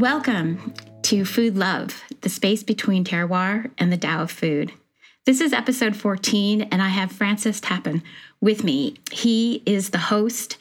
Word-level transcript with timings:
Welcome 0.00 0.72
to 1.02 1.26
Food 1.26 1.58
Love, 1.58 2.04
the 2.22 2.30
space 2.30 2.62
between 2.62 3.04
terroir 3.04 3.70
and 3.76 3.92
the 3.92 3.98
Tao 3.98 4.22
of 4.22 4.30
food. 4.30 4.72
This 5.26 5.42
is 5.42 5.52
episode 5.52 5.94
14, 5.94 6.62
and 6.62 6.80
I 6.80 6.88
have 6.88 7.12
Francis 7.12 7.60
Tapon 7.60 8.00
with 8.40 8.64
me. 8.64 8.96
He 9.12 9.62
is 9.66 9.90
the 9.90 9.98
host 9.98 10.56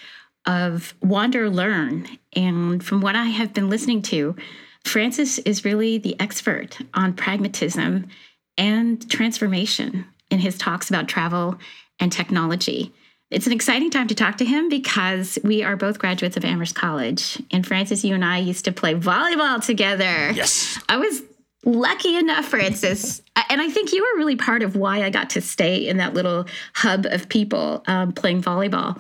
of 0.46 0.94
Wander 1.02 1.50
Learn. 1.50 2.06
And 2.34 2.84
from 2.84 3.00
what 3.00 3.16
I 3.16 3.28
have 3.28 3.54
been 3.54 3.70
listening 3.70 4.02
to, 4.02 4.36
Francis 4.84 5.38
is 5.40 5.64
really 5.64 5.98
the 5.98 6.20
expert 6.20 6.78
on 6.94 7.14
pragmatism 7.14 8.10
and 8.58 9.10
transformation 9.10 10.04
in 10.30 10.40
his 10.40 10.58
talks 10.58 10.90
about 10.90 11.08
travel 11.08 11.58
and 11.98 12.12
technology. 12.12 12.92
It's 13.32 13.46
an 13.46 13.54
exciting 13.54 13.92
time 13.92 14.08
to 14.08 14.16
talk 14.16 14.38
to 14.38 14.46
him 14.46 14.70
because 14.70 15.38
we 15.44 15.62
are 15.62 15.76
both 15.76 16.00
graduates 16.00 16.36
of 16.36 16.44
Amherst 16.44 16.74
College. 16.74 17.42
And 17.52 17.66
Francis, 17.66 18.04
you 18.04 18.16
and 18.16 18.26
I 18.26 18.40
used 18.40 18.66
to 18.66 18.72
play 18.72 18.96
volleyball 18.96 19.64
together. 19.64 20.32
Yes. 20.32 20.80
I 20.90 20.98
was 20.98 21.22
lucky 21.64 22.16
enough, 22.16 22.46
Francis. 22.46 23.22
And 23.50 23.62
I 23.62 23.70
think 23.70 23.94
you 23.94 24.02
were 24.02 24.18
really 24.18 24.36
part 24.36 24.64
of 24.64 24.76
why 24.76 25.04
I 25.04 25.12
got 25.12 25.30
to 25.32 25.42
stay 25.42 25.88
in 25.88 25.98
that 25.98 26.16
little 26.16 26.46
hub 26.74 27.06
of 27.06 27.30
people 27.30 27.84
um, 27.86 28.14
playing 28.14 28.42
volleyball 28.42 29.00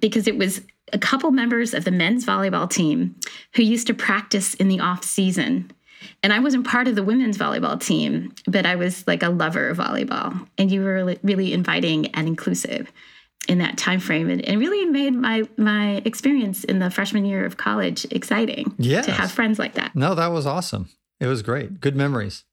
because 0.00 0.26
it 0.26 0.38
was 0.38 0.62
a 0.92 0.98
couple 0.98 1.30
members 1.30 1.74
of 1.74 1.84
the 1.84 1.90
men's 1.90 2.24
volleyball 2.24 2.70
team 2.70 3.14
who 3.54 3.62
used 3.62 3.88
to 3.88 3.94
practice 3.94 4.54
in 4.54 4.68
the 4.68 4.80
off 4.80 5.04
season. 5.04 5.70
And 6.22 6.32
I 6.32 6.38
wasn't 6.38 6.66
part 6.66 6.88
of 6.88 6.94
the 6.94 7.02
women's 7.02 7.36
volleyball 7.36 7.78
team, 7.78 8.32
but 8.46 8.64
I 8.64 8.76
was 8.76 9.06
like 9.06 9.22
a 9.22 9.28
lover 9.28 9.68
of 9.68 9.78
volleyball. 9.78 10.48
And 10.56 10.70
you 10.70 10.82
were 10.82 11.16
really 11.22 11.52
inviting 11.52 12.06
and 12.14 12.26
inclusive 12.26 12.90
in 13.48 13.58
that 13.58 13.78
time 13.78 14.00
frame 14.00 14.28
and, 14.28 14.42
and 14.42 14.60
really 14.60 14.84
made 14.86 15.14
my 15.14 15.44
my 15.56 16.02
experience 16.04 16.64
in 16.64 16.78
the 16.78 16.90
freshman 16.90 17.24
year 17.24 17.44
of 17.44 17.56
college 17.56 18.06
exciting 18.10 18.74
yes. 18.78 19.06
to 19.06 19.12
have 19.12 19.30
friends 19.30 19.58
like 19.58 19.74
that. 19.74 19.94
No, 19.94 20.14
that 20.14 20.28
was 20.28 20.46
awesome. 20.46 20.88
It 21.20 21.26
was 21.26 21.42
great. 21.42 21.80
Good 21.80 21.96
memories. 21.96 22.44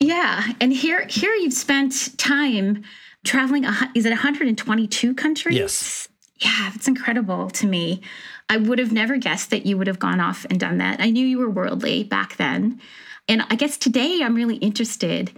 Yeah. 0.00 0.52
And 0.60 0.72
here 0.72 1.06
here 1.08 1.34
you've 1.34 1.52
spent 1.52 2.16
time 2.18 2.84
traveling 3.24 3.64
is 3.94 4.04
it 4.04 4.10
122 4.10 5.14
countries? 5.14 5.56
Yes. 5.56 6.08
Yeah, 6.40 6.72
it's 6.74 6.88
incredible 6.88 7.50
to 7.50 7.66
me. 7.66 8.02
I 8.48 8.56
would 8.56 8.78
have 8.80 8.92
never 8.92 9.16
guessed 9.16 9.50
that 9.50 9.64
you 9.64 9.78
would 9.78 9.86
have 9.86 10.00
gone 10.00 10.20
off 10.20 10.44
and 10.50 10.58
done 10.58 10.78
that. 10.78 11.00
I 11.00 11.10
knew 11.10 11.24
you 11.24 11.38
were 11.38 11.48
worldly 11.48 12.04
back 12.04 12.36
then. 12.36 12.80
And 13.28 13.44
I 13.48 13.54
guess 13.54 13.78
today 13.78 14.20
I'm 14.22 14.34
really 14.34 14.56
interested 14.56 15.32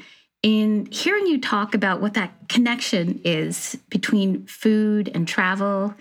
in 0.44 0.86
hearing 0.90 1.26
you 1.26 1.40
talk 1.40 1.74
about 1.74 2.02
what 2.02 2.12
that 2.12 2.34
connection 2.50 3.18
is 3.24 3.78
between 3.88 4.44
food 4.44 5.10
and 5.14 5.26
travel 5.26 5.94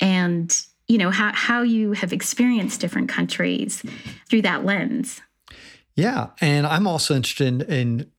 and 0.00 0.66
you 0.88 0.98
know 0.98 1.10
how, 1.10 1.32
how 1.32 1.62
you 1.62 1.92
have 1.92 2.12
experienced 2.12 2.80
different 2.80 3.08
countries 3.08 3.84
through 4.28 4.42
that 4.42 4.64
lens 4.64 5.20
yeah 5.94 6.30
and 6.40 6.66
i'm 6.66 6.86
also 6.86 7.14
interested 7.14 7.46
in, 7.46 7.62
in 7.70 8.10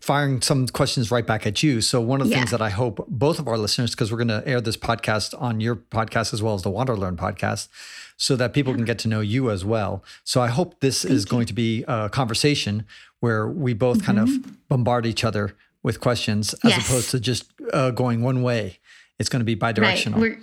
firing 0.00 0.40
some 0.40 0.66
questions 0.66 1.10
right 1.10 1.26
back 1.26 1.46
at 1.46 1.62
you 1.62 1.82
so 1.82 2.00
one 2.00 2.22
of 2.22 2.28
the 2.28 2.32
yeah. 2.32 2.38
things 2.38 2.50
that 2.50 2.62
i 2.62 2.70
hope 2.70 3.06
both 3.06 3.38
of 3.38 3.46
our 3.46 3.58
listeners 3.58 3.90
because 3.90 4.10
we're 4.10 4.16
going 4.16 4.28
to 4.28 4.42
air 4.48 4.62
this 4.62 4.78
podcast 4.78 5.38
on 5.38 5.60
your 5.60 5.76
podcast 5.76 6.32
as 6.32 6.42
well 6.42 6.54
as 6.54 6.62
the 6.62 6.70
wander 6.70 6.96
learn 6.96 7.18
podcast 7.18 7.68
so 8.16 8.36
that 8.36 8.52
people 8.52 8.74
can 8.74 8.84
get 8.84 8.98
to 8.98 9.08
know 9.08 9.20
you 9.20 9.50
as 9.50 9.64
well 9.64 10.04
so 10.24 10.40
i 10.40 10.48
hope 10.48 10.80
this 10.80 11.02
Thank 11.02 11.14
is 11.14 11.24
you. 11.24 11.30
going 11.30 11.46
to 11.46 11.52
be 11.54 11.84
a 11.88 12.08
conversation 12.08 12.84
where 13.20 13.46
we 13.46 13.72
both 13.72 13.98
mm-hmm. 13.98 14.06
kind 14.06 14.18
of 14.18 14.28
mm-hmm. 14.28 14.52
bombard 14.68 15.06
each 15.06 15.22
other 15.22 15.54
with 15.82 16.00
questions 16.00 16.54
as 16.64 16.70
yes. 16.70 16.88
opposed 16.88 17.10
to 17.10 17.20
just 17.20 17.50
uh, 17.72 17.90
going 17.90 18.22
one 18.22 18.42
way. 18.42 18.78
It's 19.18 19.28
going 19.28 19.40
to 19.40 19.44
be 19.44 19.56
bidirectional. 19.56 20.14
Right. 20.14 20.20
We're, 20.20 20.38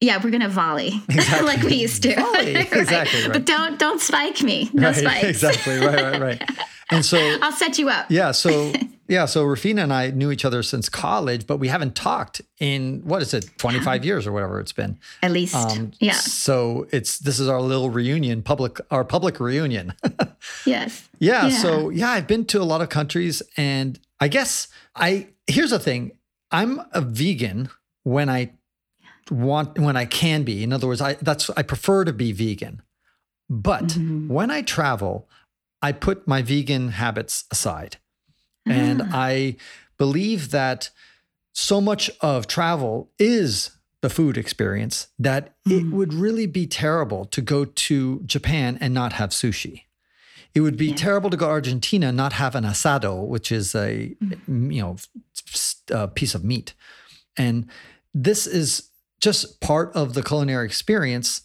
yeah, 0.00 0.20
we're 0.22 0.30
gonna 0.30 0.48
volley 0.48 1.02
exactly. 1.08 1.46
like 1.46 1.62
we 1.62 1.74
used 1.74 2.04
to. 2.04 2.14
Volley. 2.14 2.54
right. 2.54 2.72
Exactly. 2.72 3.22
Right. 3.22 3.32
But 3.32 3.46
don't 3.46 3.80
don't 3.80 4.00
spike 4.00 4.40
me. 4.42 4.70
No 4.72 4.88
right. 4.88 4.96
spikes. 4.96 5.24
Exactly. 5.24 5.78
Right. 5.78 6.00
Right. 6.00 6.20
Right. 6.20 6.50
And 6.92 7.04
so 7.04 7.18
I'll 7.42 7.50
set 7.50 7.80
you 7.80 7.88
up. 7.88 8.08
Yeah. 8.08 8.30
So 8.30 8.72
yeah. 9.08 9.24
So 9.24 9.44
Rufina 9.44 9.82
and 9.82 9.92
I 9.92 10.10
knew 10.10 10.30
each 10.30 10.44
other 10.44 10.62
since 10.62 10.88
college, 10.88 11.46
but 11.46 11.56
we 11.56 11.68
haven't 11.68 11.94
talked 11.94 12.42
in 12.60 13.00
what 13.04 13.22
is 13.22 13.34
it, 13.34 13.50
25 13.58 14.04
years 14.04 14.26
or 14.26 14.32
whatever 14.32 14.60
it's 14.60 14.72
been. 14.72 14.98
At 15.22 15.32
least. 15.32 15.54
Um, 15.54 15.92
yeah. 15.98 16.12
So 16.12 16.86
it's 16.92 17.18
this 17.18 17.40
is 17.40 17.48
our 17.48 17.60
little 17.60 17.90
reunion, 17.90 18.42
public 18.42 18.78
our 18.90 19.04
public 19.04 19.40
reunion. 19.40 19.94
yes. 20.66 21.08
Yeah, 21.18 21.46
yeah. 21.46 21.58
So 21.58 21.88
yeah, 21.88 22.10
I've 22.10 22.26
been 22.26 22.44
to 22.46 22.60
a 22.60 22.64
lot 22.64 22.82
of 22.82 22.90
countries 22.90 23.42
and 23.56 23.98
I 24.20 24.28
guess 24.28 24.68
I 24.94 25.28
here's 25.46 25.70
the 25.70 25.78
thing. 25.78 26.12
I'm 26.50 26.80
a 26.92 27.00
vegan 27.00 27.70
when 28.04 28.28
I 28.28 28.52
want 29.30 29.78
when 29.78 29.96
I 29.96 30.04
can 30.04 30.42
be. 30.42 30.62
In 30.62 30.72
other 30.72 30.86
words, 30.86 31.00
I 31.00 31.14
that's 31.14 31.50
I 31.50 31.62
prefer 31.62 32.04
to 32.04 32.12
be 32.12 32.32
vegan. 32.32 32.82
But 33.50 33.84
mm-hmm. 33.84 34.28
when 34.28 34.50
I 34.50 34.62
travel, 34.62 35.28
I 35.80 35.92
put 35.92 36.28
my 36.28 36.42
vegan 36.42 36.90
habits 36.90 37.44
aside. 37.50 37.96
And 38.70 39.02
ah. 39.02 39.08
I 39.12 39.56
believe 39.96 40.50
that 40.50 40.90
so 41.52 41.80
much 41.80 42.10
of 42.20 42.46
travel 42.46 43.10
is 43.18 43.70
the 44.00 44.10
food 44.10 44.38
experience 44.38 45.08
that 45.18 45.54
mm. 45.66 45.80
it 45.80 45.92
would 45.92 46.14
really 46.14 46.46
be 46.46 46.66
terrible 46.66 47.24
to 47.26 47.40
go 47.40 47.64
to 47.64 48.20
Japan 48.24 48.78
and 48.80 48.94
not 48.94 49.14
have 49.14 49.30
sushi. 49.30 49.82
It 50.54 50.60
would 50.60 50.76
be 50.76 50.88
yeah. 50.88 50.96
terrible 50.96 51.30
to 51.30 51.36
go 51.36 51.46
to 51.46 51.52
Argentina 51.52 52.08
and 52.08 52.16
not 52.16 52.32
have 52.34 52.54
an 52.54 52.64
asado, 52.64 53.26
which 53.26 53.50
is 53.52 53.74
a 53.74 54.14
mm. 54.22 54.72
you 54.72 54.82
know 54.82 54.96
a 55.90 56.08
piece 56.08 56.34
of 56.34 56.44
meat. 56.44 56.74
And 57.36 57.66
this 58.14 58.46
is 58.46 58.90
just 59.20 59.60
part 59.60 59.92
of 59.94 60.14
the 60.14 60.22
culinary 60.22 60.66
experience 60.66 61.42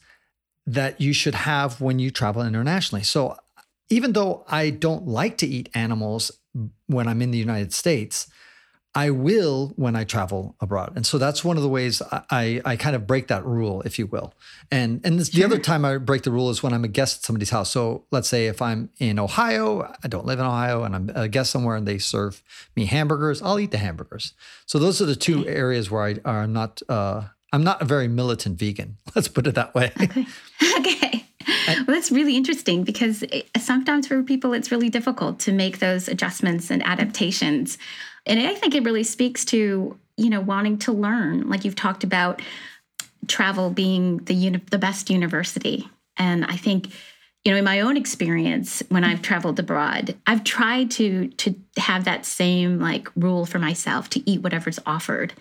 that 0.66 1.01
you 1.01 1.12
should 1.13 1.35
have 1.35 1.81
when 1.81 2.00
you 2.00 2.12
travel 2.12 2.41
internationally. 2.41 3.03
So 3.03 3.35
even 3.89 4.13
though 4.13 4.45
I 4.47 4.69
don't 4.69 5.07
like 5.07 5.38
to 5.39 5.47
eat 5.47 5.69
animals 5.73 6.31
when 6.88 7.08
I'm 7.08 7.22
in 7.22 7.31
the 7.31 7.38
United 7.38 7.74
States, 7.74 8.28
I 8.96 9.09
will 9.09 9.74
when 9.75 9.96
I 9.96 10.03
travel 10.03 10.56
abroad. 10.59 10.94
And 10.96 11.06
so 11.06 11.18
that's 11.18 11.44
one 11.44 11.58
of 11.58 11.64
the 11.64 11.69
ways 11.69 12.02
I, 12.30 12.62
I, 12.64 12.75
kind 12.75 12.96
of 12.96 13.08
break 13.08 13.28
that 13.28 13.44
rule, 13.44 13.81
if 13.81 13.97
you 13.97 14.06
will. 14.06 14.36
And 14.69 15.02
and 15.03 15.19
this, 15.19 15.30
the 15.30 15.44
other 15.44 15.58
time 15.58 15.84
I 15.84 15.97
break 15.97 16.22
the 16.22 16.31
rule 16.31 16.52
is 16.52 16.62
when 16.62 16.74
I'm 16.74 16.84
a 16.84 16.88
guest 16.88 17.18
at 17.18 17.24
somebody's 17.25 17.50
house. 17.50 17.72
So 17.72 18.06
let's 18.12 18.30
say 18.30 18.46
if 18.46 18.62
I'm 18.62 18.92
in 19.00 19.18
Ohio, 19.18 19.92
I 20.03 20.08
don't 20.08 20.28
live 20.28 20.40
in 20.40 20.46
Ohio, 20.46 20.84
and 20.84 20.96
I'm 20.96 21.12
a 21.16 21.28
guest 21.28 21.50
somewhere 21.50 21.75
and 21.75 21.88
they 21.88 21.97
serve 21.97 22.44
me 22.75 22.86
hamburgers, 22.86 23.42
I'll 23.42 23.59
eat 23.59 23.72
the 23.72 23.80
hamburgers. 23.80 24.34
So 24.68 24.78
those 24.78 25.02
are 25.02 25.06
the 25.06 25.16
two 25.16 25.47
areas 25.47 25.90
where 25.90 26.03
I 26.03 26.16
are 26.24 26.46
not 26.46 26.84
uh, 26.88 27.24
I'm 27.52 27.63
not 27.63 27.81
a 27.81 27.86
very 27.86 28.08
militant 28.08 28.59
vegan. 28.59 28.97
Let's 29.16 29.28
put 29.28 29.47
it 29.47 29.56
that 29.56 29.74
way. 29.74 29.92
Okay. 30.00 30.25
okay. 30.80 31.22
Well, 31.88 31.95
that's 31.95 32.11
really 32.11 32.35
interesting 32.35 32.84
because 32.84 33.23
sometimes 33.57 34.07
for 34.07 34.22
people 34.23 34.53
it's 34.53 34.72
really 34.72 34.89
difficult 34.89 35.39
to 35.39 35.51
make 35.51 35.79
those 35.79 36.07
adjustments 36.07 36.69
and 36.69 36.84
adaptations. 36.84 37.78
And 38.25 38.39
I 38.39 38.56
think 38.56 38.75
it 38.75 38.84
really 38.84 39.03
speaks 39.03 39.45
to, 39.45 39.97
you 40.17 40.29
know, 40.29 40.41
wanting 40.41 40.78
to 40.79 40.91
learn. 40.91 41.50
Like 41.50 41.66
you've 41.66 41.75
talked 41.75 42.03
about 42.03 42.41
travel 43.28 43.69
being 43.69 44.17
the 44.19 44.33
uni- 44.33 44.62
the 44.72 44.78
best 44.78 45.09
university. 45.09 45.89
And 46.17 46.45
I 46.45 46.57
think 46.57 46.89
you 47.44 47.51
know 47.51 47.57
in 47.57 47.66
my 47.66 47.81
own 47.81 47.97
experience 47.97 48.81
when 48.89 49.03
i've 49.03 49.22
traveled 49.22 49.59
abroad 49.59 50.16
i've 50.28 50.44
tried 50.44 50.89
to 50.89 51.28
to 51.29 51.53
have 51.78 52.06
that 52.06 52.25
same 52.25 52.79
like 52.79 53.09
rule 53.16 53.45
for 53.45 53.59
myself 53.59 54.09
to 54.09 54.29
eat 54.29 54.41
whatever's 54.41 54.79
offered 54.85 55.33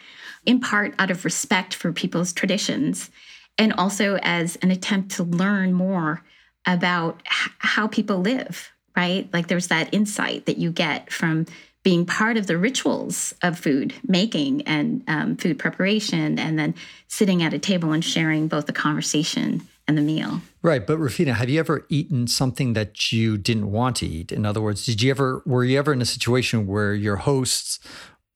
in 0.44 0.60
part 0.60 0.94
out 0.98 1.10
of 1.10 1.24
respect 1.24 1.74
for 1.74 1.92
people's 1.92 2.32
traditions 2.32 3.10
and 3.58 3.72
also 3.72 4.18
as 4.22 4.56
an 4.56 4.70
attempt 4.70 5.12
to 5.16 5.22
learn 5.22 5.72
more 5.72 6.22
about 6.66 7.20
h- 7.26 7.50
how 7.58 7.86
people 7.86 8.20
live 8.20 8.70
right 8.96 9.28
like 9.32 9.48
there's 9.48 9.68
that 9.68 9.92
insight 9.92 10.46
that 10.46 10.58
you 10.58 10.70
get 10.70 11.12
from 11.12 11.46
being 11.82 12.06
part 12.06 12.36
of 12.36 12.46
the 12.46 12.56
rituals 12.56 13.34
of 13.42 13.58
food 13.58 13.92
making 14.06 14.62
and 14.62 15.02
um, 15.08 15.36
food 15.36 15.58
preparation, 15.58 16.38
and 16.38 16.58
then 16.58 16.74
sitting 17.08 17.42
at 17.42 17.52
a 17.52 17.58
table 17.58 17.92
and 17.92 18.04
sharing 18.04 18.48
both 18.48 18.66
the 18.66 18.72
conversation 18.72 19.66
and 19.88 19.98
the 19.98 20.02
meal. 20.02 20.40
Right. 20.62 20.86
But 20.86 20.98
Rufina, 20.98 21.32
have 21.32 21.50
you 21.50 21.58
ever 21.58 21.84
eaten 21.88 22.28
something 22.28 22.74
that 22.74 23.10
you 23.10 23.36
didn't 23.36 23.72
want 23.72 23.96
to 23.96 24.06
eat? 24.06 24.30
In 24.30 24.46
other 24.46 24.60
words, 24.60 24.86
did 24.86 25.02
you 25.02 25.10
ever, 25.10 25.42
were 25.44 25.64
you 25.64 25.76
ever 25.76 25.92
in 25.92 26.00
a 26.00 26.06
situation 26.06 26.68
where 26.68 26.94
your 26.94 27.16
hosts 27.16 27.80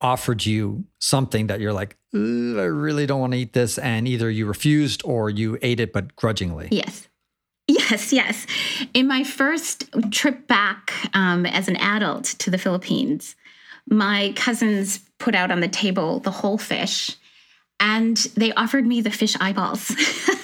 offered 0.00 0.44
you 0.44 0.84
something 1.00 1.46
that 1.48 1.60
you're 1.60 1.72
like, 1.72 1.96
I 2.14 2.18
really 2.18 3.06
don't 3.06 3.20
want 3.20 3.32
to 3.32 3.38
eat 3.38 3.52
this, 3.52 3.78
and 3.78 4.08
either 4.08 4.30
you 4.30 4.46
refused 4.46 5.02
or 5.04 5.30
you 5.30 5.58
ate 5.62 5.80
it, 5.80 5.92
but 5.92 6.16
grudgingly? 6.16 6.68
Yes. 6.70 7.08
Yes, 7.68 8.12
yes. 8.12 8.46
In 8.94 9.08
my 9.08 9.24
first 9.24 9.90
trip 10.12 10.46
back 10.46 10.92
um, 11.14 11.46
as 11.46 11.68
an 11.68 11.76
adult 11.76 12.24
to 12.24 12.50
the 12.50 12.58
Philippines, 12.58 13.34
my 13.88 14.32
cousins 14.36 15.00
put 15.18 15.34
out 15.34 15.50
on 15.50 15.60
the 15.60 15.68
table 15.68 16.20
the 16.20 16.30
whole 16.30 16.58
fish 16.58 17.16
and 17.80 18.16
they 18.36 18.52
offered 18.52 18.86
me 18.86 19.00
the 19.00 19.10
fish 19.10 19.36
eyeballs. 19.40 19.92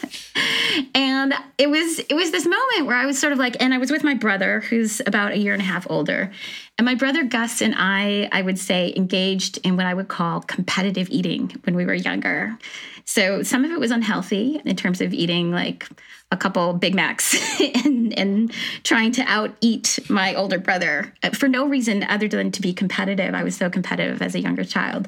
And 0.95 1.35
it 1.59 1.71
was 1.71 1.99
it 1.99 2.15
was 2.15 2.31
this 2.31 2.47
moment 2.47 2.87
where 2.87 2.97
I 2.97 3.07
was 3.07 3.19
sort 3.19 3.33
of 3.33 3.39
like, 3.39 3.57
and 3.61 3.73
I 3.73 3.79
was 3.79 3.91
with 3.91 4.05
my 4.05 4.15
brother, 4.15 4.61
who's 4.61 5.01
about 5.07 5.33
a 5.33 5.39
year 5.39 5.53
and 5.53 5.63
a 5.63 5.65
half 5.65 5.87
older, 5.91 6.31
and 6.79 6.85
my 6.85 6.95
brother 6.95 7.25
Gus 7.25 7.61
and 7.61 7.75
I, 7.77 8.29
I 8.33 8.43
would 8.43 8.59
say, 8.59 8.93
engaged 8.97 9.59
in 9.59 9.77
what 9.77 9.87
I 9.87 9.95
would 9.95 10.09
call 10.09 10.41
competitive 10.41 11.09
eating 11.11 11.55
when 11.65 11.77
we 11.77 11.85
were 11.85 11.95
younger. 11.95 12.57
So 13.05 13.43
some 13.43 13.65
of 13.65 13.71
it 13.71 13.81
was 13.81 13.91
unhealthy 13.91 14.61
in 14.65 14.77
terms 14.77 15.01
of 15.01 15.13
eating 15.13 15.51
like 15.51 15.89
a 16.33 16.37
couple 16.37 16.73
Big 16.73 16.95
Macs 16.95 17.37
and, 17.85 18.19
and 18.19 18.53
trying 18.83 19.13
to 19.13 19.23
out 19.23 19.55
eat 19.61 19.99
my 20.09 20.35
older 20.35 20.59
brother 20.59 21.13
uh, 21.23 21.31
for 21.31 21.47
no 21.47 21.69
reason 21.69 22.03
other 22.05 22.27
than 22.27 22.51
to 22.53 22.63
be 22.63 22.73
competitive. 22.73 23.35
I 23.35 23.45
was 23.45 23.57
so 23.57 23.71
competitive 23.71 24.23
as 24.23 24.35
a 24.35 24.41
younger 24.41 24.65
child. 24.65 25.07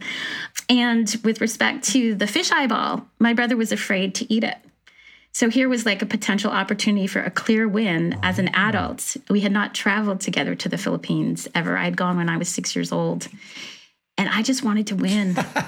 And 0.69 1.13
with 1.25 1.41
respect 1.41 1.85
to 1.93 2.15
the 2.15 2.27
fish 2.27 2.53
eyeball, 2.53 3.07
my 3.19 3.33
brother 3.33 3.57
was 3.57 3.73
afraid 3.73 4.15
to 4.17 4.33
eat 4.33 4.45
it. 4.45 4.59
So 5.33 5.51
here 5.51 5.69
was 5.69 5.85
like 5.85 6.01
a 6.01 6.07
potential 6.07 6.53
opportunity 6.53 7.09
for 7.09 7.21
a 7.21 7.31
clear 7.31 7.67
win 7.67 8.17
as 8.23 8.39
an 8.39 8.51
adult. 8.55 9.17
We 9.29 9.41
had 9.41 9.51
not 9.51 9.75
traveled 9.75 10.21
together 10.21 10.55
to 10.55 10.69
the 10.69 10.79
Philippines 10.79 11.49
ever. 11.57 11.77
I 11.77 11.85
had 11.85 11.97
gone 11.97 12.19
when 12.19 12.29
I 12.29 12.37
was 12.37 12.49
six 12.49 12.77
years 12.77 12.93
old 12.93 13.27
and 14.17 14.29
I 14.29 14.43
just 14.43 14.63
wanted 14.63 14.87
to 14.89 14.97
win. 14.97 15.37
uh, 15.39 15.45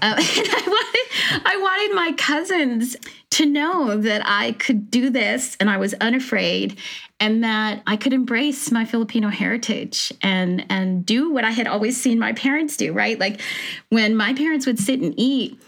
and 0.00 0.18
I 0.20 0.62
wanted, 0.66 1.44
I 1.46 1.56
wanted 1.56 1.94
my 1.94 2.12
cousins 2.16 2.96
to 3.30 3.46
know 3.46 3.96
that 3.96 4.22
I 4.24 4.52
could 4.52 4.90
do 4.90 5.10
this 5.10 5.56
and 5.58 5.68
I 5.68 5.76
was 5.76 5.94
unafraid 5.94 6.78
and 7.18 7.42
that 7.42 7.82
I 7.86 7.96
could 7.96 8.12
embrace 8.12 8.70
my 8.70 8.84
Filipino 8.84 9.28
heritage 9.28 10.12
and 10.22 10.64
and 10.70 11.04
do 11.04 11.32
what 11.32 11.44
I 11.44 11.50
had 11.50 11.66
always 11.66 12.00
seen 12.00 12.18
my 12.18 12.32
parents 12.32 12.76
do, 12.76 12.92
right? 12.92 13.18
Like 13.18 13.40
when 13.88 14.14
my 14.14 14.34
parents 14.34 14.66
would 14.66 14.78
sit 14.78 15.00
and 15.00 15.14
eat, 15.16 15.60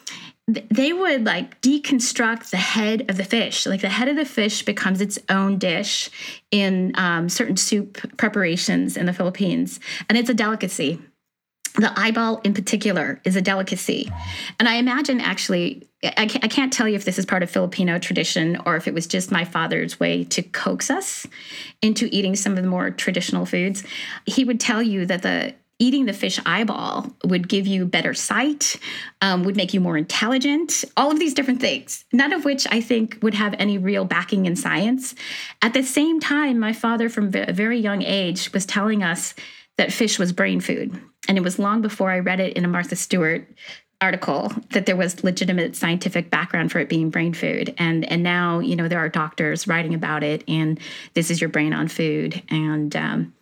they 0.46 0.92
would 0.92 1.24
like 1.24 1.60
deconstruct 1.60 2.50
the 2.50 2.56
head 2.56 3.10
of 3.10 3.16
the 3.16 3.24
fish. 3.24 3.66
Like 3.66 3.80
the 3.80 3.88
head 3.88 4.08
of 4.08 4.16
the 4.16 4.24
fish 4.24 4.62
becomes 4.64 5.00
its 5.00 5.18
own 5.28 5.58
dish 5.58 6.10
in 6.52 6.92
um, 6.96 7.28
certain 7.28 7.56
soup 7.56 8.16
preparations 8.16 8.96
in 8.96 9.06
the 9.06 9.12
Philippines, 9.12 9.80
and 10.08 10.16
it's 10.16 10.30
a 10.30 10.34
delicacy 10.34 11.00
the 11.76 11.92
eyeball 11.98 12.40
in 12.42 12.54
particular 12.54 13.20
is 13.24 13.36
a 13.36 13.42
delicacy. 13.42 14.10
And 14.58 14.68
I 14.68 14.76
imagine 14.76 15.20
actually, 15.20 15.88
I 16.02 16.26
can't, 16.26 16.72
tell 16.72 16.88
you 16.88 16.96
if 16.96 17.04
this 17.04 17.18
is 17.18 17.26
part 17.26 17.42
of 17.42 17.50
Filipino 17.50 17.98
tradition 17.98 18.60
or 18.66 18.76
if 18.76 18.88
it 18.88 18.94
was 18.94 19.06
just 19.06 19.30
my 19.30 19.44
father's 19.44 20.00
way 20.00 20.24
to 20.24 20.42
coax 20.42 20.90
us 20.90 21.26
into 21.80 22.08
eating 22.10 22.34
some 22.34 22.56
of 22.56 22.62
the 22.62 22.68
more 22.68 22.90
traditional 22.90 23.46
foods. 23.46 23.84
He 24.24 24.44
would 24.44 24.60
tell 24.60 24.82
you 24.82 25.06
that 25.06 25.22
the 25.22 25.54
eating 25.78 26.06
the 26.06 26.12
fish 26.12 26.40
eyeball 26.46 27.14
would 27.24 27.48
give 27.48 27.66
you 27.66 27.84
better 27.84 28.14
sight, 28.14 28.78
um, 29.20 29.44
would 29.44 29.56
make 29.56 29.74
you 29.74 29.80
more 29.80 29.98
intelligent, 29.98 30.84
all 30.96 31.10
of 31.10 31.18
these 31.18 31.34
different 31.34 31.60
things, 31.60 32.04
none 32.12 32.32
of 32.32 32.44
which 32.46 32.66
I 32.70 32.80
think 32.80 33.18
would 33.20 33.34
have 33.34 33.54
any 33.58 33.76
real 33.76 34.06
backing 34.06 34.46
in 34.46 34.56
science. 34.56 35.14
At 35.60 35.74
the 35.74 35.82
same 35.82 36.18
time, 36.18 36.58
my 36.58 36.72
father, 36.72 37.08
from 37.10 37.30
a 37.34 37.52
very 37.52 37.78
young 37.78 38.02
age, 38.02 38.52
was 38.54 38.64
telling 38.64 39.02
us 39.02 39.34
that 39.78 39.92
fish 39.92 40.18
was 40.18 40.32
brain 40.32 40.60
food. 40.60 41.00
And 41.28 41.36
it 41.36 41.42
was 41.42 41.58
long 41.58 41.82
before 41.82 42.10
I 42.10 42.20
read 42.20 42.40
it 42.40 42.56
in 42.56 42.64
a 42.64 42.68
Martha 42.68 42.96
Stewart 42.96 43.46
article 44.00 44.52
that 44.70 44.86
there 44.86 44.96
was 44.96 45.24
legitimate 45.24 45.74
scientific 45.74 46.30
background 46.30 46.70
for 46.70 46.78
it 46.78 46.88
being 46.88 47.08
brain 47.08 47.32
food 47.32 47.74
and 47.78 48.04
and 48.10 48.22
now 48.22 48.58
you 48.58 48.76
know 48.76 48.88
there 48.88 48.98
are 48.98 49.08
doctors 49.08 49.66
writing 49.66 49.94
about 49.94 50.22
it 50.22 50.44
and 50.48 50.78
this 51.14 51.30
is 51.30 51.40
your 51.40 51.48
brain 51.48 51.72
on 51.72 51.88
food 51.88 52.42
and 52.50 52.94
um, 52.94 53.32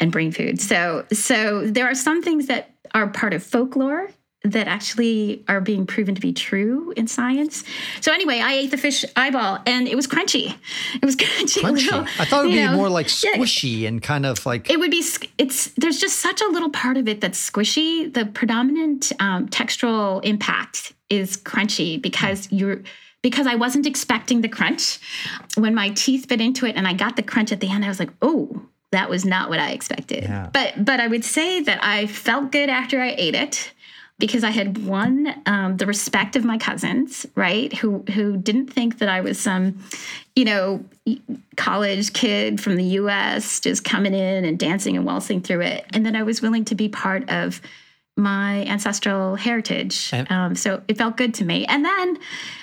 and 0.00 0.10
brain 0.10 0.32
food 0.32 0.60
so 0.60 1.06
so 1.12 1.64
there 1.68 1.86
are 1.86 1.94
some 1.94 2.20
things 2.20 2.46
that 2.46 2.74
are 2.94 3.06
part 3.06 3.32
of 3.32 3.44
folklore 3.44 4.08
that 4.44 4.66
actually 4.66 5.44
are 5.48 5.60
being 5.60 5.86
proven 5.86 6.14
to 6.14 6.20
be 6.20 6.32
true 6.32 6.92
in 6.96 7.06
science. 7.06 7.62
So 8.00 8.12
anyway, 8.12 8.40
I 8.40 8.54
ate 8.54 8.70
the 8.72 8.76
fish 8.76 9.04
eyeball 9.14 9.60
and 9.66 9.86
it 9.86 9.94
was 9.94 10.06
crunchy. 10.06 10.56
It 10.94 11.04
was 11.04 11.16
crunchy. 11.16 11.62
crunchy. 11.62 11.84
Little, 11.84 12.06
I 12.18 12.24
thought 12.24 12.44
it 12.44 12.48
would 12.48 12.52
be 12.52 12.64
know, 12.64 12.76
more 12.76 12.88
like 12.88 13.06
squishy 13.06 13.80
yeah, 13.80 13.88
and 13.88 14.02
kind 14.02 14.26
of 14.26 14.44
like 14.44 14.68
it 14.68 14.78
would 14.78 14.90
be. 14.90 15.04
It's 15.38 15.68
there's 15.76 16.00
just 16.00 16.18
such 16.18 16.40
a 16.40 16.46
little 16.48 16.70
part 16.70 16.96
of 16.96 17.06
it 17.06 17.20
that's 17.20 17.50
squishy. 17.50 18.12
The 18.12 18.26
predominant 18.26 19.12
um, 19.20 19.48
textural 19.48 20.24
impact 20.24 20.92
is 21.08 21.36
crunchy 21.36 22.00
because 22.00 22.48
mm. 22.48 22.58
you're 22.58 22.82
because 23.22 23.46
I 23.46 23.54
wasn't 23.54 23.86
expecting 23.86 24.40
the 24.40 24.48
crunch. 24.48 24.98
When 25.56 25.74
my 25.74 25.90
teeth 25.90 26.26
bit 26.26 26.40
into 26.40 26.66
it 26.66 26.74
and 26.74 26.88
I 26.88 26.94
got 26.94 27.14
the 27.14 27.22
crunch 27.22 27.52
at 27.52 27.60
the 27.60 27.70
end, 27.70 27.84
I 27.84 27.88
was 27.88 27.98
like, 27.98 28.10
oh. 28.20 28.62
That 28.90 29.08
was 29.08 29.24
not 29.24 29.48
what 29.48 29.58
I 29.58 29.70
expected. 29.70 30.24
Yeah. 30.24 30.50
But 30.52 30.84
but 30.84 31.00
I 31.00 31.06
would 31.06 31.24
say 31.24 31.62
that 31.62 31.82
I 31.82 32.06
felt 32.06 32.52
good 32.52 32.68
after 32.68 33.00
I 33.00 33.14
ate 33.16 33.34
it 33.34 33.72
because 34.22 34.44
I 34.44 34.50
had 34.50 34.86
won 34.86 35.34
um, 35.46 35.78
the 35.78 35.84
respect 35.84 36.36
of 36.36 36.44
my 36.44 36.56
cousins, 36.56 37.26
right? 37.34 37.72
Who 37.78 38.04
who 38.14 38.36
didn't 38.36 38.68
think 38.68 38.98
that 38.98 39.08
I 39.08 39.20
was 39.20 39.36
some, 39.36 39.82
you 40.36 40.44
know, 40.44 40.84
college 41.56 42.12
kid 42.12 42.60
from 42.60 42.76
the 42.76 42.84
U.S. 42.84 43.58
just 43.58 43.82
coming 43.82 44.14
in 44.14 44.44
and 44.44 44.56
dancing 44.56 44.96
and 44.96 45.04
waltzing 45.04 45.40
through 45.40 45.62
it, 45.62 45.86
and 45.92 46.06
that 46.06 46.14
I 46.14 46.22
was 46.22 46.40
willing 46.40 46.64
to 46.66 46.76
be 46.76 46.88
part 46.88 47.28
of 47.30 47.60
my 48.16 48.64
ancestral 48.66 49.36
heritage. 49.36 50.12
Um, 50.28 50.54
so 50.54 50.82
it 50.86 50.98
felt 50.98 51.16
good 51.16 51.34
to 51.34 51.44
me. 51.44 51.64
And 51.66 51.84
then 51.84 52.18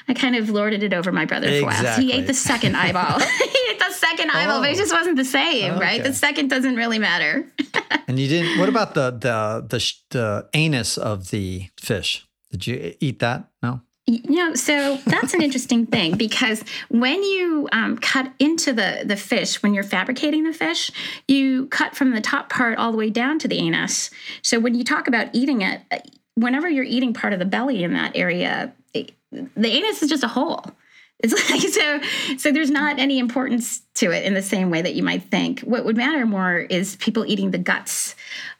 I 0.07 0.13
kind 0.13 0.35
of 0.35 0.49
lorded 0.49 0.83
it 0.83 0.93
over 0.93 1.11
my 1.11 1.25
brother 1.25 1.47
exactly. 1.47 1.75
for 1.75 1.81
a 1.81 1.83
while. 1.83 1.99
He 1.99 2.11
ate 2.13 2.27
the 2.27 2.33
second 2.33 2.75
eyeball. 2.75 3.19
he 3.39 3.69
ate 3.71 3.79
the 3.79 3.91
second 3.91 4.29
oh. 4.31 4.37
eyeball, 4.37 4.61
but 4.61 4.69
it 4.69 4.77
just 4.77 4.93
wasn't 4.93 5.17
the 5.17 5.25
same, 5.25 5.73
okay. 5.73 5.81
right? 5.81 6.03
The 6.03 6.13
second 6.13 6.49
doesn't 6.49 6.75
really 6.75 6.99
matter. 6.99 7.47
and 8.07 8.19
you 8.19 8.27
didn't. 8.27 8.59
What 8.59 8.69
about 8.69 8.93
the 8.93 9.11
the 9.11 9.65
the 9.67 9.93
the 10.09 10.49
anus 10.53 10.97
of 10.97 11.29
the 11.31 11.69
fish? 11.79 12.27
Did 12.51 12.67
you 12.67 12.95
eat 12.99 13.19
that? 13.19 13.49
No. 13.61 13.81
You 14.09 14.37
know, 14.37 14.55
so 14.55 14.95
that's 15.05 15.35
an 15.35 15.43
interesting 15.43 15.85
thing 15.85 16.17
because 16.17 16.63
when 16.89 17.21
you 17.21 17.69
um, 17.71 17.95
cut 17.99 18.33
into 18.39 18.73
the 18.73 19.03
the 19.05 19.15
fish, 19.15 19.61
when 19.61 19.75
you're 19.75 19.83
fabricating 19.83 20.45
the 20.45 20.53
fish, 20.53 20.89
you 21.27 21.67
cut 21.67 21.95
from 21.95 22.15
the 22.15 22.21
top 22.21 22.49
part 22.49 22.79
all 22.79 22.91
the 22.91 22.97
way 22.97 23.11
down 23.11 23.37
to 23.37 23.47
the 23.47 23.59
anus. 23.59 24.09
So 24.41 24.59
when 24.59 24.73
you 24.73 24.83
talk 24.83 25.07
about 25.07 25.27
eating 25.33 25.61
it, 25.61 25.81
uh, 25.91 25.99
whenever 26.33 26.67
you're 26.67 26.85
eating 26.85 27.13
part 27.13 27.33
of 27.33 27.39
the 27.39 27.45
belly 27.45 27.83
in 27.83 27.93
that 27.93 28.13
area, 28.15 28.73
the 28.93 29.67
anus 29.67 30.01
is 30.01 30.09
just 30.09 30.23
a 30.23 30.27
hole. 30.27 30.65
It's 31.19 31.33
like 31.51 31.61
so 31.61 32.01
so 32.37 32.51
there's 32.51 32.71
not 32.71 32.97
any 32.97 33.19
importance 33.19 33.81
to 33.95 34.09
it 34.09 34.25
in 34.25 34.33
the 34.33 34.41
same 34.41 34.71
way 34.71 34.81
that 34.81 34.95
you 34.95 35.03
might 35.03 35.29
think. 35.29 35.59
What 35.59 35.85
would 35.85 35.97
matter 35.97 36.25
more 36.25 36.57
is 36.57 36.95
people 36.95 37.25
eating 37.27 37.51
the 37.51 37.59
guts 37.59 38.15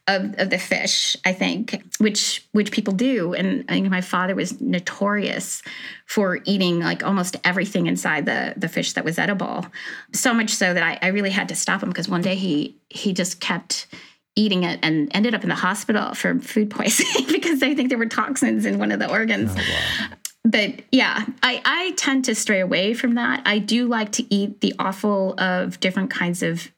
of, 0.10 0.34
of 0.40 0.50
the 0.50 0.58
fish, 0.58 1.16
I 1.24 1.34
think, 1.34 1.82
which 2.00 2.46
which 2.52 2.72
people 2.72 2.94
do. 2.94 3.34
And 3.34 3.64
I 3.70 3.74
think 3.74 3.90
my 3.90 4.02
father 4.02 4.34
was 4.34 4.60
notorious 4.60 5.62
for 6.08 6.40
eating 6.46 6.80
like 6.80 7.04
almost 7.04 7.38
everything 7.44 7.86
inside 7.86 8.26
the 8.26 8.54
the 8.58 8.68
fish 8.68 8.94
that 8.94 9.06
was 9.06 9.20
edible. 9.20 9.68
So 10.14 10.34
much 10.34 10.50
so 10.50 10.74
that 10.74 10.84
I, 10.84 11.08
I 11.08 11.12
really 11.12 11.30
had 11.30 11.48
to 11.50 11.56
stop 11.56 11.84
him 11.84 11.90
because 11.90 12.10
one 12.10 12.22
day 12.22 12.36
he 12.36 12.76
he 12.90 13.14
just 13.14 13.40
kept 13.40 13.88
eating 14.36 14.64
it 14.64 14.80
and 14.82 15.10
ended 15.14 15.36
up 15.36 15.44
in 15.44 15.50
the 15.50 15.56
hospital 15.56 16.14
for 16.16 16.40
food 16.40 16.72
poisoning 16.72 17.28
because 17.32 17.60
they 17.60 17.76
think 17.76 17.90
there 17.90 17.98
were 17.98 18.06
toxins 18.08 18.66
in 18.66 18.80
one 18.80 18.92
of 18.92 19.00
the 19.00 19.10
organs. 19.10 19.52
Oh, 19.54 19.58
wow 19.58 20.16
but 20.44 20.82
yeah, 20.92 21.26
I, 21.44 21.62
I 21.66 21.92
tend 21.98 22.26
to 22.26 22.36
stray 22.36 22.62
away 22.62 22.94
from 22.94 23.16
that. 23.16 23.42
I 23.46 23.60
do 23.60 23.88
like 23.88 24.12
to 24.14 24.34
eat 24.34 24.62
the 24.62 24.74
offal 24.80 25.40
of 25.40 25.80
different 25.80 26.10
kinds 26.10 26.42
of 26.42 26.72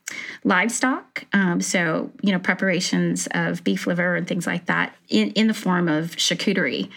livestock. 0.44 1.26
Um, 1.32 1.62
so, 1.62 2.12
you 2.22 2.32
know, 2.32 2.40
preparations 2.40 3.28
of 3.32 3.64
beef 3.64 3.88
liver 3.88 4.16
and 4.16 4.28
things 4.28 4.48
like 4.48 4.66
that 4.66 4.96
in, 5.10 5.32
in 5.32 5.48
the 5.48 5.54
form 5.54 5.88
of 5.88 6.16
charcuterie 6.16 6.90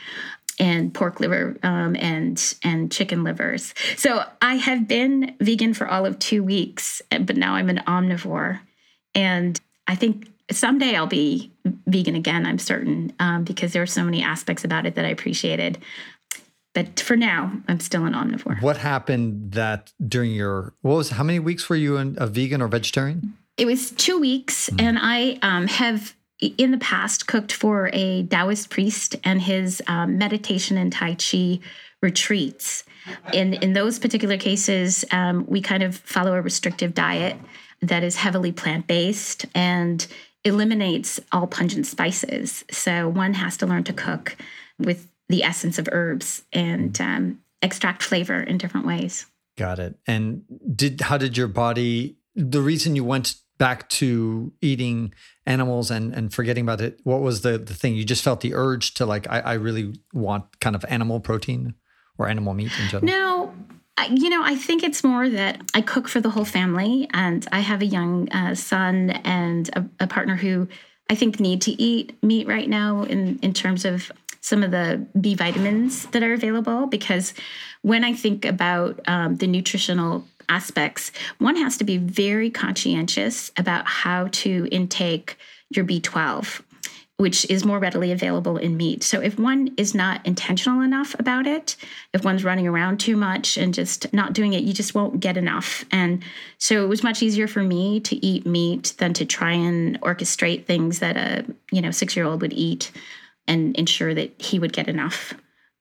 and 0.58 0.94
pork 0.94 1.20
liver 1.20 1.56
um, 1.62 1.96
and 1.96 2.54
and 2.62 2.90
chicken 2.90 3.24
livers. 3.24 3.74
So 3.96 4.24
I 4.40 4.54
have 4.54 4.86
been 4.88 5.36
vegan 5.40 5.74
for 5.74 5.86
all 5.88 6.06
of 6.06 6.18
two 6.18 6.42
weeks, 6.42 7.02
but 7.10 7.36
now 7.36 7.54
I'm 7.54 7.68
an 7.68 7.82
omnivore, 7.86 8.60
and 9.14 9.60
I 9.86 9.96
think 9.96 10.28
someday 10.50 10.94
I'll 10.94 11.06
be 11.06 11.52
vegan 11.86 12.14
again. 12.14 12.46
I'm 12.46 12.58
certain 12.58 13.12
um, 13.18 13.44
because 13.44 13.72
there 13.72 13.82
are 13.82 13.86
so 13.86 14.04
many 14.04 14.22
aspects 14.22 14.64
about 14.64 14.86
it 14.86 14.94
that 14.94 15.04
I 15.04 15.08
appreciated. 15.08 15.78
But 16.74 16.98
for 17.00 17.16
now, 17.16 17.52
I'm 17.68 17.80
still 17.80 18.04
an 18.04 18.12
omnivore. 18.12 18.60
What 18.60 18.76
happened 18.76 19.52
that 19.52 19.92
during 20.06 20.32
your 20.32 20.74
what 20.82 20.96
was 20.96 21.10
how 21.10 21.22
many 21.22 21.38
weeks 21.38 21.68
were 21.68 21.76
you 21.76 21.96
a 21.96 22.26
vegan 22.26 22.60
or 22.60 22.68
vegetarian? 22.68 23.36
It 23.56 23.66
was 23.66 23.92
two 23.92 24.18
weeks, 24.18 24.68
mm. 24.68 24.82
and 24.82 24.98
I 25.00 25.38
um, 25.42 25.68
have 25.68 26.14
in 26.40 26.72
the 26.72 26.78
past 26.78 27.28
cooked 27.28 27.52
for 27.52 27.90
a 27.92 28.24
Taoist 28.24 28.68
priest 28.70 29.16
and 29.22 29.40
his 29.40 29.80
um, 29.86 30.18
meditation 30.18 30.76
and 30.76 30.92
Tai 30.92 31.14
Chi 31.14 31.60
retreats. 32.02 32.84
In 33.32 33.54
in 33.54 33.72
those 33.72 34.00
particular 34.00 34.36
cases, 34.36 35.04
um, 35.12 35.46
we 35.46 35.60
kind 35.60 35.84
of 35.84 35.96
follow 35.96 36.34
a 36.34 36.42
restrictive 36.42 36.92
diet 36.92 37.36
that 37.82 38.02
is 38.02 38.16
heavily 38.16 38.50
plant 38.50 38.86
based 38.86 39.46
and 39.54 40.06
eliminates 40.44 41.20
all 41.32 41.46
pungent 41.46 41.86
spices. 41.86 42.64
So 42.70 43.08
one 43.08 43.34
has 43.34 43.56
to 43.58 43.66
learn 43.66 43.84
to 43.84 43.92
cook 43.92 44.36
with 44.78 45.08
the 45.28 45.42
essence 45.42 45.78
of 45.78 45.88
herbs 45.92 46.42
and 46.52 47.00
um, 47.00 47.40
extract 47.62 48.02
flavor 48.02 48.40
in 48.40 48.58
different 48.58 48.86
ways. 48.86 49.26
Got 49.56 49.78
it. 49.78 49.96
And 50.06 50.44
did 50.74 51.00
how 51.00 51.18
did 51.18 51.36
your 51.36 51.48
body? 51.48 52.16
The 52.34 52.60
reason 52.60 52.96
you 52.96 53.04
went 53.04 53.36
back 53.58 53.88
to 53.88 54.52
eating 54.60 55.14
animals 55.46 55.90
and 55.90 56.12
and 56.14 56.32
forgetting 56.32 56.64
about 56.64 56.80
it. 56.80 57.00
What 57.04 57.20
was 57.20 57.42
the 57.42 57.58
the 57.58 57.74
thing? 57.74 57.94
You 57.94 58.04
just 58.04 58.24
felt 58.24 58.40
the 58.40 58.54
urge 58.54 58.94
to 58.94 59.06
like 59.06 59.30
I, 59.30 59.40
I 59.40 59.52
really 59.54 59.94
want 60.12 60.60
kind 60.60 60.76
of 60.76 60.84
animal 60.88 61.20
protein. 61.20 61.74
or 62.18 62.28
animal 62.28 62.54
meat 62.54 62.72
in 62.80 62.88
general? 62.88 63.06
No, 63.06 63.54
you 64.10 64.28
know, 64.28 64.42
I 64.42 64.54
think 64.56 64.82
it's 64.82 65.02
more 65.02 65.28
that 65.28 65.60
I 65.74 65.80
cook 65.80 66.08
for 66.08 66.20
the 66.20 66.30
whole 66.30 66.44
family, 66.44 67.08
and 67.12 67.46
I 67.52 67.60
have 67.60 67.82
a 67.82 67.86
young 67.86 68.28
uh, 68.30 68.54
son 68.54 69.10
and 69.10 69.68
a, 69.74 69.84
a, 70.00 70.06
partner 70.06 70.36
who 70.36 70.68
I 71.10 71.14
think 71.14 71.40
need 71.40 71.62
to 71.62 71.70
eat 71.80 72.16
meat 72.22 72.46
right 72.46 72.68
now 72.68 73.02
in 73.04 73.38
in 73.40 73.52
terms 73.52 73.84
of 73.84 74.10
some 74.44 74.62
of 74.62 74.70
the 74.70 75.06
B 75.18 75.34
vitamins 75.34 76.04
that 76.08 76.22
are 76.22 76.34
available. 76.34 76.86
Because 76.86 77.32
when 77.80 78.04
I 78.04 78.12
think 78.12 78.44
about 78.44 79.00
um, 79.08 79.36
the 79.36 79.46
nutritional 79.46 80.26
aspects, 80.50 81.12
one 81.38 81.56
has 81.56 81.78
to 81.78 81.84
be 81.84 81.96
very 81.96 82.50
conscientious 82.50 83.50
about 83.56 83.86
how 83.86 84.28
to 84.32 84.68
intake 84.70 85.38
your 85.70 85.86
B12 85.86 86.60
which 87.16 87.48
is 87.48 87.64
more 87.64 87.78
readily 87.78 88.10
available 88.10 88.56
in 88.56 88.76
meat. 88.76 89.04
So 89.04 89.20
if 89.20 89.38
one 89.38 89.72
is 89.76 89.94
not 89.94 90.26
intentional 90.26 90.80
enough 90.80 91.14
about 91.16 91.46
it, 91.46 91.76
if 92.12 92.24
one's 92.24 92.42
running 92.42 92.66
around 92.66 92.98
too 92.98 93.16
much 93.16 93.56
and 93.56 93.72
just 93.72 94.12
not 94.12 94.32
doing 94.32 94.52
it, 94.52 94.64
you 94.64 94.72
just 94.72 94.96
won't 94.96 95.20
get 95.20 95.36
enough. 95.36 95.84
And 95.92 96.24
so 96.58 96.82
it 96.82 96.88
was 96.88 97.04
much 97.04 97.22
easier 97.22 97.46
for 97.46 97.62
me 97.62 98.00
to 98.00 98.16
eat 98.16 98.46
meat 98.46 98.94
than 98.98 99.14
to 99.14 99.24
try 99.24 99.52
and 99.52 100.00
orchestrate 100.00 100.64
things 100.64 100.98
that 100.98 101.16
a, 101.16 101.44
you 101.70 101.80
know, 101.80 101.90
6-year-old 101.90 102.40
would 102.40 102.52
eat 102.52 102.90
and 103.46 103.76
ensure 103.76 104.14
that 104.14 104.40
he 104.40 104.58
would 104.58 104.72
get 104.72 104.88
enough. 104.88 105.34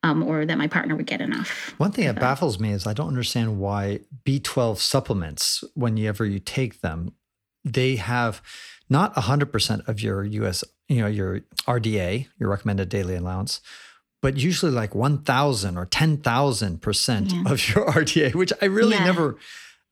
Um, 0.05 0.22
or 0.22 0.46
that 0.46 0.58
my 0.58 0.67
partner 0.67 0.98
would 0.98 1.05
get 1.05 1.22
enough. 1.22 1.74
One 1.77 1.93
thing 1.93 2.08
that 2.08 2.20
baffles 2.20 2.60
me 2.60 2.72
is 2.72 2.86
I 2.86 2.91
don't 2.91 3.08
understand 3.08 3.58
why 3.58 4.01
B12 4.25 4.79
supplements, 4.79 5.63
whenever 5.75 6.25
you 6.25 6.39
take 6.39 6.82
them, 6.82 7.13
they 7.63 7.96
have 7.96 8.41
not 8.89 9.15
100% 9.15 9.88
of 9.88 10.01
your 10.01 10.25
US, 10.25 10.65
you 10.89 10.98
know, 10.98 11.08
your 11.08 11.39
RDA, 11.65 12.27
your 12.38 12.50
recommended 12.50 12.89
daily 12.89 13.15
allowance, 13.15 13.62
but 14.22 14.36
usually 14.36 14.74
like 14.74 14.93
1000 14.93 15.77
or 15.77 15.86
10,000% 15.86 17.32
yeah. 17.32 17.51
of 17.51 17.70
your 17.70 17.86
RDA, 17.91 18.36
which 18.36 18.51
I 18.62 18.65
really 18.65 18.96
yeah. 18.96 19.05
never 19.05 19.38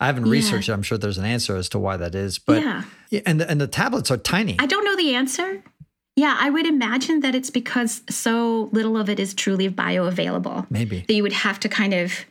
I 0.01 0.07
haven't 0.07 0.25
yeah. 0.25 0.31
researched 0.31 0.67
it. 0.67 0.73
I'm 0.73 0.81
sure 0.81 0.97
there's 0.97 1.19
an 1.19 1.25
answer 1.25 1.55
as 1.55 1.69
to 1.69 1.79
why 1.79 1.95
that 1.95 2.15
is, 2.15 2.39
but 2.39 2.63
yeah. 2.63 2.83
and 3.23 3.39
the, 3.39 3.49
and 3.49 3.61
the 3.61 3.67
tablets 3.67 4.09
are 4.09 4.17
tiny. 4.17 4.55
I 4.57 4.65
don't 4.65 4.83
know 4.83 4.95
the 4.97 5.13
answer. 5.13 5.63
Yeah, 6.15 6.36
I 6.39 6.50
would 6.50 6.65
imagine 6.65 7.22
that 7.22 7.36
it's 7.36 7.50
because 7.50 8.01
so 8.10 8.70
little 8.74 8.98
of 8.98 9.10
it 9.10 9.20
is 9.20 9.34
truly 9.34 9.70
bioavailable. 9.70 10.68
Maybe. 10.70 11.06
That 11.08 11.13
you 11.13 11.24
would 11.24 11.34
have 11.34 11.60
to 11.62 11.70
kind 11.70 11.94
of 11.94 12.25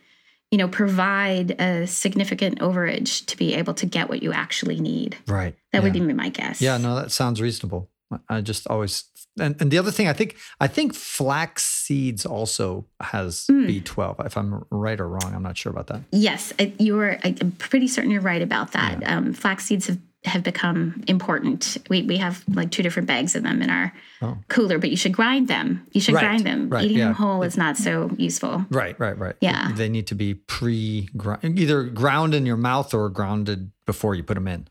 you 0.50 0.58
know, 0.58 0.68
provide 0.68 1.52
a 1.60 1.86
significant 1.86 2.58
overage 2.58 3.24
to 3.26 3.36
be 3.36 3.54
able 3.54 3.72
to 3.74 3.86
get 3.86 4.08
what 4.08 4.22
you 4.22 4.32
actually 4.32 4.80
need. 4.80 5.16
Right. 5.28 5.54
That 5.72 5.78
yeah. 5.78 5.84
would 5.84 5.92
be 5.92 6.00
my 6.00 6.28
guess. 6.28 6.60
Yeah, 6.60 6.76
no, 6.76 6.96
that 6.96 7.12
sounds 7.12 7.40
reasonable. 7.40 7.88
I 8.28 8.40
just 8.40 8.66
always 8.66 9.04
and, 9.38 9.54
and 9.60 9.70
the 9.70 9.78
other 9.78 9.92
thing 9.92 10.08
I 10.08 10.12
think 10.12 10.36
I 10.60 10.66
think 10.66 10.94
flax 10.94 11.64
seeds 11.64 12.26
also 12.26 12.86
has 13.00 13.46
mm. 13.46 13.82
B12. 13.82 14.26
If 14.26 14.36
I'm 14.36 14.64
right 14.70 15.00
or 15.00 15.08
wrong, 15.08 15.32
I'm 15.32 15.44
not 15.44 15.56
sure 15.56 15.70
about 15.70 15.86
that. 15.86 16.02
Yes, 16.10 16.52
you're. 16.78 17.18
I'm 17.22 17.52
pretty 17.52 17.86
certain 17.86 18.10
you're 18.10 18.20
right 18.20 18.42
about 18.42 18.72
that. 18.72 19.00
Yeah. 19.00 19.16
Um, 19.16 19.32
flax 19.32 19.66
seeds 19.66 19.86
have 19.86 19.98
have 20.24 20.42
become 20.42 21.02
important. 21.08 21.78
We 21.88 22.02
we 22.02 22.18
have 22.18 22.44
like 22.52 22.70
two 22.70 22.82
different 22.82 23.08
bags 23.08 23.34
of 23.34 23.42
them 23.42 23.62
in 23.62 23.70
our 23.70 23.92
oh. 24.20 24.36
cooler, 24.48 24.78
but 24.78 24.90
you 24.90 24.96
should 24.96 25.12
grind 25.12 25.48
them. 25.48 25.86
You 25.92 26.00
should 26.00 26.14
right. 26.14 26.22
grind 26.22 26.44
them. 26.44 26.68
Right. 26.68 26.84
Eating 26.84 26.98
yeah. 26.98 27.06
them 27.06 27.14
whole 27.14 27.42
is 27.42 27.56
not 27.56 27.78
so 27.78 28.10
useful. 28.18 28.66
Right, 28.70 28.98
right, 29.00 29.16
right. 29.18 29.36
Yeah. 29.40 29.72
They 29.72 29.88
need 29.88 30.06
to 30.08 30.14
be 30.14 30.34
pre 30.34 31.08
ground, 31.16 31.58
either 31.58 31.84
ground 31.84 32.34
in 32.34 32.44
your 32.44 32.58
mouth 32.58 32.92
or 32.92 33.08
grounded 33.08 33.70
before 33.86 34.14
you 34.14 34.22
put 34.22 34.34
them 34.34 34.46
in. 34.46 34.68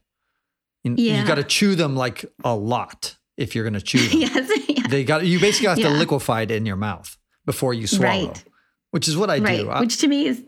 yeah. 0.83 1.21
You 1.21 1.27
got 1.27 1.35
to 1.35 1.43
chew 1.43 1.73
them 1.73 1.95
like 1.95 2.25
a 2.43 2.55
lot 2.55 3.17
if 3.35 3.55
you're 3.55 3.63
going 3.63 3.73
to 3.73 3.81
chew 3.81 4.07
them. 4.07 4.19
yes. 4.19 4.51
Yeah. 4.69 4.87
They 4.87 5.03
got 5.03 5.25
you 5.25 5.39
basically 5.39 5.67
have 5.69 5.79
yeah. 5.79 5.89
to 5.89 5.95
liquefy 5.95 6.43
it 6.43 6.51
in 6.51 6.65
your 6.65 6.75
mouth 6.75 7.17
before 7.45 7.73
you 7.73 7.87
swallow. 7.87 8.27
Right. 8.27 8.43
Which 8.91 9.07
is 9.07 9.17
what 9.17 9.29
I 9.29 9.39
right. 9.39 9.57
do. 9.61 9.69
Which 9.79 9.97
to 9.97 10.07
me 10.07 10.27
is 10.27 10.43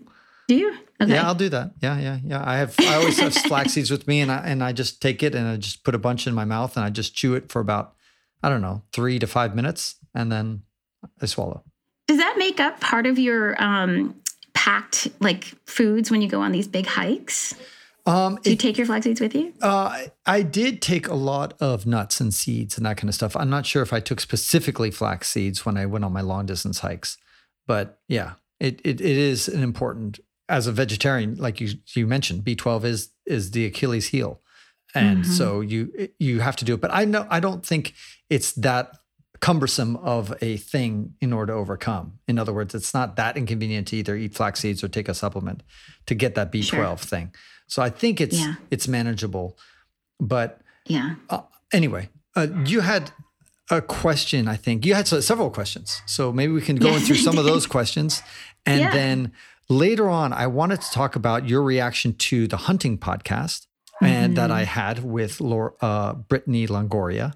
do 0.48 0.56
you? 0.56 0.78
Okay. 1.02 1.14
Yeah, 1.14 1.26
I'll 1.26 1.36
do 1.36 1.50
that. 1.50 1.72
Yeah, 1.82 2.00
yeah, 2.00 2.20
yeah. 2.24 2.44
I 2.46 2.58
have 2.58 2.76
I 2.80 2.96
always 2.96 3.20
have 3.20 3.34
flax 3.34 3.74
seeds 3.74 3.90
with 3.90 4.08
me 4.08 4.22
and 4.22 4.32
I 4.32 4.38
and 4.38 4.64
I 4.64 4.72
just 4.72 5.02
take 5.02 5.24
it 5.24 5.34
and 5.34 5.48
I 5.48 5.58
just 5.58 5.84
put 5.84 5.96
a 5.96 6.00
bunch 6.00 6.28
in 6.28 6.34
my 6.34 6.46
mouth 6.46 6.76
and 6.76 6.86
I 6.86 6.90
just 6.90 7.16
chew 7.16 7.34
it 7.34 7.52
for 7.52 7.60
about 7.60 7.96
I 8.44 8.50
don't 8.50 8.62
know, 8.62 8.84
3 8.94 9.20
to 9.20 9.28
5 9.28 9.56
minutes 9.56 9.96
and 10.16 10.32
then 10.32 10.64
I 11.22 11.26
swallow. 11.28 11.64
Does 12.08 12.18
that 12.18 12.36
make 12.38 12.60
up 12.60 12.80
part 12.80 13.06
of 13.06 13.18
your 13.18 13.62
um 13.62 14.16
packed 14.54 15.08
like 15.20 15.46
foods 15.66 16.12
when 16.12 16.22
you 16.22 16.30
go 16.30 16.42
on 16.42 16.52
these 16.52 16.68
big 16.68 16.86
hikes? 16.86 17.56
Um, 18.06 18.40
Do 18.42 18.50
you 18.50 18.56
it, 18.56 18.60
take 18.60 18.78
your 18.78 18.88
flax 18.88 19.06
seeds 19.06 19.22
with 19.22 19.36
you? 19.36 19.54
Uh, 19.62 20.06
I 20.26 20.42
did 20.42 20.82
take 20.82 21.08
a 21.08 21.14
lot 21.14 21.54
of 21.62 21.86
nuts 21.86 22.20
and 22.20 22.34
seeds 22.34 22.78
and 22.78 22.86
that 22.86 22.98
kind 22.98 23.10
of 23.10 23.16
stuff. 23.16 23.36
I'm 23.36 23.50
not 23.50 23.66
sure 23.66 23.84
if 23.84 23.94
I 23.94 24.00
took 24.00 24.20
specifically 24.20 24.90
flax 24.90 25.30
seeds 25.30 25.66
when 25.66 25.78
I 25.78 25.86
went 25.86 26.04
on 26.04 26.12
my 26.12 26.22
long 26.22 26.48
distance 26.48 26.80
hikes, 26.80 27.18
but 27.68 28.00
yeah, 28.08 28.34
it, 28.60 28.82
it, 28.84 29.02
it 29.02 29.18
is 29.18 29.48
an 29.48 29.62
important 29.62 30.20
as 30.52 30.68
a 30.68 30.72
vegetarian, 30.72 31.36
like 31.36 31.62
you 31.62 31.70
you 31.96 32.06
mentioned, 32.06 32.44
B12 32.44 32.84
is 32.84 33.10
is 33.26 33.52
the 33.52 33.66
Achilles 33.66 34.08
heel, 34.08 34.42
and 34.94 35.24
mm-hmm. 35.24 35.32
so 35.32 35.62
you 35.62 36.10
you 36.20 36.42
have 36.42 36.58
to 36.58 36.66
do 36.66 36.74
it. 36.74 36.82
But 36.82 36.92
I 36.94 37.06
know 37.06 37.26
I 37.30 37.40
don't 37.40 37.66
think 37.66 37.94
it's 38.30 38.52
that 38.54 38.98
cumbersome 39.40 39.96
of 39.96 40.36
a 40.42 40.58
thing 40.58 41.16
in 41.20 41.34
order 41.34 41.54
to 41.54 41.58
overcome. 41.58 42.20
In 42.28 42.38
other 42.38 42.54
words, 42.54 42.76
it's 42.76 42.94
not 42.94 43.16
that 43.16 43.38
inconvenient 43.38 43.88
to 43.88 43.96
either 43.96 44.16
eat 44.16 44.36
flax 44.36 44.60
seeds 44.60 44.84
or 44.84 44.88
take 44.88 45.10
a 45.10 45.16
supplement 45.16 45.64
to 46.06 46.14
get 46.14 46.36
that 46.36 46.52
B12 46.52 46.70
sure. 46.70 46.98
thing. 46.98 47.34
So 47.68 47.82
I 47.82 47.90
think 47.90 48.20
it's 48.20 48.40
yeah. 48.40 48.56
it's 48.70 48.88
manageable. 48.88 49.58
But 50.20 50.62
yeah. 50.86 51.16
Uh, 51.30 51.42
anyway, 51.72 52.10
uh, 52.36 52.48
you 52.66 52.82
had 52.82 53.12
a 53.72 53.82
question. 53.82 54.50
I 54.50 54.58
think 54.58 54.86
you 54.86 54.94
had 54.96 55.08
several 55.08 55.50
questions. 55.50 56.02
So 56.06 56.34
maybe 56.34 56.52
we 56.52 56.62
can 56.62 56.76
go 56.76 56.92
yes, 56.92 57.08
through 57.08 57.16
some 57.16 57.38
of 57.38 57.46
those 57.46 57.66
questions, 57.66 58.22
and 58.66 58.82
yeah. 58.82 58.92
then 58.92 59.32
Later 59.70 60.10
on, 60.10 60.34
I 60.34 60.48
wanted 60.48 60.82
to 60.82 60.92
talk 60.92 61.16
about 61.16 61.48
your 61.48 61.64
reaction 61.64 62.14
to 62.14 62.48
the 62.48 62.58
hunting 62.58 62.98
podcast 62.98 63.68
mm-hmm. 64.02 64.06
and 64.06 64.38
that 64.38 64.52
I 64.52 64.64
had 64.64 65.04
with 65.04 65.40
Laura, 65.40 65.72
uh, 65.82 66.14
Brittany 66.14 66.68
Longoria, 66.68 67.34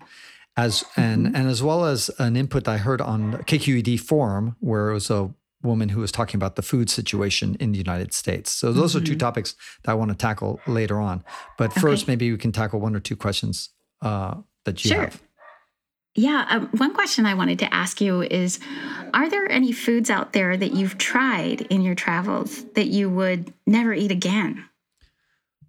as 0.58 0.84
and 0.96 1.28
mm-hmm. 1.28 1.36
and 1.36 1.50
as 1.50 1.64
well 1.64 1.86
as 1.86 2.10
an 2.20 2.36
input 2.36 2.68
I 2.68 2.78
heard 2.78 3.02
on 3.02 3.34
KQED 3.44 4.00
forum 4.00 4.56
where 4.60 4.90
it 4.90 4.94
was 4.94 5.10
a 5.10 5.34
woman 5.64 5.90
who 5.90 6.00
was 6.00 6.12
talking 6.12 6.38
about 6.38 6.56
the 6.56 6.62
food 6.62 6.90
situation 6.90 7.56
in 7.60 7.72
the 7.72 7.78
United 7.78 8.14
States. 8.14 8.52
So 8.52 8.72
those 8.72 8.92
mm-hmm. 8.92 9.02
are 9.02 9.06
two 9.06 9.12
mm-hmm. 9.14 9.20
topics 9.20 9.56
that 9.84 9.92
I 9.92 9.96
want 9.96 10.12
to 10.12 10.16
tackle 10.16 10.60
later 10.68 11.00
on. 11.00 11.24
But 11.58 11.74
first, 11.74 12.04
okay. 12.04 12.12
maybe 12.12 12.32
we 12.32 12.38
can 12.38 12.52
tackle 12.52 12.80
one 12.80 12.96
or 12.96 13.00
two 13.00 13.16
questions 13.16 13.70
uh, 14.02 14.36
that 14.66 14.84
you 14.84 14.90
sure. 14.90 15.02
have. 15.02 15.22
Yeah. 16.16 16.46
Um, 16.50 16.70
one 16.78 16.94
question 16.94 17.26
I 17.26 17.34
wanted 17.34 17.60
to 17.60 17.74
ask 17.74 18.00
you 18.00 18.22
is 18.22 18.60
Are 19.14 19.30
there 19.30 19.52
any 19.52 19.72
foods 19.72 20.10
out 20.10 20.34
there 20.34 20.56
that 20.56 20.74
you've 20.74 20.98
tried 20.98 21.62
in 21.62 21.82
your 21.82 21.96
travels 21.96 22.64
that 22.74 22.88
you 22.88 23.10
would 23.10 23.54
never 23.68 23.94
eat 23.94 24.12
again? 24.12 24.66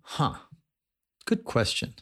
Huh. 0.03 0.35
Good 1.25 1.45
question. 1.45 1.95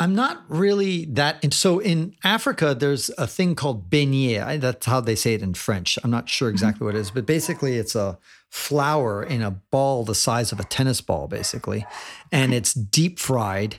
I'm 0.00 0.14
not 0.14 0.44
really 0.48 1.06
that. 1.06 1.42
And 1.42 1.52
so 1.52 1.80
in 1.80 2.14
Africa, 2.22 2.76
there's 2.78 3.10
a 3.18 3.26
thing 3.26 3.56
called 3.56 3.90
beignet. 3.90 4.60
That's 4.60 4.86
how 4.86 5.00
they 5.00 5.16
say 5.16 5.34
it 5.34 5.42
in 5.42 5.54
French. 5.54 5.98
I'm 6.04 6.10
not 6.12 6.28
sure 6.28 6.48
mm-hmm. 6.48 6.54
exactly 6.54 6.84
what 6.84 6.94
it 6.94 7.00
is, 7.00 7.10
but 7.10 7.26
basically, 7.26 7.76
it's 7.76 7.96
a 7.96 8.18
flour 8.48 9.22
in 9.24 9.42
a 9.42 9.50
ball 9.50 10.04
the 10.04 10.14
size 10.14 10.52
of 10.52 10.60
a 10.60 10.64
tennis 10.64 11.00
ball, 11.00 11.26
basically. 11.26 11.84
And 12.30 12.54
it's 12.54 12.72
deep 12.72 13.18
fried 13.18 13.78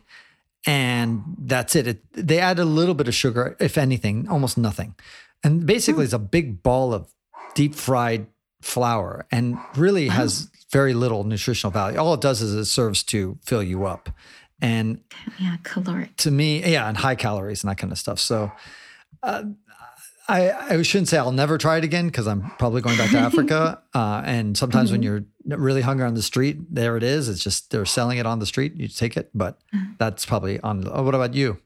and 0.66 1.24
that's 1.40 1.76
it. 1.76 1.88
it. 1.88 2.04
They 2.14 2.40
add 2.40 2.60
a 2.60 2.66
little 2.66 2.96
bit 2.96 3.08
of 3.08 3.16
sugar, 3.16 3.56
if 3.60 3.78
anything, 3.78 4.28
almost 4.28 4.58
nothing. 4.58 4.96
And 5.44 5.66
basically, 5.66 6.02
mm. 6.02 6.06
it's 6.06 6.14
a 6.14 6.20
big 6.20 6.62
ball 6.64 6.94
of 6.94 7.14
deep 7.56 7.76
fried 7.76 8.28
flour 8.62 9.26
and 9.32 9.58
really 9.76 10.10
has 10.10 10.50
very 10.72 10.94
little 10.94 11.24
nutritional 11.24 11.72
value. 11.72 11.98
All 11.98 12.14
it 12.14 12.22
does 12.22 12.42
is 12.42 12.54
it 12.54 12.66
serves 12.66 13.04
to 13.04 13.38
fill 13.44 13.64
you 13.64 13.86
up. 13.86 14.10
And 14.62 15.00
yeah, 15.40 15.58
caloric. 15.64 16.18
To 16.18 16.32
me, 16.32 16.70
yeah, 16.70 16.90
and 16.90 16.98
high 16.98 17.16
calories 17.16 17.64
and 17.64 17.72
that 17.72 17.78
kind 17.78 17.94
of 17.94 17.98
stuff. 17.98 18.20
So 18.20 18.52
uh, 19.24 19.44
I, 20.30 20.76
I 20.76 20.82
shouldn't 20.84 21.08
say 21.08 21.18
I'll 21.18 21.32
never 21.32 21.58
try 21.58 21.78
it 21.78 21.84
again 21.84 22.08
because 22.08 22.28
I'm 22.28 22.52
probably 22.60 22.82
going 22.82 22.98
back 22.98 23.12
to 23.12 23.18
Africa. 23.20 23.82
Uh, 23.92 24.22
and 24.24 24.56
sometimes 24.56 24.90
mm-hmm. 24.92 24.94
when 24.94 25.04
you're 25.04 25.58
really 25.58 25.82
hungry 25.82 26.06
on 26.06 26.14
the 26.14 26.22
street, 26.22 26.58
there 26.70 26.96
it 26.96 27.02
is. 27.02 27.28
It's 27.28 27.44
just 27.44 27.72
they're 27.72 27.86
selling 27.86 28.20
it 28.20 28.26
on 28.28 28.38
the 28.38 28.46
street. 28.46 28.76
You 28.76 28.88
take 28.88 29.18
it, 29.18 29.32
but 29.34 29.60
mm-hmm. 29.74 29.94
that's 29.98 30.28
probably 30.28 30.60
on. 30.60 30.88
Oh, 30.88 31.02
what 31.02 31.16
about 31.16 31.34
you? 31.34 31.58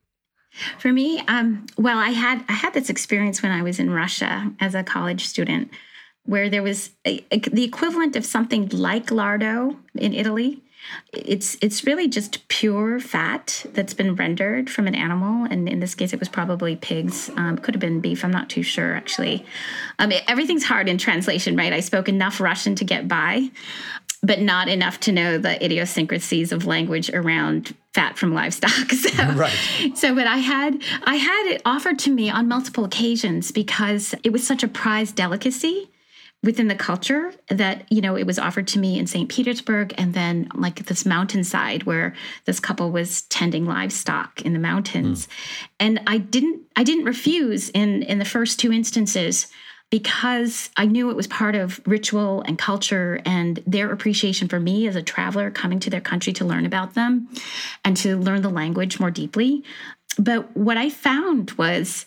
For 0.79 0.93
me, 0.93 1.20
um, 1.27 1.65
well, 1.77 1.98
I 1.98 2.10
had 2.10 2.46
I 2.48 2.53
had 2.53 2.74
this 2.74 2.89
experience 2.89 3.43
when 3.43 3.51
I 3.51 3.62
was 3.62 3.77
in 3.77 3.89
Russia 3.89 4.53
as 4.62 4.74
a 4.74 4.84
college 4.84 5.27
student, 5.27 5.70
where 6.25 6.50
there 6.50 6.63
was 6.63 6.91
a, 7.05 7.24
a, 7.29 7.39
the 7.39 7.65
equivalent 7.65 8.15
of 8.15 8.25
something 8.25 8.70
like 8.70 9.08
lardo 9.08 9.77
in 9.96 10.13
Italy, 10.13 10.62
it's 11.11 11.57
it's 11.61 11.85
really 11.85 12.07
just 12.07 12.47
pure 12.47 12.99
fat 12.99 13.65
that's 13.73 13.93
been 13.93 14.15
rendered 14.15 14.69
from 14.69 14.87
an 14.87 14.95
animal, 14.95 15.45
and 15.45 15.69
in 15.69 15.79
this 15.79 15.95
case, 15.95 16.13
it 16.13 16.19
was 16.19 16.29
probably 16.29 16.75
pigs. 16.75 17.29
Um, 17.35 17.57
could 17.57 17.75
have 17.75 17.81
been 17.81 18.01
beef. 18.01 18.23
I'm 18.23 18.31
not 18.31 18.49
too 18.49 18.63
sure 18.63 18.93
actually. 18.93 19.45
Um, 19.99 20.11
it, 20.11 20.23
everything's 20.27 20.63
hard 20.63 20.89
in 20.89 20.97
translation, 20.97 21.55
right? 21.55 21.73
I 21.73 21.79
spoke 21.79 22.09
enough 22.09 22.39
Russian 22.39 22.75
to 22.75 22.85
get 22.85 23.07
by, 23.07 23.49
but 24.23 24.39
not 24.39 24.69
enough 24.69 24.99
to 25.01 25.11
know 25.11 25.37
the 25.37 25.63
idiosyncrasies 25.63 26.51
of 26.51 26.65
language 26.65 27.09
around 27.11 27.75
fat 27.93 28.17
from 28.17 28.33
livestock. 28.33 28.71
So, 28.93 29.23
right. 29.35 29.53
So, 29.95 30.15
but 30.15 30.27
I 30.27 30.37
had 30.37 30.81
I 31.03 31.15
had 31.15 31.51
it 31.51 31.61
offered 31.65 31.99
to 31.99 32.11
me 32.11 32.29
on 32.29 32.47
multiple 32.47 32.85
occasions 32.85 33.51
because 33.51 34.15
it 34.23 34.31
was 34.31 34.45
such 34.45 34.63
a 34.63 34.67
prized 34.67 35.15
delicacy 35.15 35.89
within 36.43 36.67
the 36.67 36.75
culture 36.75 37.33
that 37.47 37.89
you 37.91 38.01
know 38.01 38.15
it 38.15 38.27
was 38.27 38.38
offered 38.38 38.67
to 38.67 38.79
me 38.79 39.00
in 39.00 39.07
St. 39.07 39.29
Petersburg 39.29 39.93
and 39.97 40.13
then 40.13 40.50
like 40.53 40.85
this 40.85 41.05
mountainside 41.05 41.83
where 41.83 42.13
this 42.45 42.59
couple 42.59 42.91
was 42.91 43.23
tending 43.23 43.65
livestock 43.65 44.41
in 44.41 44.53
the 44.53 44.59
mountains 44.59 45.27
mm. 45.27 45.31
and 45.79 46.01
I 46.05 46.17
didn't 46.17 46.62
I 46.75 46.83
didn't 46.83 47.05
refuse 47.05 47.69
in 47.69 48.03
in 48.03 48.19
the 48.19 48.25
first 48.25 48.59
two 48.59 48.71
instances 48.71 49.47
because 49.89 50.71
I 50.75 50.88
knew 50.88 51.12
it 51.12 51.15
was 51.15 51.27
part 51.27 51.55
of 51.55 51.79
ritual 51.85 52.41
and 52.47 52.57
culture 52.57 53.21
and 53.25 53.62
their 53.67 53.91
appreciation 53.91 54.47
for 54.47 54.59
me 54.59 54.88
as 54.88 54.95
a 54.95 55.03
traveler 55.03 55.51
coming 55.51 55.79
to 55.81 55.91
their 55.91 56.01
country 56.01 56.33
to 56.33 56.45
learn 56.45 56.65
about 56.65 56.95
them 56.95 57.29
and 57.85 57.95
to 57.97 58.17
learn 58.17 58.41
the 58.41 58.50
language 58.50 59.00
more 59.00 59.12
deeply 59.12 59.63
but 60.17 60.55
what 60.55 60.77
I 60.77 60.89
found 60.89 61.51
was 61.51 62.05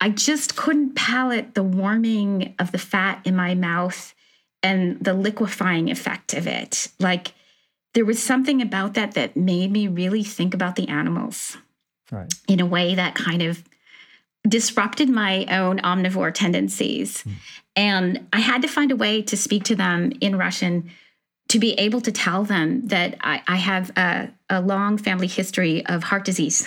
I 0.00 0.10
just 0.10 0.56
couldn't 0.56 0.94
palate 0.94 1.54
the 1.54 1.62
warming 1.62 2.54
of 2.58 2.72
the 2.72 2.78
fat 2.78 3.20
in 3.24 3.36
my 3.36 3.54
mouth 3.54 4.14
and 4.62 4.98
the 5.02 5.14
liquefying 5.14 5.90
effect 5.90 6.34
of 6.34 6.46
it. 6.46 6.88
Like 6.98 7.32
there 7.94 8.04
was 8.04 8.22
something 8.22 8.60
about 8.60 8.94
that 8.94 9.12
that 9.14 9.36
made 9.36 9.70
me 9.70 9.88
really 9.88 10.24
think 10.24 10.52
about 10.52 10.76
the 10.76 10.88
animals 10.88 11.56
right. 12.10 12.32
in 12.48 12.60
a 12.60 12.66
way 12.66 12.94
that 12.94 13.14
kind 13.14 13.42
of 13.42 13.62
disrupted 14.46 15.08
my 15.08 15.46
own 15.46 15.78
omnivore 15.78 16.34
tendencies. 16.34 17.22
Mm. 17.22 17.32
And 17.76 18.26
I 18.32 18.40
had 18.40 18.62
to 18.62 18.68
find 18.68 18.90
a 18.90 18.96
way 18.96 19.22
to 19.22 19.36
speak 19.36 19.64
to 19.64 19.76
them 19.76 20.12
in 20.20 20.36
Russian 20.36 20.90
to 21.48 21.58
be 21.58 21.72
able 21.74 22.00
to 22.00 22.10
tell 22.10 22.42
them 22.42 22.86
that 22.88 23.16
I, 23.20 23.42
I 23.46 23.56
have 23.56 23.90
a, 23.96 24.30
a, 24.48 24.60
long 24.62 24.96
family 24.96 25.26
history 25.26 25.84
of 25.86 26.02
heart 26.02 26.24
disease 26.24 26.66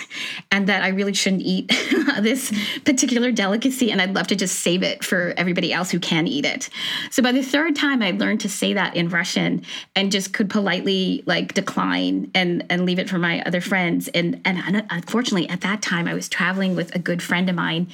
and 0.52 0.68
that 0.68 0.82
I 0.82 0.88
really 0.88 1.14
shouldn't 1.14 1.42
eat 1.42 1.68
this 2.20 2.52
particular 2.84 3.32
delicacy 3.32 3.90
and 3.90 4.00
I'd 4.00 4.14
love 4.14 4.28
to 4.28 4.36
just 4.36 4.60
save 4.60 4.84
it 4.84 5.04
for 5.04 5.34
everybody 5.36 5.72
else 5.72 5.90
who 5.90 5.98
can 5.98 6.28
eat 6.28 6.44
it. 6.44 6.70
So 7.10 7.22
by 7.22 7.32
the 7.32 7.42
third 7.42 7.74
time 7.74 8.02
I 8.02 8.12
learned 8.12 8.40
to 8.42 8.48
say 8.48 8.72
that 8.74 8.94
in 8.94 9.08
Russian 9.08 9.62
and 9.96 10.12
just 10.12 10.32
could 10.32 10.48
politely 10.48 11.24
like 11.26 11.54
decline 11.54 12.30
and 12.34 12.64
and 12.70 12.86
leave 12.86 13.00
it 13.00 13.10
for 13.10 13.18
my 13.18 13.42
other 13.42 13.60
friends 13.60 14.08
and 14.08 14.40
and 14.44 14.86
unfortunately 14.90 15.48
at 15.48 15.60
that 15.62 15.82
time 15.82 16.06
I 16.06 16.14
was 16.14 16.28
traveling 16.28 16.76
with 16.76 16.94
a 16.94 16.98
good 17.00 17.22
friend 17.22 17.48
of 17.48 17.56
mine 17.56 17.88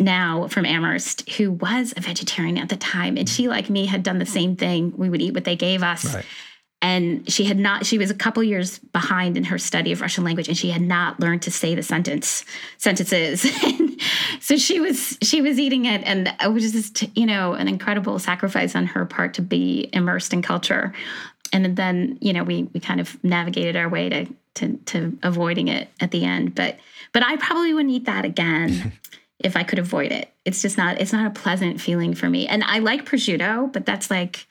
now 0.00 0.48
from 0.48 0.66
Amherst 0.66 1.28
who 1.30 1.52
was 1.52 1.94
a 1.96 2.00
vegetarian 2.00 2.58
at 2.58 2.68
the 2.68 2.76
time. 2.76 3.16
And 3.16 3.28
she, 3.28 3.48
like 3.48 3.70
me, 3.70 3.86
had 3.86 4.02
done 4.02 4.18
the 4.18 4.26
same 4.26 4.56
thing. 4.56 4.92
We 4.96 5.08
would 5.08 5.22
eat 5.22 5.34
what 5.34 5.44
they 5.44 5.56
gave 5.56 5.82
us. 5.82 6.14
Right. 6.14 6.24
And 6.82 7.30
she 7.32 7.44
had 7.44 7.58
not, 7.58 7.86
she 7.86 7.96
was 7.96 8.10
a 8.10 8.14
couple 8.14 8.42
years 8.42 8.78
behind 8.78 9.38
in 9.38 9.44
her 9.44 9.56
study 9.56 9.90
of 9.92 10.02
Russian 10.02 10.22
language 10.22 10.48
and 10.48 10.56
she 10.56 10.70
had 10.70 10.82
not 10.82 11.18
learned 11.18 11.40
to 11.42 11.50
say 11.50 11.74
the 11.74 11.82
sentence 11.82 12.44
sentences. 12.76 13.40
so 14.40 14.58
she 14.58 14.80
was, 14.80 15.16
she 15.22 15.40
was 15.40 15.58
eating 15.58 15.86
it. 15.86 16.02
And 16.04 16.30
it 16.42 16.52
was 16.52 16.72
just, 16.72 17.16
you 17.16 17.24
know, 17.24 17.54
an 17.54 17.68
incredible 17.68 18.18
sacrifice 18.18 18.76
on 18.76 18.84
her 18.88 19.06
part 19.06 19.32
to 19.34 19.42
be 19.42 19.88
immersed 19.94 20.34
in 20.34 20.42
culture. 20.42 20.92
And 21.54 21.74
then, 21.74 22.18
you 22.20 22.34
know, 22.34 22.44
we, 22.44 22.64
we 22.74 22.80
kind 22.80 23.00
of 23.00 23.22
navigated 23.24 23.76
our 23.76 23.88
way 23.88 24.10
to, 24.10 24.26
to, 24.56 24.76
to 24.86 25.18
avoiding 25.22 25.68
it 25.68 25.88
at 26.00 26.10
the 26.10 26.24
end. 26.26 26.54
But, 26.54 26.78
but 27.14 27.22
I 27.22 27.36
probably 27.36 27.72
wouldn't 27.72 27.94
eat 27.94 28.04
that 28.04 28.26
again. 28.26 28.92
if 29.44 29.56
I 29.56 29.62
could 29.62 29.78
avoid 29.78 30.10
it. 30.10 30.32
It's 30.44 30.62
just 30.62 30.76
not 30.76 31.00
it's 31.00 31.12
not 31.12 31.26
a 31.26 31.30
pleasant 31.30 31.80
feeling 31.80 32.14
for 32.14 32.28
me. 32.28 32.48
And 32.48 32.64
I 32.64 32.80
like 32.80 33.04
prosciutto, 33.04 33.72
but 33.72 33.86
that's 33.86 34.10
like, 34.10 34.46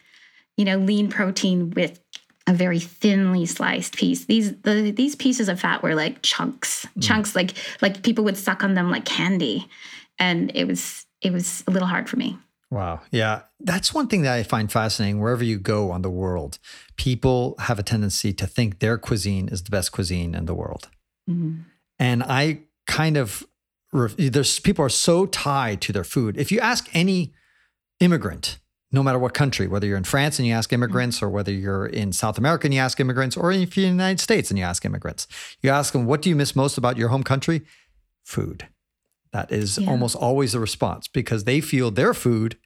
you 0.55 0.63
know, 0.63 0.77
lean 0.77 1.09
protein 1.09 1.71
with 1.71 2.00
a 2.45 2.53
very 2.53 2.79
thinly 2.79 3.45
sliced 3.45 3.97
piece. 3.97 4.25
These 4.25 4.55
the 4.62 4.91
these 4.91 5.15
pieces 5.15 5.50
of 5.50 5.59
fat 5.59 5.81
were 5.81 5.95
like 5.95 6.21
chunks. 6.21 6.85
Mm. 6.97 7.03
Chunks 7.03 7.35
like 7.35 7.53
like 7.81 8.03
people 8.03 8.23
would 8.25 8.38
suck 8.38 8.63
on 8.63 8.75
them 8.75 8.91
like 8.91 9.03
candy. 9.03 9.67
And 10.19 10.51
it 10.55 10.65
was 10.65 11.05
it 11.21 11.33
was 11.33 11.63
a 11.67 11.71
little 11.71 11.88
hard 11.88 12.07
for 12.07 12.17
me. 12.17 12.38
Wow. 12.69 13.01
Yeah. 13.12 13.43
That's 13.59 13.93
one 13.93 14.07
thing 14.07 14.23
that 14.23 14.33
I 14.33 14.43
find 14.43 14.71
fascinating. 14.71 15.19
Wherever 15.19 15.43
you 15.43 15.59
go 15.59 15.91
on 15.91 16.01
the 16.01 16.09
world, 16.09 16.57
people 16.97 17.55
have 17.59 17.77
a 17.77 17.83
tendency 17.83 18.33
to 18.33 18.47
think 18.47 18.79
their 18.79 18.97
cuisine 18.97 19.47
is 19.47 19.63
the 19.63 19.69
best 19.69 19.91
cuisine 19.91 20.33
in 20.33 20.45
the 20.45 20.55
world. 20.55 20.89
Mm-hmm. 21.29 21.62
And 22.00 22.23
I 22.23 22.62
kind 22.88 23.15
of 23.15 23.45
there's 24.17 24.59
people 24.59 24.83
are 24.83 24.89
so 24.89 25.25
tied 25.25 25.81
to 25.81 25.93
their 25.93 26.03
food. 26.03 26.38
If 26.38 26.51
you 26.51 26.59
ask 26.59 26.89
any 26.93 27.34
immigrant, 27.99 28.60
no 28.91 29.03
matter 29.03 29.19
what 29.19 29.34
country, 29.34 29.67
whether 29.67 29.88
you're 29.88 29.97
in 29.97 30.03
France 30.03 30.39
and 30.39 30.47
you 30.47 30.53
ask 30.53 30.69
mm-hmm. 30.69 30.84
immigrants, 30.84 31.21
or 31.21 31.29
whether 31.29 31.51
you're 31.51 31.86
in 31.86 32.13
South 32.13 32.38
America 32.38 32.67
and 32.67 32.73
you 32.73 32.79
ask 32.79 32.99
immigrants, 32.99 33.38
or 33.38 33.51
if 33.51 33.75
you're 33.77 33.88
in 33.88 33.97
the 33.97 34.03
United 34.03 34.19
States 34.19 34.49
and 34.49 34.58
you 34.58 34.65
ask 34.65 34.86
immigrants, 34.86 35.27
you 35.62 35.69
ask 35.69 35.93
them, 35.93 36.06
what 36.06 36.21
do 36.21 36.29
you 36.29 36.36
miss 36.36 36.56
most 36.56 36.77
about 36.77 36.97
your 36.97 37.10
home 37.10 37.23
country? 37.23 37.62
Food. 38.23 38.67
That 39.32 39.51
is 39.51 39.79
yeah. 39.79 39.89
almost 39.89 40.15
always 40.15 40.53
the 40.53 40.60
response 40.60 41.08
because 41.08 41.43
they 41.43 41.60
feel 41.60 41.89
their 41.89 42.13
food, 42.13 42.58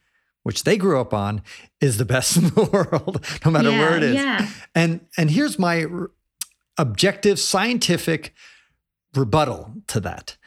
which 0.44 0.66
they 0.66 0.78
grew 0.78 1.00
up 1.00 1.14
on, 1.14 1.42
is 1.80 1.98
the 1.98 2.06
best 2.06 2.36
in 2.38 2.50
the 2.50 2.64
world, 2.72 3.26
no 3.46 3.52
matter 3.52 3.72
yeah, 3.72 3.80
where 3.80 3.98
it 3.98 4.04
is. 4.04 4.16
Yeah. 4.16 4.50
And 4.76 5.08
and 5.18 5.32
here's 5.32 5.58
my 5.58 5.86
objective 6.78 7.40
scientific 7.40 8.34
rebuttal 9.16 9.74
to 9.88 10.00
that. 10.02 10.38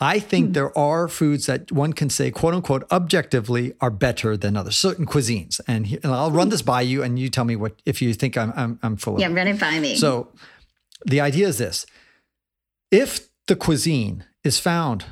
I 0.00 0.18
think 0.18 0.48
hmm. 0.48 0.52
there 0.52 0.76
are 0.76 1.08
foods 1.08 1.46
that 1.46 1.70
one 1.70 1.92
can 1.92 2.10
say, 2.10 2.30
quote 2.30 2.54
unquote, 2.54 2.84
objectively 2.90 3.74
are 3.80 3.90
better 3.90 4.36
than 4.36 4.56
others, 4.56 4.76
certain 4.76 5.06
cuisines. 5.06 5.60
And, 5.66 5.86
he, 5.86 5.98
and 6.02 6.12
I'll 6.12 6.30
run 6.30 6.48
hmm. 6.48 6.52
this 6.52 6.62
by 6.62 6.82
you 6.82 7.02
and 7.02 7.18
you 7.18 7.28
tell 7.28 7.44
me 7.44 7.56
what, 7.56 7.80
if 7.84 8.02
you 8.02 8.12
think 8.14 8.36
I'm, 8.36 8.52
I'm, 8.56 8.78
I'm 8.82 8.96
full 8.96 9.20
yeah, 9.20 9.26
of 9.26 9.32
Yeah, 9.32 9.38
run 9.38 9.48
it 9.48 9.60
by 9.60 9.78
me. 9.78 9.96
So 9.96 10.28
the 11.06 11.20
idea 11.20 11.48
is 11.48 11.58
this 11.58 11.86
if 12.90 13.28
the 13.46 13.56
cuisine 13.56 14.24
is 14.42 14.58
found 14.58 15.04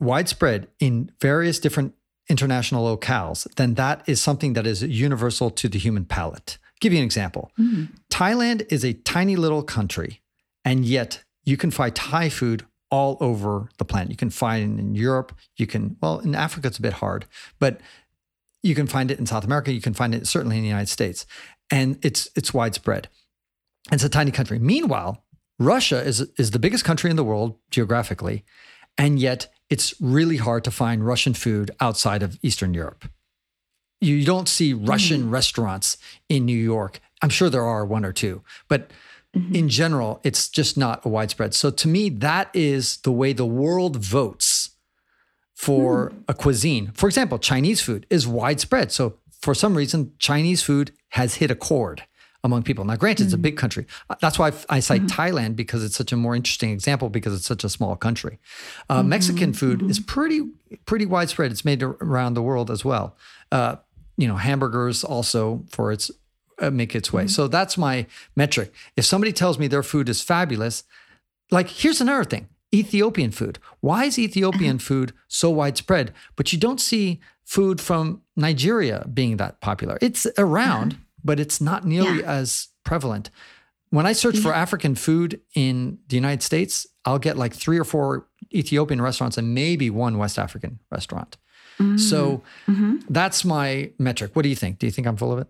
widespread 0.00 0.68
in 0.80 1.10
various 1.20 1.58
different 1.58 1.94
international 2.28 2.96
locales, 2.96 3.46
then 3.56 3.74
that 3.74 4.02
is 4.06 4.20
something 4.20 4.52
that 4.54 4.66
is 4.66 4.82
universal 4.82 5.50
to 5.50 5.68
the 5.68 5.78
human 5.78 6.04
palate. 6.04 6.58
I'll 6.64 6.78
give 6.80 6.92
you 6.92 6.98
an 6.98 7.04
example. 7.04 7.50
Mm. 7.58 7.88
Thailand 8.10 8.66
is 8.70 8.84
a 8.84 8.92
tiny 8.92 9.36
little 9.36 9.62
country, 9.62 10.20
and 10.64 10.84
yet 10.84 11.22
you 11.44 11.56
can 11.56 11.70
find 11.70 11.94
Thai 11.94 12.28
food 12.28 12.64
all 12.92 13.16
over 13.20 13.70
the 13.78 13.84
planet. 13.84 14.10
You 14.10 14.16
can 14.16 14.30
find 14.30 14.78
it 14.78 14.82
in 14.82 14.94
Europe. 14.94 15.34
You 15.56 15.66
can, 15.66 15.96
well, 16.00 16.18
in 16.20 16.34
Africa, 16.34 16.68
it's 16.68 16.78
a 16.78 16.82
bit 16.82 16.92
hard, 16.92 17.24
but 17.58 17.80
you 18.62 18.74
can 18.74 18.86
find 18.86 19.10
it 19.10 19.18
in 19.18 19.26
South 19.26 19.44
America. 19.44 19.72
You 19.72 19.80
can 19.80 19.94
find 19.94 20.14
it 20.14 20.28
certainly 20.28 20.56
in 20.58 20.62
the 20.62 20.68
United 20.68 20.90
States. 20.90 21.26
And 21.70 21.98
it's 22.04 22.28
it's 22.36 22.54
widespread. 22.54 23.08
It's 23.90 24.04
a 24.04 24.08
tiny 24.10 24.30
country. 24.30 24.58
Meanwhile, 24.58 25.24
Russia 25.58 26.00
is 26.00 26.20
is 26.36 26.50
the 26.50 26.58
biggest 26.58 26.84
country 26.84 27.10
in 27.10 27.16
the 27.16 27.24
world 27.24 27.56
geographically, 27.70 28.44
and 28.98 29.18
yet 29.18 29.48
it's 29.70 29.94
really 29.98 30.36
hard 30.36 30.62
to 30.64 30.70
find 30.70 31.06
Russian 31.06 31.32
food 31.32 31.70
outside 31.80 32.22
of 32.22 32.38
Eastern 32.42 32.74
Europe. 32.74 33.08
You 34.02 34.24
don't 34.24 34.48
see 34.48 34.74
Russian 34.74 35.22
mm-hmm. 35.22 35.30
restaurants 35.30 35.96
in 36.28 36.44
New 36.44 36.58
York. 36.58 37.00
I'm 37.22 37.30
sure 37.30 37.48
there 37.48 37.64
are 37.64 37.86
one 37.86 38.04
or 38.04 38.12
two, 38.12 38.42
but 38.68 38.90
Mm-hmm. 39.36 39.54
In 39.54 39.68
general, 39.68 40.20
it's 40.24 40.48
just 40.48 40.76
not 40.76 41.04
a 41.06 41.08
widespread. 41.08 41.54
So 41.54 41.70
to 41.70 41.88
me, 41.88 42.10
that 42.10 42.50
is 42.52 42.98
the 42.98 43.12
way 43.12 43.32
the 43.32 43.46
world 43.46 43.96
votes 43.96 44.70
for 45.54 46.10
mm. 46.10 46.24
a 46.28 46.34
cuisine. 46.34 46.90
For 46.94 47.06
example, 47.06 47.38
Chinese 47.38 47.80
food 47.80 48.06
is 48.10 48.26
widespread. 48.26 48.92
So 48.92 49.18
for 49.40 49.54
some 49.54 49.74
reason, 49.74 50.12
Chinese 50.18 50.62
food 50.62 50.92
has 51.10 51.36
hit 51.36 51.50
a 51.50 51.54
chord 51.54 52.04
among 52.44 52.62
people. 52.62 52.84
Now, 52.84 52.96
granted, 52.96 53.22
mm 53.22 53.26
it's 53.26 53.34
a 53.34 53.38
mm. 53.38 53.42
big 53.42 53.56
country. 53.56 53.86
Uh, 54.10 54.16
that's 54.20 54.38
why 54.38 54.52
I 54.68 54.80
cite 54.80 55.02
mm-hmm. 55.02 55.20
Thailand 55.20 55.56
because 55.56 55.84
it's 55.84 55.96
such 55.96 56.12
a 56.12 56.16
more 56.16 56.34
interesting 56.34 56.70
example 56.70 57.08
because 57.08 57.34
it's 57.34 57.46
such 57.46 57.64
a 57.64 57.68
small 57.68 57.96
country. 57.96 58.38
Uh, 58.90 59.00
mm-hmm. 59.00 59.10
Mexican 59.10 59.52
food 59.52 59.78
mm-hmm. 59.78 59.90
is 59.90 60.00
pretty 60.00 60.42
pretty 60.84 61.06
widespread. 61.06 61.52
It's 61.52 61.64
made 61.64 61.82
around 61.82 62.34
the 62.34 62.42
world 62.42 62.70
as 62.70 62.84
well. 62.84 63.16
Uh, 63.50 63.76
you 64.16 64.26
know, 64.26 64.36
hamburgers 64.36 65.04
also 65.04 65.64
for 65.70 65.92
its 65.92 66.10
make 66.70 66.94
its 66.94 67.12
way. 67.12 67.24
Mm-hmm. 67.24 67.28
So 67.28 67.48
that's 67.48 67.76
my 67.76 68.06
metric. 68.36 68.72
If 68.96 69.04
somebody 69.04 69.32
tells 69.32 69.58
me 69.58 69.68
their 69.68 69.82
food 69.82 70.08
is 70.08 70.22
fabulous, 70.22 70.84
like 71.50 71.68
here's 71.68 72.00
another 72.00 72.24
thing 72.24 72.48
Ethiopian 72.74 73.30
food. 73.30 73.58
Why 73.80 74.04
is 74.04 74.18
Ethiopian 74.18 74.78
food 74.88 75.12
so 75.28 75.50
widespread, 75.50 76.12
but 76.36 76.52
you 76.52 76.58
don't 76.58 76.80
see 76.80 77.20
food 77.44 77.80
from 77.80 78.22
Nigeria 78.36 79.06
being 79.12 79.36
that 79.36 79.60
popular? 79.60 79.98
It's 80.00 80.26
around, 80.38 80.94
uh-huh. 80.94 81.02
but 81.24 81.40
it's 81.40 81.60
not 81.60 81.84
nearly 81.86 82.20
yeah. 82.20 82.32
as 82.32 82.68
prevalent. 82.84 83.30
When 83.90 84.06
I 84.06 84.14
search 84.14 84.36
yeah. 84.36 84.42
for 84.42 84.54
African 84.54 84.94
food 84.94 85.40
in 85.54 85.98
the 86.08 86.16
United 86.16 86.42
States, 86.42 86.86
I'll 87.04 87.18
get 87.18 87.36
like 87.36 87.52
three 87.52 87.78
or 87.78 87.84
four 87.84 88.26
Ethiopian 88.54 89.02
restaurants 89.02 89.36
and 89.36 89.54
maybe 89.54 89.90
one 89.90 90.16
West 90.16 90.38
African 90.38 90.78
restaurant. 90.90 91.36
Mm-hmm. 91.78 91.98
So 91.98 92.42
that's 93.08 93.44
my 93.44 93.90
metric. 93.98 94.34
What 94.34 94.42
do 94.42 94.48
you 94.48 94.56
think? 94.56 94.78
Do 94.78 94.86
you 94.86 94.92
think 94.92 95.06
I'm 95.06 95.16
full 95.16 95.32
of 95.32 95.38
it? 95.40 95.48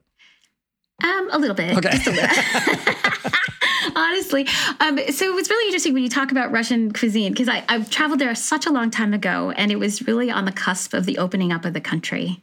Um, 1.02 1.30
a 1.32 1.38
little 1.38 1.56
bit. 1.56 1.76
Okay. 1.76 1.90
Just 1.90 2.06
a 2.06 2.10
little. 2.10 2.28
Honestly. 3.96 4.46
Um, 4.80 4.98
so 5.12 5.26
it 5.26 5.34
was 5.34 5.50
really 5.50 5.66
interesting 5.66 5.92
when 5.92 6.02
you 6.02 6.08
talk 6.08 6.30
about 6.30 6.52
Russian 6.52 6.92
cuisine 6.92 7.32
because 7.32 7.48
I've 7.48 7.90
traveled 7.90 8.20
there 8.20 8.34
such 8.34 8.66
a 8.66 8.70
long 8.70 8.90
time 8.90 9.12
ago 9.12 9.50
and 9.50 9.70
it 9.72 9.76
was 9.76 10.06
really 10.06 10.30
on 10.30 10.44
the 10.44 10.52
cusp 10.52 10.94
of 10.94 11.04
the 11.04 11.18
opening 11.18 11.52
up 11.52 11.64
of 11.64 11.74
the 11.74 11.80
country. 11.80 12.40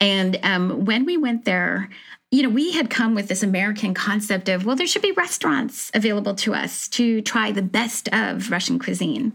And 0.00 0.38
um, 0.42 0.84
when 0.84 1.04
we 1.04 1.16
went 1.16 1.44
there, 1.44 1.90
you 2.32 2.42
know, 2.42 2.48
we 2.48 2.72
had 2.72 2.90
come 2.90 3.14
with 3.14 3.28
this 3.28 3.44
American 3.44 3.94
concept 3.94 4.48
of, 4.48 4.66
well, 4.66 4.74
there 4.74 4.86
should 4.86 5.02
be 5.02 5.12
restaurants 5.12 5.92
available 5.94 6.34
to 6.34 6.54
us 6.54 6.88
to 6.88 7.22
try 7.22 7.52
the 7.52 7.62
best 7.62 8.08
of 8.12 8.50
Russian 8.50 8.80
cuisine. 8.80 9.32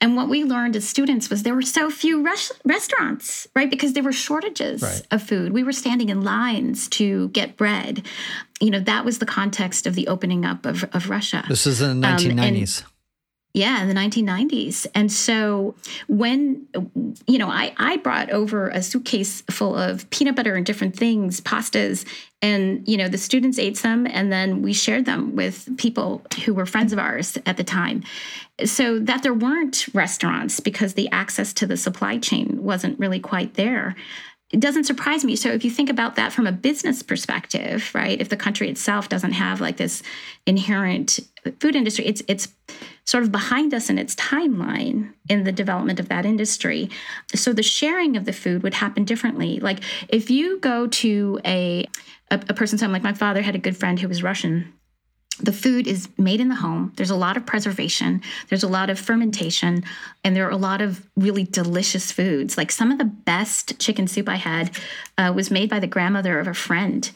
And 0.00 0.14
what 0.14 0.28
we 0.28 0.44
learned 0.44 0.76
as 0.76 0.88
students 0.88 1.28
was 1.28 1.42
there 1.42 1.56
were 1.56 1.62
so 1.62 1.90
few 1.90 2.22
res- 2.22 2.52
restaurants, 2.64 3.48
right? 3.56 3.68
Because 3.68 3.94
there 3.94 4.04
were 4.04 4.12
shortages 4.12 4.80
right. 4.80 5.02
of 5.10 5.24
food. 5.24 5.52
We 5.52 5.64
were 5.64 5.72
standing 5.72 6.08
in 6.08 6.22
lines 6.22 6.88
to 6.90 7.30
get 7.30 7.56
bread. 7.56 8.06
You 8.60 8.70
know, 8.70 8.80
that 8.80 9.04
was 9.04 9.18
the 9.18 9.26
context 9.26 9.88
of 9.88 9.96
the 9.96 10.06
opening 10.06 10.44
up 10.44 10.66
of, 10.66 10.84
of 10.92 11.10
Russia. 11.10 11.44
This 11.48 11.66
is 11.66 11.82
in 11.82 12.00
the 12.00 12.06
1990s. 12.06 12.84
Um, 12.84 12.90
yeah, 13.52 13.82
in 13.82 13.88
the 13.88 13.94
1990s. 13.94 14.86
And 14.94 15.10
so 15.10 15.74
when, 16.06 16.66
you 17.26 17.38
know, 17.38 17.48
I, 17.48 17.74
I 17.76 17.96
brought 17.96 18.30
over 18.30 18.68
a 18.68 18.80
suitcase 18.80 19.42
full 19.50 19.74
of 19.74 20.08
peanut 20.10 20.36
butter 20.36 20.54
and 20.54 20.64
different 20.64 20.94
things, 20.94 21.40
pastas, 21.40 22.06
and, 22.42 22.86
you 22.86 22.96
know, 22.96 23.08
the 23.08 23.18
students 23.18 23.58
ate 23.58 23.76
some 23.76 24.06
and 24.06 24.32
then 24.32 24.62
we 24.62 24.72
shared 24.72 25.04
them 25.04 25.34
with 25.34 25.68
people 25.78 26.22
who 26.44 26.54
were 26.54 26.64
friends 26.64 26.92
of 26.92 27.00
ours 27.00 27.36
at 27.44 27.56
the 27.56 27.64
time. 27.64 28.04
So 28.64 29.00
that 29.00 29.24
there 29.24 29.34
weren't 29.34 29.88
restaurants 29.94 30.60
because 30.60 30.94
the 30.94 31.10
access 31.10 31.52
to 31.54 31.66
the 31.66 31.76
supply 31.76 32.18
chain 32.18 32.62
wasn't 32.62 33.00
really 33.00 33.20
quite 33.20 33.54
there 33.54 33.96
it 34.50 34.58
doesn't 34.58 34.84
surprise 34.84 35.24
me. 35.24 35.36
So 35.36 35.50
if 35.50 35.64
you 35.64 35.70
think 35.70 35.88
about 35.88 36.16
that 36.16 36.32
from 36.32 36.46
a 36.46 36.52
business 36.52 37.02
perspective, 37.02 37.90
right? 37.94 38.20
If 38.20 38.30
the 38.30 38.36
country 38.36 38.68
itself 38.68 39.08
doesn't 39.08 39.32
have 39.32 39.60
like 39.60 39.76
this 39.76 40.02
inherent 40.44 41.20
food 41.60 41.76
industry, 41.76 42.06
it's 42.06 42.22
it's 42.26 42.48
sort 43.10 43.24
of 43.24 43.32
behind 43.32 43.74
us 43.74 43.90
in 43.90 43.98
its 43.98 44.14
timeline 44.14 45.12
in 45.28 45.42
the 45.42 45.50
development 45.50 45.98
of 45.98 46.08
that 46.08 46.24
industry. 46.24 46.88
So 47.34 47.52
the 47.52 47.62
sharing 47.62 48.16
of 48.16 48.24
the 48.24 48.32
food 48.32 48.62
would 48.62 48.74
happen 48.74 49.04
differently. 49.04 49.58
Like 49.58 49.80
if 50.08 50.30
you 50.30 50.60
go 50.60 50.86
to 50.86 51.40
a 51.44 51.88
a, 52.30 52.36
a 52.48 52.54
person's 52.54 52.80
home, 52.80 52.92
like 52.92 53.02
my 53.02 53.12
father 53.12 53.42
had 53.42 53.56
a 53.56 53.58
good 53.66 53.76
friend 53.76 53.98
who 53.98 54.06
was 54.06 54.22
Russian 54.22 54.72
the 55.42 55.52
food 55.52 55.86
is 55.86 56.08
made 56.18 56.40
in 56.40 56.48
the 56.48 56.54
home. 56.54 56.92
There's 56.96 57.10
a 57.10 57.16
lot 57.16 57.36
of 57.36 57.46
preservation, 57.46 58.22
there's 58.48 58.62
a 58.62 58.68
lot 58.68 58.90
of 58.90 58.98
fermentation, 58.98 59.84
and 60.22 60.36
there 60.36 60.46
are 60.46 60.50
a 60.50 60.56
lot 60.56 60.82
of 60.82 61.06
really 61.16 61.44
delicious 61.44 62.12
foods. 62.12 62.56
Like 62.56 62.70
some 62.70 62.92
of 62.92 62.98
the 62.98 63.04
best 63.04 63.78
chicken 63.78 64.06
soup 64.06 64.28
I 64.28 64.36
had 64.36 64.70
uh, 65.16 65.32
was 65.34 65.50
made 65.50 65.70
by 65.70 65.80
the 65.80 65.86
grandmother 65.86 66.38
of 66.38 66.46
a 66.46 66.54
friend 66.54 67.10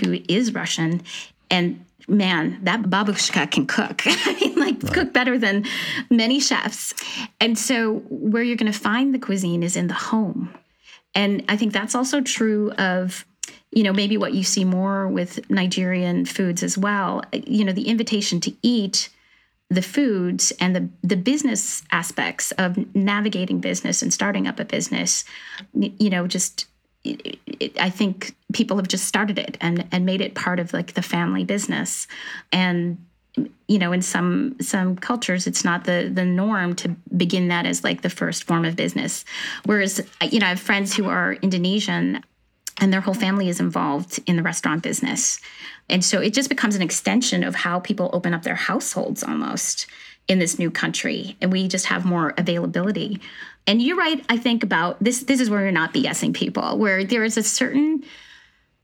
who 0.00 0.18
is 0.28 0.54
Russian. 0.54 1.02
And 1.50 1.84
man, 2.08 2.58
that 2.62 2.82
babushka 2.82 3.50
can 3.50 3.66
cook. 3.66 4.02
I 4.06 4.38
mean, 4.40 4.58
like 4.58 4.82
right. 4.82 4.92
cook 4.92 5.12
better 5.12 5.38
than 5.38 5.64
many 6.10 6.40
chefs. 6.40 6.94
And 7.40 7.58
so, 7.58 8.02
where 8.08 8.42
you're 8.42 8.56
going 8.56 8.72
to 8.72 8.78
find 8.78 9.14
the 9.14 9.18
cuisine 9.18 9.62
is 9.62 9.76
in 9.76 9.88
the 9.88 9.94
home. 9.94 10.54
And 11.14 11.44
I 11.48 11.56
think 11.56 11.72
that's 11.72 11.94
also 11.94 12.20
true 12.20 12.72
of 12.72 13.24
you 13.72 13.82
know, 13.82 13.92
maybe 13.92 14.16
what 14.16 14.32
you 14.32 14.42
see 14.42 14.64
more 14.64 15.06
with 15.06 15.50
Nigerian 15.50 16.24
foods 16.24 16.62
as 16.62 16.78
well, 16.78 17.22
you 17.32 17.62
know, 17.62 17.72
the 17.72 17.88
invitation 17.88 18.40
to 18.40 18.54
eat 18.62 19.10
the 19.68 19.82
foods 19.82 20.52
and 20.60 20.76
the 20.76 20.88
the 21.02 21.16
business 21.16 21.82
aspects 21.90 22.52
of 22.52 22.78
navigating 22.94 23.60
business 23.60 24.00
and 24.00 24.12
starting 24.12 24.46
up 24.46 24.60
a 24.60 24.64
business, 24.64 25.24
you 25.74 26.08
know, 26.08 26.26
just 26.26 26.66
it, 27.04 27.38
it, 27.46 27.80
I 27.80 27.90
think 27.90 28.34
people 28.56 28.78
have 28.78 28.88
just 28.88 29.04
started 29.04 29.38
it 29.38 29.58
and 29.60 29.86
and 29.92 30.06
made 30.06 30.22
it 30.22 30.34
part 30.34 30.58
of 30.58 30.72
like 30.72 30.94
the 30.94 31.02
family 31.02 31.44
business, 31.44 32.08
and 32.50 32.96
you 33.68 33.78
know 33.78 33.92
in 33.92 34.00
some 34.00 34.56
some 34.60 34.96
cultures 34.96 35.46
it's 35.46 35.62
not 35.62 35.84
the 35.84 36.10
the 36.12 36.24
norm 36.24 36.74
to 36.74 36.88
begin 37.14 37.48
that 37.48 37.66
as 37.66 37.84
like 37.84 38.00
the 38.00 38.08
first 38.08 38.44
form 38.44 38.64
of 38.64 38.74
business 38.74 39.26
whereas 39.66 40.00
you 40.30 40.38
know 40.38 40.46
i 40.46 40.48
have 40.48 40.58
friends 40.58 40.96
who 40.96 41.06
are 41.06 41.34
indonesian 41.42 42.24
and 42.80 42.92
their 42.92 43.02
whole 43.02 43.14
family 43.14 43.48
is 43.48 43.60
involved 43.60 44.20
in 44.26 44.36
the 44.36 44.42
restaurant 44.42 44.82
business. 44.82 45.40
And 45.88 46.04
so 46.04 46.20
it 46.20 46.34
just 46.34 46.48
becomes 46.48 46.76
an 46.76 46.82
extension 46.82 47.42
of 47.42 47.54
how 47.54 47.80
people 47.80 48.10
open 48.12 48.34
up 48.34 48.42
their 48.42 48.54
households 48.54 49.22
almost 49.22 49.86
in 50.28 50.38
this 50.38 50.58
new 50.58 50.70
country. 50.70 51.36
And 51.40 51.50
we 51.50 51.68
just 51.68 51.86
have 51.86 52.04
more 52.04 52.34
availability. 52.36 53.20
And 53.66 53.80
you're 53.80 53.96
right, 53.96 54.22
I 54.28 54.36
think 54.36 54.62
about 54.62 55.02
this 55.02 55.20
this 55.20 55.40
is 55.40 55.48
where 55.48 55.62
you're 55.62 55.72
not 55.72 55.94
BSing 55.94 56.34
people, 56.34 56.76
where 56.78 57.02
there 57.02 57.24
is 57.24 57.36
a 57.36 57.42
certain 57.42 58.04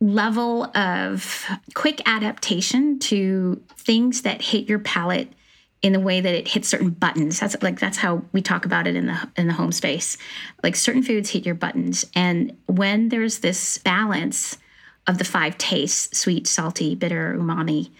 level 0.02 0.64
of 0.76 1.46
quick 1.74 2.02
adaptation 2.06 2.98
to 2.98 3.62
things 3.76 4.22
that 4.22 4.42
hit 4.42 4.68
your 4.68 4.80
palate 4.80 5.32
in 5.80 5.92
the 5.92 6.00
way 6.00 6.20
that 6.20 6.34
it 6.34 6.48
hits 6.48 6.68
certain 6.68 6.90
buttons. 6.90 7.38
That's 7.38 7.56
like 7.62 7.78
that's 7.78 7.98
how 7.98 8.22
we 8.32 8.42
talk 8.42 8.64
about 8.64 8.86
it 8.86 8.96
in 8.96 9.06
the 9.06 9.30
in 9.36 9.46
the 9.46 9.52
home 9.52 9.72
space. 9.72 10.18
Like 10.62 10.74
certain 10.76 11.02
foods 11.02 11.30
hit 11.30 11.46
your 11.46 11.54
buttons, 11.54 12.04
and 12.14 12.56
when 12.66 13.08
there's 13.08 13.38
this 13.38 13.78
balance 13.78 14.58
of 15.06 15.18
the 15.18 15.24
five 15.24 15.56
tastes: 15.56 16.18
sweet, 16.18 16.46
salty, 16.46 16.94
bitter, 16.94 17.36
umami, 17.38 17.90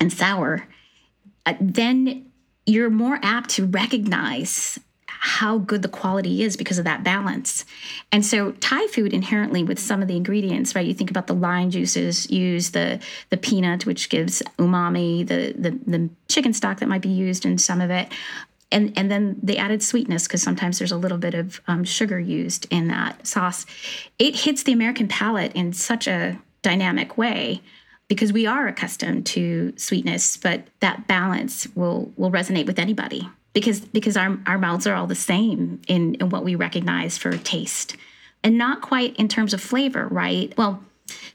and 0.00 0.12
sour, 0.12 0.66
uh, 1.46 1.54
then 1.60 2.30
you're 2.66 2.90
more 2.90 3.18
apt 3.22 3.50
to 3.50 3.66
recognize 3.66 4.78
how 5.24 5.58
good 5.58 5.82
the 5.82 5.88
quality 5.88 6.42
is 6.42 6.56
because 6.56 6.78
of 6.78 6.84
that 6.84 7.04
balance. 7.04 7.64
And 8.10 8.26
so 8.26 8.50
Thai 8.58 8.88
food 8.88 9.12
inherently 9.12 9.62
with 9.62 9.78
some 9.78 10.02
of 10.02 10.08
the 10.08 10.16
ingredients, 10.16 10.74
right? 10.74 10.84
You 10.84 10.94
think 10.94 11.10
about 11.10 11.28
the 11.28 11.32
lime 11.32 11.70
juices, 11.70 12.28
use 12.28 12.72
the 12.72 12.98
the 13.30 13.36
peanut, 13.36 13.86
which 13.86 14.08
gives 14.08 14.42
umami, 14.58 15.24
the 15.24 15.54
the, 15.56 15.78
the 15.86 16.10
chicken 16.28 16.52
stock 16.52 16.80
that 16.80 16.88
might 16.88 17.02
be 17.02 17.08
used 17.08 17.46
in 17.46 17.56
some 17.56 17.80
of 17.80 17.88
it. 17.88 18.12
And, 18.72 18.92
and 18.96 19.10
then 19.10 19.38
the 19.40 19.58
added 19.58 19.80
sweetness 19.82 20.26
because 20.26 20.42
sometimes 20.42 20.80
there's 20.80 20.92
a 20.92 20.96
little 20.96 21.18
bit 21.18 21.34
of 21.34 21.60
um, 21.68 21.84
sugar 21.84 22.18
used 22.18 22.66
in 22.70 22.88
that 22.88 23.24
sauce. 23.24 23.64
It 24.18 24.34
hits 24.34 24.64
the 24.64 24.72
American 24.72 25.06
palate 25.06 25.52
in 25.52 25.72
such 25.72 26.08
a 26.08 26.40
dynamic 26.62 27.16
way 27.16 27.60
because 28.08 28.32
we 28.32 28.46
are 28.46 28.66
accustomed 28.66 29.26
to 29.26 29.72
sweetness, 29.76 30.36
but 30.36 30.66
that 30.80 31.06
balance 31.06 31.68
will 31.76 32.10
will 32.16 32.32
resonate 32.32 32.66
with 32.66 32.80
anybody 32.80 33.28
because 33.52 33.80
because 33.80 34.16
our, 34.16 34.38
our 34.46 34.58
mouths 34.58 34.86
are 34.86 34.94
all 34.94 35.06
the 35.06 35.14
same 35.14 35.80
in, 35.88 36.14
in 36.16 36.30
what 36.30 36.44
we 36.44 36.54
recognize 36.54 37.18
for 37.18 37.36
taste. 37.38 37.96
And 38.44 38.58
not 38.58 38.82
quite 38.82 39.14
in 39.16 39.28
terms 39.28 39.54
of 39.54 39.60
flavor 39.60 40.08
right? 40.08 40.52
Well 40.56 40.82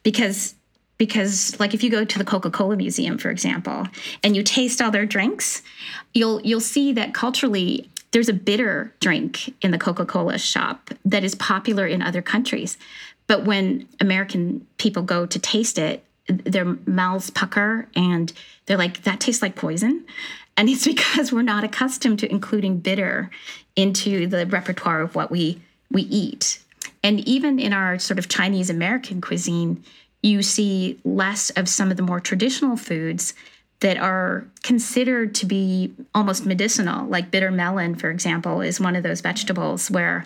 because 0.03 0.55
because 0.97 1.59
like 1.59 1.73
if 1.73 1.83
you 1.83 1.89
go 1.89 2.03
to 2.03 2.17
the 2.17 2.25
coca-cola 2.25 2.75
museum 2.75 3.17
for 3.17 3.29
example 3.29 3.87
and 4.23 4.35
you 4.35 4.43
taste 4.43 4.81
all 4.81 4.91
their 4.91 5.05
drinks 5.05 5.61
you'll 6.13 6.41
you'll 6.41 6.59
see 6.59 6.91
that 6.93 7.13
culturally 7.13 7.89
there's 8.11 8.29
a 8.29 8.33
bitter 8.33 8.93
drink 8.99 9.53
in 9.61 9.71
the 9.71 9.77
coca-cola 9.77 10.39
shop 10.39 10.89
that 11.03 11.23
is 11.23 11.35
popular 11.35 11.85
in 11.85 12.01
other 12.01 12.21
countries. 12.21 12.77
But 13.27 13.45
when 13.45 13.87
american 14.01 14.65
people 14.77 15.03
go 15.03 15.25
to 15.25 15.39
taste 15.39 15.77
it 15.77 16.03
their 16.27 16.65
mouths 16.85 17.29
pucker 17.29 17.87
and 17.95 18.33
they're 18.65 18.77
like 18.77 19.03
that 19.03 19.19
tastes 19.19 19.41
like 19.41 19.55
poison 19.55 20.05
and 20.57 20.67
it's 20.67 20.85
because 20.85 21.31
we're 21.31 21.43
not 21.43 21.63
accustomed 21.63 22.19
to 22.19 22.31
including 22.31 22.79
bitter 22.79 23.29
into 23.75 24.27
the 24.27 24.45
repertoire 24.47 25.01
of 25.01 25.15
what 25.15 25.31
we 25.31 25.61
we 25.91 26.01
eat. 26.03 26.59
And 27.03 27.19
even 27.21 27.59
in 27.59 27.71
our 27.71 27.99
sort 27.99 28.19
of 28.19 28.27
Chinese 28.27 28.69
American 28.69 29.21
cuisine, 29.21 29.83
you 30.21 30.41
see 30.41 30.99
less 31.05 31.51
of 31.51 31.69
some 31.69 31.91
of 31.91 31.97
the 31.97 32.03
more 32.03 32.19
traditional 32.19 32.75
foods 32.75 33.33
that 33.79 33.97
are 33.97 34.45
considered 34.63 35.35
to 35.35 35.45
be 35.45 35.93
almost 36.15 36.45
medicinal, 36.45 37.07
like 37.07 37.29
bitter 37.29 37.51
melon, 37.51 37.95
for 37.95 38.09
example, 38.09 38.61
is 38.61 38.79
one 38.79 38.95
of 38.95 39.03
those 39.03 39.21
vegetables 39.21 39.91
where, 39.91 40.25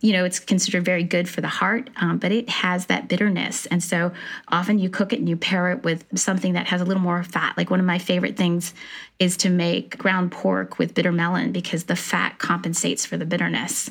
you 0.00 0.12
know, 0.12 0.24
it's 0.24 0.38
considered 0.38 0.84
very 0.84 1.02
good 1.02 1.28
for 1.28 1.40
the 1.40 1.48
heart, 1.48 1.90
um, 1.96 2.18
but 2.18 2.30
it 2.30 2.48
has 2.48 2.86
that 2.86 3.08
bitterness. 3.08 3.66
And 3.66 3.82
so 3.82 4.12
often 4.48 4.78
you 4.78 4.88
cook 4.88 5.12
it 5.12 5.18
and 5.18 5.28
you 5.28 5.36
pair 5.36 5.72
it 5.72 5.82
with 5.82 6.04
something 6.16 6.52
that 6.52 6.68
has 6.68 6.80
a 6.80 6.84
little 6.84 7.02
more 7.02 7.24
fat. 7.24 7.56
Like 7.56 7.70
one 7.70 7.80
of 7.80 7.86
my 7.86 7.98
favorite 7.98 8.36
things 8.36 8.72
is 9.18 9.36
to 9.38 9.50
make 9.50 9.98
ground 9.98 10.30
pork 10.30 10.78
with 10.78 10.94
bitter 10.94 11.12
melon 11.12 11.50
because 11.50 11.84
the 11.84 11.96
fat 11.96 12.38
compensates 12.38 13.04
for 13.04 13.16
the 13.16 13.26
bitterness. 13.26 13.90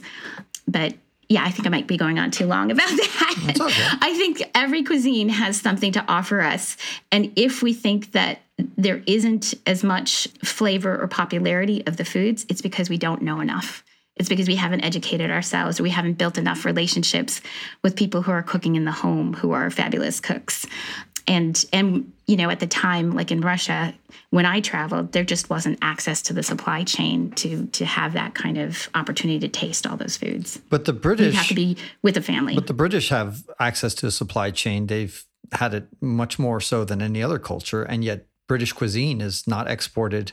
But 0.70 0.96
yeah, 1.28 1.44
I 1.46 1.52
think 1.52 1.66
I 1.66 1.70
might 1.70 1.88
be 1.88 1.96
going 1.96 2.20
on 2.20 2.32
too 2.32 2.46
long 2.46 2.72
about 2.72 2.90
that. 2.90 3.58
Okay. 3.60 3.98
I 4.02 4.14
think 4.16 4.42
every 4.54 4.84
cuisine 4.84 5.30
has 5.30 5.60
something 5.60 5.94
to 5.94 6.06
offer 6.08 6.42
us. 6.42 6.76
And 7.12 7.32
if 7.36 7.62
we 7.62 7.74
think 7.74 8.12
that 8.12 8.42
there 8.78 9.04
isn't 9.08 9.54
as 9.66 9.84
much 9.84 10.28
flavor 10.44 11.02
or 11.02 11.08
popularity 11.08 11.86
of 11.88 11.98
the 11.98 12.06
foods, 12.06 12.46
it's 12.50 12.62
because 12.62 12.90
we 12.90 12.98
don't 12.98 13.22
know 13.22 13.40
enough. 13.40 13.84
It's 14.18 14.30
because 14.30 14.48
we 14.48 14.56
haven't 14.56 14.82
educated 14.82 15.32
ourselves 15.32 15.80
or 15.80 15.84
we 15.84 15.90
haven't 15.90 16.18
built 16.18 16.38
enough 16.38 16.66
relationships 16.66 17.42
with 17.82 17.96
people 17.96 18.22
who 18.22 18.32
are 18.32 18.44
cooking 18.44 18.76
in 18.76 18.86
the 18.86 18.92
home 18.92 19.34
who 19.34 19.54
are 19.54 19.70
fabulous 19.70 20.20
cooks. 20.20 20.66
And 21.28 21.64
and 21.72 22.12
you 22.28 22.36
know 22.36 22.50
at 22.50 22.60
the 22.60 22.68
time 22.68 23.12
like 23.12 23.30
in 23.30 23.42
russia 23.42 23.94
when 24.30 24.46
i 24.46 24.62
traveled 24.62 25.12
there 25.12 25.24
just 25.24 25.50
wasn't 25.50 25.78
access 25.82 26.22
to 26.24 26.34
the 26.34 26.42
supply 26.42 26.84
chain 26.84 27.30
to 27.32 27.68
to 27.68 27.86
have 27.86 28.14
that 28.14 28.34
kind 28.34 28.58
of 28.58 28.90
opportunity 28.96 29.40
to 29.40 29.48
taste 29.48 29.86
all 29.86 29.98
those 29.98 30.18
foods. 30.18 30.60
But 30.70 30.86
the 30.86 30.94
british 30.94 31.34
you 31.34 31.38
have 31.38 31.48
to 31.48 31.54
be 31.54 31.78
with 32.02 32.18
a 32.18 32.22
family. 32.22 32.56
But 32.56 32.68
the 32.68 32.74
british 32.74 33.10
have 33.10 33.44
access 33.60 33.94
to 33.96 34.08
a 34.08 34.12
supply 34.12 34.52
chain. 34.52 34.88
They've 34.88 35.24
had 35.52 35.74
it 35.74 35.88
much 36.00 36.40
more 36.40 36.62
so 36.62 36.86
than 36.86 37.02
any 37.02 37.22
other 37.22 37.38
culture 37.38 37.84
and 37.84 38.04
yet 38.04 38.26
british 38.52 38.74
cuisine 38.74 39.22
is 39.22 39.36
not 39.48 39.66
exported 39.76 40.26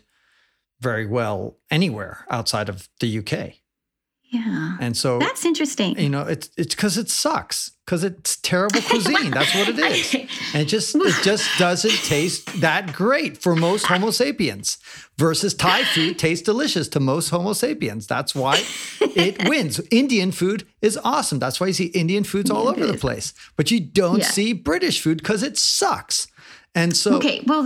very 0.80 1.06
well 1.06 1.38
anywhere 1.70 2.14
outside 2.36 2.68
of 2.68 2.88
the 3.00 3.08
uk 3.20 3.32
Yeah. 4.30 4.76
And 4.84 4.94
so 5.02 5.18
That's 5.18 5.44
interesting. 5.46 5.98
you 5.98 6.10
know, 6.14 6.24
it's 6.34 6.50
it's 6.60 6.74
because 6.74 6.98
it 7.02 7.08
sucks 7.08 7.58
because 7.84 8.02
it's 8.04 8.36
terrible 8.52 8.82
cuisine. 8.90 9.30
That's 9.30 9.54
what 9.58 9.68
it 9.72 9.78
is, 9.78 10.14
and 10.52 10.62
it 10.64 10.68
just 10.76 10.94
it 10.94 11.16
just 11.30 11.46
doesn't 11.58 11.98
taste 12.14 12.44
that 12.60 12.92
great 12.92 13.32
for 13.42 13.56
most 13.56 13.86
Homo 13.86 14.10
sapiens. 14.10 14.76
Versus 15.16 15.54
Thai 15.54 15.80
food 15.94 16.18
tastes 16.18 16.44
delicious 16.44 16.88
to 16.94 17.00
most 17.00 17.30
Homo 17.30 17.54
sapiens. 17.54 18.06
That's 18.06 18.34
why 18.42 18.56
it 19.24 19.48
wins. 19.52 19.80
Indian 19.90 20.30
food 20.32 20.60
is 20.82 20.98
awesome. 21.02 21.38
That's 21.38 21.58
why 21.58 21.68
you 21.68 21.72
see 21.80 21.86
Indian 22.04 22.24
foods 22.24 22.50
all 22.50 22.68
over 22.68 22.86
the 22.86 22.98
place, 23.06 23.32
but 23.56 23.70
you 23.72 23.80
don't 23.80 24.20
Yeah. 24.22 24.30
see 24.36 24.52
British 24.52 25.00
food 25.04 25.16
because 25.18 25.42
it 25.42 25.56
sucks. 25.58 26.28
And 26.74 26.94
so, 27.02 27.16
Okay, 27.16 27.42
well, 27.46 27.64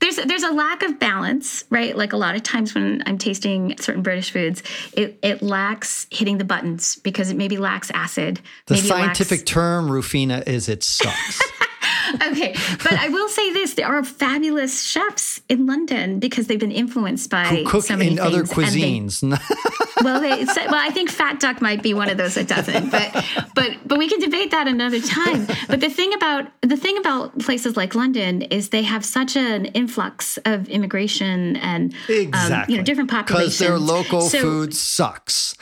there's 0.00 0.16
there's 0.16 0.42
a 0.42 0.52
lack 0.52 0.82
of 0.82 0.98
balance, 0.98 1.64
right? 1.70 1.96
Like 1.96 2.12
a 2.12 2.16
lot 2.16 2.34
of 2.36 2.42
times 2.42 2.74
when 2.74 3.02
I'm 3.06 3.18
tasting 3.18 3.76
certain 3.78 4.02
British 4.02 4.30
foods, 4.30 4.62
it, 4.92 5.18
it 5.22 5.42
lacks 5.42 6.06
hitting 6.10 6.38
the 6.38 6.44
buttons 6.44 6.96
because 6.96 7.30
it 7.30 7.36
maybe 7.36 7.56
lacks 7.56 7.90
acid. 7.92 8.40
the 8.66 8.74
maybe 8.74 8.86
it 8.86 8.90
lacks- 8.90 9.18
scientific 9.18 9.46
term, 9.46 9.88
Rufina, 9.88 10.46
is 10.46 10.68
it 10.68 10.82
sucks. 10.84 11.40
okay, 12.26 12.54
but 12.82 12.92
I 12.92 13.08
will 13.08 13.28
say 13.28 13.52
this: 13.52 13.74
there 13.74 13.86
are 13.86 14.04
fabulous 14.04 14.82
chefs 14.82 15.40
in 15.48 15.66
London 15.66 16.20
because 16.20 16.46
they've 16.46 16.60
been 16.60 16.72
influenced 16.72 17.28
by 17.30 17.44
Who 17.46 17.64
cook 17.66 17.84
so 17.84 17.96
many 17.96 18.12
in 18.12 18.18
other 18.18 18.44
things, 18.46 19.20
they- 19.20 19.28
cuisines. 19.28 19.40
well, 20.02 20.20
they 20.20 20.44
so- 20.46 20.64
well, 20.66 20.74
I 20.80 20.90
think 20.90 21.10
fat 21.10 21.40
duck 21.40 21.60
might 21.60 21.82
be 21.82 21.94
one 21.94 22.08
of 22.10 22.16
those 22.16 22.34
that 22.34 22.48
doesn't, 22.48 22.90
but 22.90 23.24
but 23.54 23.70
but 23.86 23.98
we 23.98 24.08
can 24.08 24.20
debate 24.20 24.50
that 24.52 24.66
another 24.68 25.00
time. 25.00 25.46
But 25.68 25.80
the 25.80 25.88
thing 25.90 26.12
about 26.14 26.50
the 26.62 26.76
thing 26.76 26.98
about 26.98 27.38
places 27.38 27.76
like 27.76 27.94
London 27.94 28.42
is 28.42 28.68
they 28.70 28.82
have 28.82 29.04
such 29.04 29.36
an 29.36 29.66
influx 29.66 30.38
of 30.44 30.68
immigration 30.68 31.56
and 31.56 31.94
Exactly. 32.08 32.54
um, 32.56 32.64
you 32.68 32.76
know 32.78 32.82
different 32.82 33.10
populations 33.10 33.58
Because 33.58 33.68
their 33.68 33.78
local 33.78 34.22
So- 34.22 34.40
food 34.40 34.74
sucks. 34.74 35.54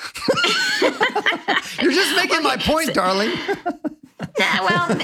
You're 1.81 1.92
just 1.92 2.16
making 2.16 2.42
my 2.42 2.57
point, 2.57 2.94
darling. 2.94 3.31
Yeah, 4.38 4.61
well, 4.61 4.99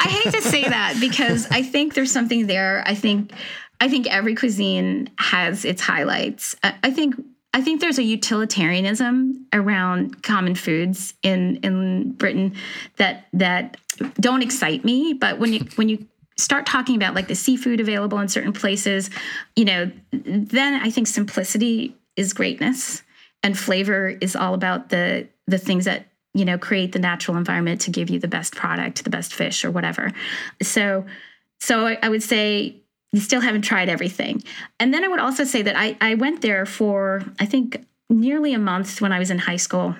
I 0.00 0.08
hate 0.08 0.32
to 0.32 0.42
say 0.42 0.62
that 0.62 0.96
because 1.00 1.46
I 1.50 1.62
think 1.62 1.94
there's 1.94 2.10
something 2.12 2.46
there. 2.46 2.82
I 2.86 2.94
think 2.94 3.32
I 3.80 3.88
think 3.88 4.06
every 4.08 4.34
cuisine 4.34 5.10
has 5.18 5.64
its 5.64 5.80
highlights. 5.80 6.56
I 6.62 6.90
think 6.90 7.14
I 7.54 7.62
think 7.62 7.80
there's 7.80 7.98
a 7.98 8.02
utilitarianism 8.02 9.46
around 9.52 10.22
common 10.22 10.54
foods 10.54 11.14
in 11.22 11.56
in 11.62 12.12
Britain 12.12 12.54
that 12.96 13.26
that 13.32 13.76
don't 14.20 14.42
excite 14.42 14.84
me. 14.84 15.14
But 15.14 15.38
when 15.38 15.52
you 15.52 15.60
when 15.76 15.88
you 15.88 16.06
start 16.36 16.66
talking 16.66 16.94
about 16.94 17.14
like 17.14 17.28
the 17.28 17.34
seafood 17.34 17.80
available 17.80 18.18
in 18.18 18.28
certain 18.28 18.52
places, 18.52 19.10
you 19.56 19.64
know, 19.64 19.90
then 20.12 20.74
I 20.74 20.90
think 20.90 21.06
simplicity 21.06 21.96
is 22.16 22.32
greatness 22.32 23.02
and 23.42 23.58
flavor 23.58 24.08
is 24.08 24.36
all 24.36 24.54
about 24.54 24.88
the 24.90 25.28
the 25.46 25.58
things 25.58 25.84
that 25.84 26.06
you 26.34 26.44
know 26.44 26.58
create 26.58 26.92
the 26.92 26.98
natural 26.98 27.36
environment 27.36 27.80
to 27.82 27.90
give 27.90 28.10
you 28.10 28.18
the 28.18 28.28
best 28.28 28.54
product 28.54 29.04
the 29.04 29.10
best 29.10 29.34
fish 29.34 29.64
or 29.64 29.70
whatever 29.70 30.12
so 30.60 31.04
so 31.60 31.86
i, 31.86 31.98
I 32.02 32.08
would 32.08 32.22
say 32.22 32.76
still 33.16 33.40
haven't 33.40 33.62
tried 33.62 33.88
everything 33.88 34.42
and 34.78 34.92
then 34.92 35.04
i 35.04 35.08
would 35.08 35.20
also 35.20 35.44
say 35.44 35.62
that 35.62 35.76
i 35.76 35.96
i 36.00 36.14
went 36.14 36.42
there 36.42 36.66
for 36.66 37.24
i 37.38 37.46
think 37.46 37.84
nearly 38.10 38.52
a 38.52 38.58
month 38.58 39.00
when 39.00 39.12
i 39.12 39.18
was 39.18 39.30
in 39.30 39.38
high 39.38 39.56
school 39.56 39.96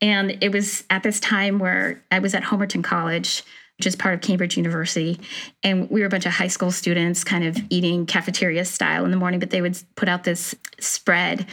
and 0.00 0.36
it 0.42 0.52
was 0.52 0.84
at 0.90 1.02
this 1.02 1.20
time 1.20 1.58
where 1.58 2.02
i 2.10 2.18
was 2.18 2.34
at 2.34 2.42
homerton 2.42 2.82
college 2.82 3.42
which 3.78 3.86
is 3.86 3.96
part 3.96 4.14
of 4.14 4.20
Cambridge 4.20 4.56
University. 4.56 5.20
And 5.62 5.90
we 5.90 6.00
were 6.00 6.06
a 6.06 6.10
bunch 6.10 6.26
of 6.26 6.32
high 6.32 6.48
school 6.48 6.70
students 6.70 7.24
kind 7.24 7.44
of 7.44 7.58
eating 7.70 8.06
cafeteria 8.06 8.64
style 8.64 9.04
in 9.04 9.10
the 9.10 9.16
morning, 9.16 9.40
but 9.40 9.50
they 9.50 9.60
would 9.60 9.76
put 9.96 10.08
out 10.08 10.24
this 10.24 10.54
spread. 10.78 11.46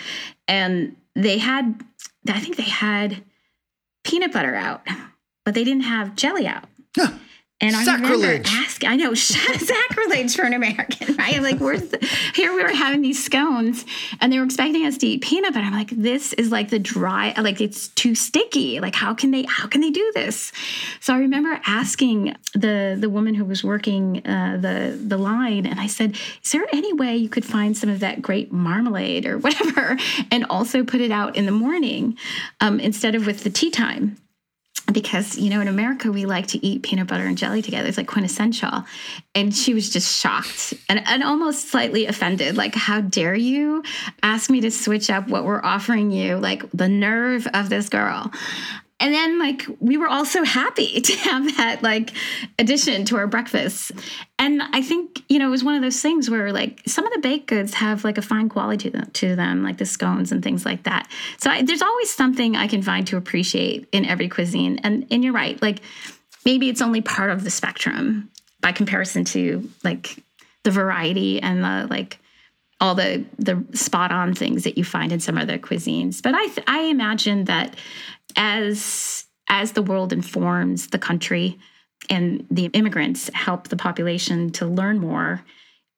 And 0.48 0.96
they 1.16 1.40
had, 1.40 1.84
I 2.30 2.40
think 2.40 2.58
they 2.58 2.64
had 2.64 3.24
peanut 4.04 4.32
butter 4.32 4.56
out, 4.56 4.86
but 5.46 5.56
they 5.56 5.64
didn't 5.64 5.84
have 5.84 6.16
jelly 6.16 6.48
out. 6.48 6.66
And 7.62 7.76
I 7.76 7.82
remember 7.82 8.08
Sacrilege. 8.08 8.48
asking, 8.50 8.90
I 8.90 8.96
know, 8.96 9.14
sacrilege 9.16 10.36
for 10.36 10.42
an 10.42 10.54
American, 10.54 11.16
right? 11.16 11.36
I'm 11.36 11.44
like, 11.44 11.60
where's 11.60 11.90
the, 11.90 12.04
here 12.34 12.54
we 12.56 12.64
were 12.64 12.74
having 12.74 13.04
these 13.04 13.24
scones 13.24 13.86
and 14.20 14.34
they 14.34 14.40
were 14.40 14.46
expecting 14.46 14.84
us 14.88 14.98
to 14.98 15.08
eat 15.08 15.22
peanut 15.22 15.54
butter. 15.54 15.68
I'm 15.68 15.74
like, 15.74 15.92
this 15.92 16.34
is 16.34 16.52
like 16.52 16.70
the 16.70 16.80
dry, 16.80 17.34
like 17.40 17.62
it's 17.62 17.90
too 17.90 18.16
sticky. 18.16 18.80
Like, 18.80 18.96
how 18.96 19.14
can 19.14 19.30
they, 19.30 19.44
how 19.44 19.68
can 19.68 19.80
they 19.82 19.92
do 19.92 20.12
this? 20.16 20.52
So 21.02 21.14
I 21.14 21.20
remember 21.20 21.62
asking 21.68 22.36
the, 22.54 22.98
the 23.00 23.10
woman 23.12 23.36
who 23.36 23.46
was 23.46 23.64
working 23.64 24.26
uh, 24.26 24.58
the, 24.60 24.98
the 25.00 25.18
line 25.18 25.68
and 25.68 25.80
I 25.80 25.86
said, 25.86 26.18
is 26.44 26.52
there 26.52 26.66
any 26.74 26.94
way 26.94 27.16
you 27.16 27.30
could 27.30 27.46
find 27.46 27.78
some 27.78 27.90
of 27.92 28.00
that 28.00 28.24
great 28.24 28.52
marmalade 28.52 29.28
or 29.28 29.38
whatever 29.38 29.98
and 30.32 30.46
also 30.50 30.84
put 30.84 31.00
it 31.00 31.12
out 31.12 31.36
in 31.36 31.46
the 31.46 31.52
morning 31.52 32.18
um, 32.60 32.80
instead 32.80 33.14
of 33.14 33.28
with 33.28 33.44
the 33.44 33.52
tea 33.52 33.70
time? 33.70 34.18
Because 34.92 35.38
you 35.38 35.50
know 35.50 35.62
in 35.62 35.68
america 35.68 36.12
we 36.12 36.26
like 36.26 36.48
to 36.48 36.66
eat 36.66 36.84
peanut 36.84 37.08
butter 37.08 37.26
and 37.26 37.38
jelly 37.38 37.62
together. 37.62 37.88
It's 37.88 37.98
like 37.98 38.08
quintessential. 38.08 38.84
And 39.34 39.56
she 39.56 39.74
was 39.74 39.90
just 39.90 40.20
shocked 40.20 40.74
and, 40.90 41.02
and 41.08 41.24
almost 41.24 41.70
slightly 41.70 42.06
offended. 42.06 42.58
Like 42.58 42.76
how 42.76 43.02
dare 43.02 43.36
you 43.36 43.84
ask 44.24 44.50
me 44.50 44.62
to 44.62 44.72
switch 44.72 45.10
up 45.10 45.28
what 45.28 45.46
we're 45.46 45.64
offering 45.64 46.12
you 46.12 46.38
like 46.38 46.70
the 46.72 46.90
nerve 46.90 47.48
of 47.54 47.70
this 47.70 47.90
girl 47.90 48.32
and 49.02 49.14
then 49.14 49.40
like 49.40 49.66
we 49.80 49.98
were 49.98 50.08
all 50.08 50.26
so 50.26 50.44
happy 50.44 51.02
to 51.02 51.14
have 51.18 51.58
that 51.58 51.84
like 51.84 52.12
addition 52.58 53.04
to 53.06 53.18
our 53.18 53.28
breakfast 53.28 53.92
and 54.40 54.62
i 54.74 54.82
think 54.82 55.24
you 55.28 55.40
know 55.40 55.48
it 55.48 55.52
was 55.52 55.64
one 55.64 55.76
of 55.76 55.82
those 55.82 56.02
things 56.02 56.30
where 56.30 56.54
like 56.54 56.82
some 56.86 57.06
of 57.06 57.12
the 57.14 57.20
baked 57.20 57.48
goods 57.48 57.74
have 57.74 58.04
like 58.04 58.18
a 58.18 58.22
fine 58.22 58.50
quality 58.50 58.92
to 59.14 59.36
them, 59.36 59.64
like 59.64 59.78
the 59.78 59.86
scones 59.86 60.32
and 60.32 60.44
things 60.44 60.66
like 60.66 60.84
that. 60.84 61.10
So 61.38 61.50
I, 61.50 61.62
there's 61.64 61.82
always 61.82 62.14
something 62.14 62.56
i 62.56 62.68
can 62.68 62.82
find 62.82 63.08
to 63.08 63.18
appreciate 63.18 63.88
in 63.92 64.06
every 64.06 64.30
cuisine. 64.30 64.80
And 64.84 65.08
and 65.12 65.24
you're 65.24 65.34
right 65.34 65.62
like 65.62 65.82
maybe 66.46 66.70
it's 66.70 66.82
only 66.82 67.02
part 67.02 67.30
of 67.30 67.44
the 67.44 67.50
spectrum 67.50 68.30
by 68.60 68.72
comparison 68.72 69.26
to 69.26 69.70
like 69.84 70.24
the 70.64 70.72
variety 70.72 71.42
and 71.42 71.64
the 71.64 71.88
like 71.90 72.20
all 72.80 72.96
the 72.96 73.26
the 73.38 73.64
spot 73.74 74.12
on 74.12 74.34
things 74.34 74.64
that 74.64 74.78
you 74.78 74.84
find 74.84 75.12
in 75.12 75.20
some 75.20 75.38
other 75.38 75.58
cuisines. 75.58 76.22
But 76.22 76.36
I 76.36 76.46
th- 76.48 76.68
I 76.68 76.82
imagine 76.84 77.46
that 77.46 77.76
as 78.36 79.26
as 79.50 79.74
the 79.74 79.82
world 79.82 80.14
informs 80.14 80.88
the 80.88 81.00
country 81.00 81.60
and 82.10 82.46
the 82.50 82.66
immigrants 82.68 83.30
help 83.34 83.68
the 83.68 83.76
population 83.76 84.50
to 84.52 84.66
learn 84.66 85.00
more, 85.00 85.44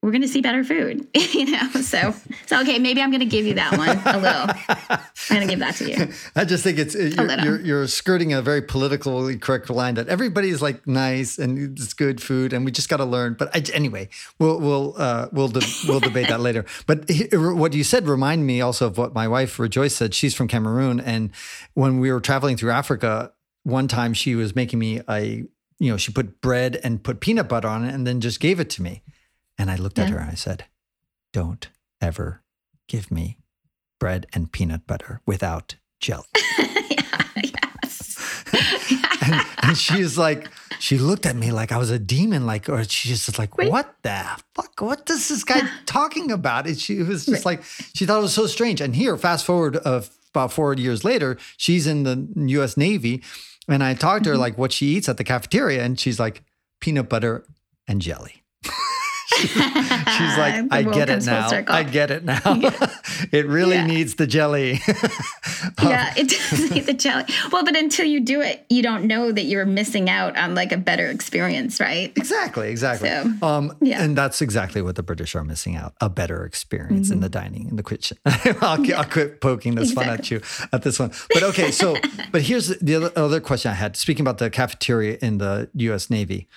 we're 0.04 0.12
going 0.12 0.22
to 0.22 0.28
see 0.28 0.42
better 0.42 0.66
food. 0.66 1.08
you 1.34 1.50
know, 1.50 1.70
so 1.82 2.14
so 2.46 2.62
okay, 2.62 2.78
maybe 2.78 3.02
I'm 3.02 3.10
going 3.10 3.22
to 3.22 3.26
give 3.26 3.46
you 3.46 3.54
that 3.54 3.78
one 3.78 3.98
a 4.06 4.20
little. 4.20 5.00
I'm 5.30 5.36
going 5.38 5.48
to 5.48 5.48
give 5.48 5.60
that 5.60 5.76
to 5.76 5.90
you. 5.90 6.14
I 6.36 6.44
just 6.44 6.62
think 6.62 6.78
it's 6.78 6.94
you're, 6.94 7.40
you're, 7.40 7.62
you're 7.62 7.88
skirting 7.88 8.34
a 8.34 8.42
very 8.42 8.62
politically 8.62 9.38
correct 9.38 9.70
line 9.70 9.96
that 9.96 10.10
everybody's 10.10 10.62
like 10.62 10.86
nice 10.86 11.40
and 11.40 11.80
it's 11.80 11.94
good 11.94 12.22
food 12.22 12.52
and 12.52 12.66
we 12.66 12.72
just 12.72 12.90
got 12.90 12.98
to 12.98 13.06
learn. 13.06 13.36
But 13.40 13.56
I, 13.56 13.64
anyway, 13.74 14.10
we'll 14.40 14.60
we'll 14.60 14.94
uh, 14.98 15.30
we'll 15.32 15.48
de- 15.48 15.66
we'll 15.88 16.02
debate 16.02 16.28
that 16.28 16.42
later. 16.42 16.66
But 16.86 17.10
he- 17.10 17.30
what 17.34 17.74
you 17.74 17.86
said 17.86 18.08
reminded 18.08 18.44
me 18.44 18.60
also 18.60 18.88
of 18.88 18.98
what 18.98 19.14
my 19.14 19.28
wife 19.28 19.58
Rejoice 19.58 19.96
said. 19.96 20.14
She's 20.14 20.36
from 20.36 20.50
Cameroon, 20.50 21.00
and 21.00 21.32
when 21.76 22.00
we 22.00 22.12
were 22.12 22.20
traveling 22.20 22.58
through 22.58 22.72
Africa, 22.72 23.32
one 23.64 23.88
time 23.88 24.14
she 24.14 24.36
was 24.36 24.54
making 24.54 24.80
me 24.80 25.00
a 25.08 25.46
you 25.80 25.92
know 25.92 25.96
she 25.96 26.12
put 26.12 26.42
bread 26.42 26.80
and 26.84 27.02
put 27.02 27.22
peanut 27.22 27.48
butter 27.48 27.70
on 27.70 27.86
it 27.86 27.94
and 27.94 28.06
then 28.06 28.20
just 28.20 28.42
gave 28.42 28.60
it 28.60 28.70
to 28.72 28.82
me, 28.82 29.02
and 29.64 29.72
I 29.72 29.78
looked 29.78 29.98
at 29.98 30.10
her 30.10 30.18
and 30.18 30.30
I 30.30 30.36
said, 30.36 30.66
"Don't 31.32 31.70
ever 32.02 32.44
give 32.88 33.10
me." 33.10 33.38
Bread 34.00 34.26
and 34.34 34.52
peanut 34.52 34.86
butter 34.86 35.22
without 35.26 35.76
jelly. 36.02 36.26
yes. 37.38 38.44
and, 39.22 39.42
and 39.62 39.78
she's 39.78 40.18
like, 40.18 40.50
she 40.80 40.98
looked 40.98 41.26
at 41.26 41.38
me 41.38 41.54
like 41.54 41.72
I 41.72 41.78
was 41.78 41.90
a 41.90 42.00
demon, 42.00 42.46
like, 42.46 42.68
or 42.68 42.84
she 42.84 43.08
just 43.08 43.40
like, 43.40 43.58
Wait. 43.58 43.72
what 43.72 43.96
the 44.02 44.26
fuck? 44.56 44.82
What 44.82 45.10
is 45.10 45.30
this 45.30 45.46
guy 45.46 45.62
talking 45.86 46.32
about? 46.32 46.68
And 46.68 46.78
she 46.78 47.02
was 47.02 47.26
just 47.26 47.46
like, 47.46 47.64
she 47.96 48.06
thought 48.06 48.20
it 48.20 48.22
was 48.24 48.34
so 48.34 48.46
strange. 48.46 48.82
And 48.82 48.94
here, 48.94 49.16
fast 49.16 49.46
forward 49.46 49.78
of 49.78 50.10
about 50.34 50.52
four 50.52 50.74
years 50.74 51.06
later, 51.06 51.38
she's 51.56 51.88
in 51.88 52.04
the 52.04 52.28
U.S. 52.58 52.76
Navy, 52.76 53.24
and 53.70 53.82
I 53.82 53.94
talked 53.94 54.26
to 54.26 54.32
Mm-hmm. 54.32 54.36
her 54.36 54.42
like 54.42 54.58
what 54.58 54.74
she 54.74 54.88
eats 54.88 55.08
at 55.08 55.16
the 55.16 55.24
cafeteria, 55.24 55.82
and 55.82 55.98
she's 55.98 56.20
like, 56.20 56.44
peanut 56.82 57.08
butter 57.08 57.46
and 57.88 58.02
jelly. 58.02 58.44
She's 59.28 60.38
like, 60.38 60.66
I 60.72 60.84
get 60.84 61.10
it 61.10 61.26
now. 61.26 61.50
I 61.68 61.84
get 61.84 62.12
it 62.12 62.24
now. 62.24 62.42
it 63.32 63.46
really 63.48 63.76
Yeah. 63.76 63.86
needs 63.88 64.16
the 64.16 64.28
jelly. 64.28 64.80
yeah, 65.84 66.14
it 66.18 66.30
does 66.30 66.72
need 66.72 66.86
the 66.86 66.94
jelly. 66.94 67.26
Well, 67.52 67.64
but 67.64 67.76
until 67.76 68.06
you 68.06 68.20
do 68.20 68.42
it, 68.42 68.66
you 68.70 68.82
don't 68.84 69.06
know 69.06 69.32
that 69.32 69.44
you're 69.44 69.66
missing 69.66 70.10
out 70.10 70.38
on 70.38 70.56
like 70.56 70.72
a 70.72 70.78
better 70.78 71.08
experience, 71.08 71.80
right? 71.80 72.12
Exactly, 72.16 72.70
exactly. 72.70 73.10
So, 73.10 73.34
um, 73.48 73.76
yeah. 73.82 74.02
And 74.04 74.18
that's 74.18 74.42
exactly 74.42 74.82
what 74.82 74.96
the 74.96 75.04
British 75.04 75.36
are 75.36 75.44
missing 75.44 75.76
out 75.76 75.94
a 76.02 76.10
better 76.10 76.46
experience 76.46 77.08
Mm-hmm. 77.08 77.14
in 77.14 77.20
the 77.22 77.30
dining, 77.30 77.70
in 77.70 77.76
the 77.76 77.84
kitchen. 77.84 78.18
I'll, 78.26 78.94
I'll 78.96 79.06
quit 79.06 79.42
poking 79.42 79.76
this 79.76 79.94
fun 79.94 80.10
at 80.10 80.30
you 80.30 80.42
at 80.72 80.84
this 80.84 81.00
one. 81.00 81.12
But 81.34 81.44
okay, 81.44 81.72
so, 81.72 81.96
but 82.32 82.42
here's 82.44 82.68
the 82.80 83.12
other 83.18 83.40
question 83.40 83.72
I 83.72 83.76
had 83.76 83.96
speaking 83.96 84.22
about 84.22 84.38
the 84.38 84.50
cafeteria 84.50 85.18
in 85.22 85.38
the 85.38 85.70
US 85.76 86.10
Navy. 86.10 86.48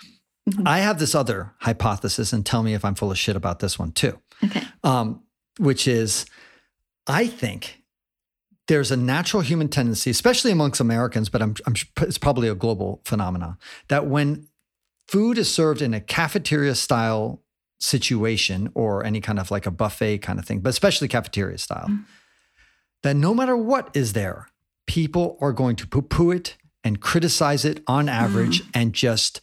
Mm-hmm. 0.49 0.67
I 0.67 0.79
have 0.79 0.99
this 0.99 1.15
other 1.15 1.55
hypothesis, 1.61 2.33
and 2.33 2.47
tell 2.47 2.63
me 2.63 2.75
if 2.75 2.85
I'm 2.85 2.95
full 2.95 3.11
of 3.11 3.19
shit 3.19 3.37
about 3.37 3.59
this 3.59 3.79
one 3.79 3.93
too, 3.93 4.19
Okay. 4.45 4.63
um, 4.85 5.23
which 5.59 5.89
is 5.89 6.27
I 7.07 7.27
think 7.27 7.83
there's 8.69 8.91
a 8.91 8.97
natural 8.97 9.43
human 9.43 9.69
tendency, 9.69 10.11
especially 10.11 10.51
amongst 10.51 10.81
Americans, 10.81 11.29
but 11.29 11.43
I'm, 11.43 11.55
I'm 11.67 11.75
it's 12.03 12.19
probably 12.19 12.49
a 12.49 12.55
global 12.55 13.01
phenomenon, 13.05 13.59
that 13.89 14.07
when 14.07 14.49
food 15.09 15.39
is 15.39 15.53
served 15.53 15.83
in 15.83 15.95
a 15.95 16.01
cafeteria 16.01 16.75
style 16.75 17.43
situation 17.79 18.71
or 18.75 19.05
any 19.05 19.21
kind 19.21 19.39
of 19.39 19.51
like 19.51 19.67
a 19.67 19.71
buffet 19.71 20.19
kind 20.19 20.39
of 20.39 20.45
thing, 20.45 20.61
but 20.61 20.71
especially 20.71 21.09
cafeteria 21.09 21.59
style, 21.59 21.89
mm. 21.89 22.05
that 23.03 23.15
no 23.15 23.35
matter 23.35 23.57
what 23.57 23.91
is 23.95 24.15
there, 24.15 24.49
people 24.87 25.37
are 25.41 25.53
going 25.53 25.77
to 25.77 25.87
poo 25.87 26.03
poo 26.03 26.31
it 26.31 26.57
and 26.83 27.01
criticize 27.01 27.65
it 27.65 27.83
on 27.87 28.09
average 28.09 28.63
mm. 28.63 28.71
and 28.75 28.93
just 28.93 29.41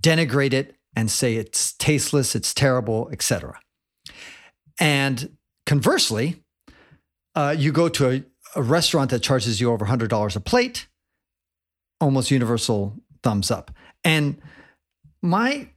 denigrate 0.00 0.52
it 0.52 0.76
and 0.96 1.10
say 1.10 1.36
it's 1.36 1.72
tasteless, 1.74 2.34
it's 2.34 2.52
terrible, 2.52 3.08
etc. 3.12 3.58
And 4.78 5.36
conversely, 5.66 6.42
uh, 7.34 7.54
you 7.56 7.72
go 7.72 7.88
to 7.88 8.10
a, 8.10 8.24
a 8.56 8.62
restaurant 8.62 9.10
that 9.10 9.20
charges 9.20 9.60
you 9.60 9.70
over 9.70 9.86
$100 9.86 10.36
a 10.36 10.40
plate, 10.40 10.88
almost 12.00 12.30
universal 12.30 12.96
thumbs 13.22 13.50
up. 13.50 13.70
And 14.02 14.40
my 15.22 15.68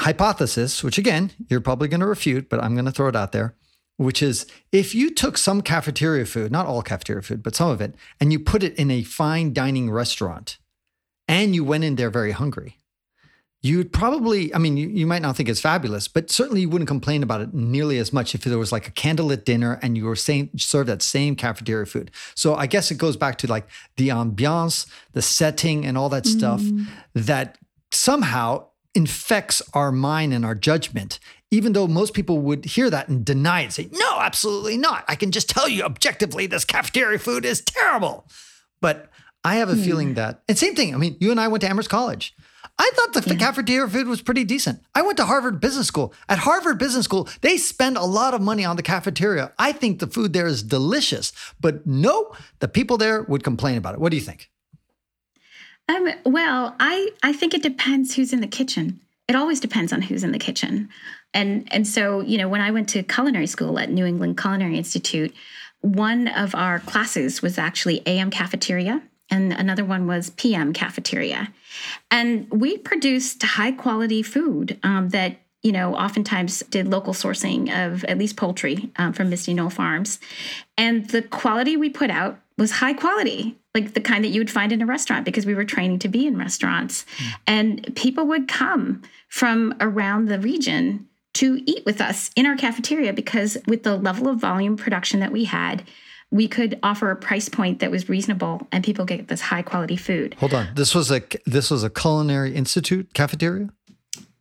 hypothesis, 0.00 0.82
which 0.82 0.98
again, 0.98 1.30
you're 1.48 1.60
probably 1.60 1.88
going 1.88 2.00
to 2.00 2.06
refute, 2.06 2.48
but 2.48 2.62
I'm 2.62 2.74
going 2.74 2.86
to 2.86 2.92
throw 2.92 3.08
it 3.08 3.16
out 3.16 3.32
there, 3.32 3.54
which 3.96 4.22
is 4.22 4.46
if 4.72 4.94
you 4.94 5.12
took 5.12 5.36
some 5.36 5.60
cafeteria 5.60 6.24
food, 6.24 6.50
not 6.50 6.66
all 6.66 6.82
cafeteria 6.82 7.22
food, 7.22 7.42
but 7.42 7.54
some 7.54 7.70
of 7.70 7.80
it, 7.80 7.94
and 8.20 8.32
you 8.32 8.38
put 8.38 8.62
it 8.62 8.74
in 8.76 8.90
a 8.90 9.02
fine 9.02 9.52
dining 9.52 9.90
restaurant 9.90 10.58
and 11.26 11.54
you 11.54 11.64
went 11.64 11.84
in 11.84 11.96
there 11.96 12.10
very 12.10 12.32
hungry, 12.32 12.76
you'd 13.60 13.92
probably, 13.92 14.54
I 14.54 14.58
mean, 14.58 14.76
you, 14.76 14.88
you 14.88 15.06
might 15.06 15.22
not 15.22 15.36
think 15.36 15.48
it's 15.48 15.60
fabulous, 15.60 16.06
but 16.06 16.30
certainly 16.30 16.60
you 16.60 16.68
wouldn't 16.68 16.88
complain 16.88 17.22
about 17.22 17.40
it 17.40 17.52
nearly 17.52 17.98
as 17.98 18.12
much 18.12 18.34
if 18.34 18.42
there 18.42 18.58
was 18.58 18.70
like 18.70 18.86
a 18.86 18.92
candlelit 18.92 19.44
dinner 19.44 19.78
and 19.82 19.96
you 19.96 20.04
were 20.04 20.14
same, 20.16 20.50
served 20.56 20.88
that 20.88 21.02
same 21.02 21.34
cafeteria 21.34 21.86
food. 21.86 22.10
So 22.34 22.54
I 22.54 22.66
guess 22.66 22.90
it 22.90 22.98
goes 22.98 23.16
back 23.16 23.36
to 23.38 23.46
like 23.48 23.68
the 23.96 24.08
ambiance, 24.08 24.86
the 25.12 25.22
setting, 25.22 25.84
and 25.84 25.98
all 25.98 26.08
that 26.10 26.24
mm. 26.24 26.38
stuff 26.38 26.62
that 27.14 27.58
somehow 27.90 28.66
infects 28.94 29.60
our 29.74 29.90
mind 29.90 30.32
and 30.32 30.44
our 30.44 30.54
judgment, 30.54 31.18
even 31.50 31.72
though 31.72 31.88
most 31.88 32.14
people 32.14 32.38
would 32.38 32.64
hear 32.64 32.90
that 32.90 33.08
and 33.08 33.24
deny 33.24 33.62
it 33.62 33.72
say, 33.72 33.88
no, 33.90 34.20
absolutely 34.20 34.76
not. 34.76 35.04
I 35.08 35.16
can 35.16 35.32
just 35.32 35.48
tell 35.48 35.68
you 35.68 35.82
objectively 35.82 36.46
this 36.46 36.64
cafeteria 36.64 37.18
food 37.18 37.44
is 37.44 37.60
terrible. 37.60 38.28
But 38.80 39.10
I 39.42 39.56
have 39.56 39.68
a 39.68 39.74
mm. 39.74 39.84
feeling 39.84 40.14
that, 40.14 40.42
and 40.48 40.56
same 40.56 40.76
thing, 40.76 40.94
I 40.94 40.98
mean, 40.98 41.16
you 41.18 41.32
and 41.32 41.40
I 41.40 41.48
went 41.48 41.62
to 41.62 41.68
Amherst 41.68 41.90
College. 41.90 42.36
I 42.78 42.90
thought 42.94 43.12
the, 43.12 43.30
yeah. 43.30 43.38
cafeteria 43.38 43.88
food 43.88 44.06
was 44.06 44.22
pretty 44.22 44.44
decent. 44.44 44.80
I 44.94 45.02
went 45.02 45.16
to 45.16 45.24
Harvard 45.24 45.60
Business 45.60 45.88
School. 45.88 46.14
At 46.28 46.38
Harvard 46.38 46.78
Business 46.78 47.04
School, 47.04 47.28
they 47.40 47.56
spend 47.56 47.96
a 47.96 48.04
lot 48.04 48.34
of 48.34 48.40
money 48.40 48.64
on 48.64 48.76
the 48.76 48.82
cafeteria. 48.82 49.52
I 49.58 49.72
think 49.72 49.98
the 49.98 50.06
food 50.06 50.32
there 50.32 50.46
is 50.46 50.62
delicious, 50.62 51.32
but 51.60 51.86
no, 51.86 52.32
the 52.60 52.68
people 52.68 52.96
there 52.96 53.22
would 53.22 53.42
complain 53.42 53.76
about 53.76 53.94
it. 53.94 54.00
What 54.00 54.10
do 54.10 54.16
you 54.16 54.22
think? 54.22 54.50
Um, 55.88 56.08
well, 56.24 56.76
I, 56.78 57.10
I 57.22 57.32
think 57.32 57.54
it 57.54 57.62
depends 57.62 58.14
who's 58.14 58.32
in 58.32 58.40
the 58.40 58.46
kitchen. 58.46 59.00
It 59.26 59.34
always 59.34 59.58
depends 59.58 59.92
on 59.92 60.02
who's 60.02 60.22
in 60.22 60.32
the 60.32 60.38
kitchen. 60.38 60.88
And 61.34 61.68
and 61.72 61.86
so, 61.86 62.20
you 62.20 62.38
know, 62.38 62.48
when 62.48 62.60
I 62.60 62.70
went 62.70 62.88
to 62.90 63.02
culinary 63.02 63.46
school 63.46 63.78
at 63.78 63.90
New 63.90 64.06
England 64.06 64.40
Culinary 64.40 64.78
Institute, 64.78 65.34
one 65.80 66.28
of 66.28 66.54
our 66.54 66.80
classes 66.80 67.42
was 67.42 67.58
actually 67.58 68.02
AM 68.06 68.30
cafeteria 68.30 69.02
and 69.30 69.52
another 69.52 69.84
one 69.84 70.06
was 70.06 70.30
PM 70.30 70.72
cafeteria. 70.72 71.52
And 72.10 72.50
we 72.50 72.78
produced 72.78 73.42
high 73.42 73.72
quality 73.72 74.22
food 74.22 74.78
um, 74.82 75.10
that 75.10 75.38
you 75.62 75.72
know, 75.72 75.94
oftentimes 75.94 76.60
did 76.70 76.86
local 76.86 77.12
sourcing 77.12 77.68
of 77.86 78.04
at 78.04 78.16
least 78.16 78.36
poultry 78.36 78.90
um, 78.96 79.12
from 79.12 79.28
Misty 79.28 79.54
Knoll 79.54 79.70
Farms. 79.70 80.20
And 80.76 81.08
the 81.10 81.22
quality 81.22 81.76
we 81.76 81.90
put 81.90 82.10
out 82.10 82.38
was 82.56 82.70
high 82.72 82.92
quality, 82.92 83.56
like 83.74 83.94
the 83.94 84.00
kind 84.00 84.24
that 84.24 84.28
you 84.28 84.40
would 84.40 84.50
find 84.50 84.72
in 84.72 84.82
a 84.82 84.86
restaurant 84.86 85.24
because 85.24 85.46
we 85.46 85.54
were 85.54 85.64
training 85.64 85.98
to 86.00 86.08
be 86.08 86.26
in 86.26 86.36
restaurants. 86.36 87.04
Mm. 87.04 87.34
And 87.46 87.96
people 87.96 88.26
would 88.26 88.46
come 88.46 89.02
from 89.28 89.74
around 89.80 90.26
the 90.26 90.38
region 90.38 91.08
to 91.34 91.60
eat 91.66 91.84
with 91.84 92.00
us 92.00 92.30
in 92.34 92.46
our 92.46 92.56
cafeteria 92.56 93.12
because 93.12 93.58
with 93.66 93.82
the 93.82 93.96
level 93.96 94.28
of 94.28 94.38
volume 94.38 94.76
production 94.76 95.20
that 95.20 95.32
we 95.32 95.44
had, 95.44 95.84
we 96.30 96.46
could 96.46 96.78
offer 96.82 97.10
a 97.10 97.16
price 97.16 97.48
point 97.48 97.80
that 97.80 97.90
was 97.90 98.08
reasonable 98.08 98.66
and 98.70 98.84
people 98.84 99.04
get 99.04 99.28
this 99.28 99.40
high 99.40 99.62
quality 99.62 99.96
food. 99.96 100.34
Hold 100.34 100.54
on. 100.54 100.68
This 100.74 100.94
was 100.94 101.10
a 101.10 101.22
this 101.46 101.70
was 101.70 101.82
a 101.82 101.90
culinary 101.90 102.54
institute 102.54 103.14
cafeteria? 103.14 103.70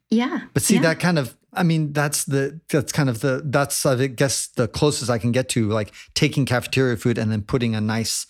Yeah. 0.10 0.42
But 0.54 0.64
see 0.64 0.76
yeah. 0.76 0.82
that 0.82 1.00
kind 1.00 1.18
of 1.18 1.38
I 1.54 1.64
mean, 1.64 1.94
that's 1.94 2.26
the 2.26 2.60
that's 2.70 2.92
kind 2.92 3.10
of 3.10 3.22
the 3.22 3.42
that's 3.44 3.86
I 3.86 4.08
guess 4.08 4.48
the 4.48 4.68
closest 4.68 5.10
I 5.10 5.18
can 5.18 5.32
get 5.32 5.50
to 5.50 5.70
like 5.70 5.94
taking 6.14 6.46
cafeteria 6.46 6.98
food 6.98 7.18
and 7.18 7.32
then 7.32 7.42
putting 7.42 7.76
a 7.76 7.82
nice 7.82 8.28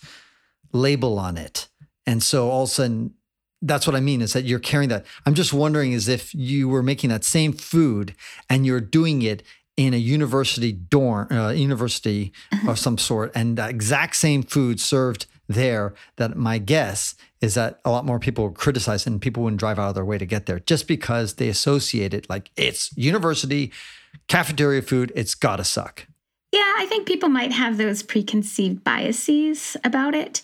label 0.72 1.18
on 1.18 1.36
it. 1.36 1.68
And 2.06 2.22
so 2.22 2.48
all 2.48 2.64
of 2.64 2.70
a 2.70 2.72
sudden, 2.72 3.14
that's 3.60 3.86
what 3.86 3.96
I 3.96 4.00
mean 4.00 4.22
is 4.22 4.32
that 4.32 4.44
you're 4.44 4.60
carrying 4.60 4.88
that. 4.88 5.04
I'm 5.26 5.34
just 5.34 5.52
wondering 5.52 5.92
as 5.92 6.08
if 6.08 6.34
you 6.34 6.68
were 6.68 6.82
making 6.82 7.10
that 7.10 7.24
same 7.24 7.52
food 7.52 8.14
and 8.48 8.64
you're 8.64 8.80
doing 8.80 9.22
it 9.22 9.42
in 9.78 9.94
a 9.94 9.96
university 9.96 10.72
dorm, 10.72 11.28
uh, 11.30 11.50
university 11.50 12.32
uh-huh. 12.52 12.72
of 12.72 12.78
some 12.78 12.98
sort, 12.98 13.30
and 13.34 13.56
that 13.56 13.70
exact 13.70 14.16
same 14.16 14.42
food 14.42 14.80
served 14.80 15.26
there. 15.48 15.94
That 16.16 16.36
my 16.36 16.58
guess 16.58 17.14
is 17.40 17.54
that 17.54 17.78
a 17.84 17.90
lot 17.90 18.04
more 18.04 18.18
people 18.18 18.48
would 18.48 18.56
criticize 18.56 19.06
and 19.06 19.22
people 19.22 19.44
wouldn't 19.44 19.60
drive 19.60 19.78
out 19.78 19.90
of 19.90 19.94
their 19.94 20.04
way 20.04 20.18
to 20.18 20.26
get 20.26 20.46
there 20.46 20.58
just 20.58 20.88
because 20.88 21.34
they 21.34 21.48
associate 21.48 22.12
it 22.12 22.28
like 22.28 22.50
it's 22.56 22.94
university 22.96 23.72
cafeteria 24.26 24.82
food, 24.82 25.12
it's 25.14 25.34
gotta 25.34 25.64
suck. 25.64 26.06
Yeah, 26.52 26.72
I 26.78 26.86
think 26.86 27.06
people 27.06 27.28
might 27.28 27.52
have 27.52 27.76
those 27.76 28.02
preconceived 28.02 28.82
biases 28.82 29.76
about 29.84 30.14
it, 30.14 30.42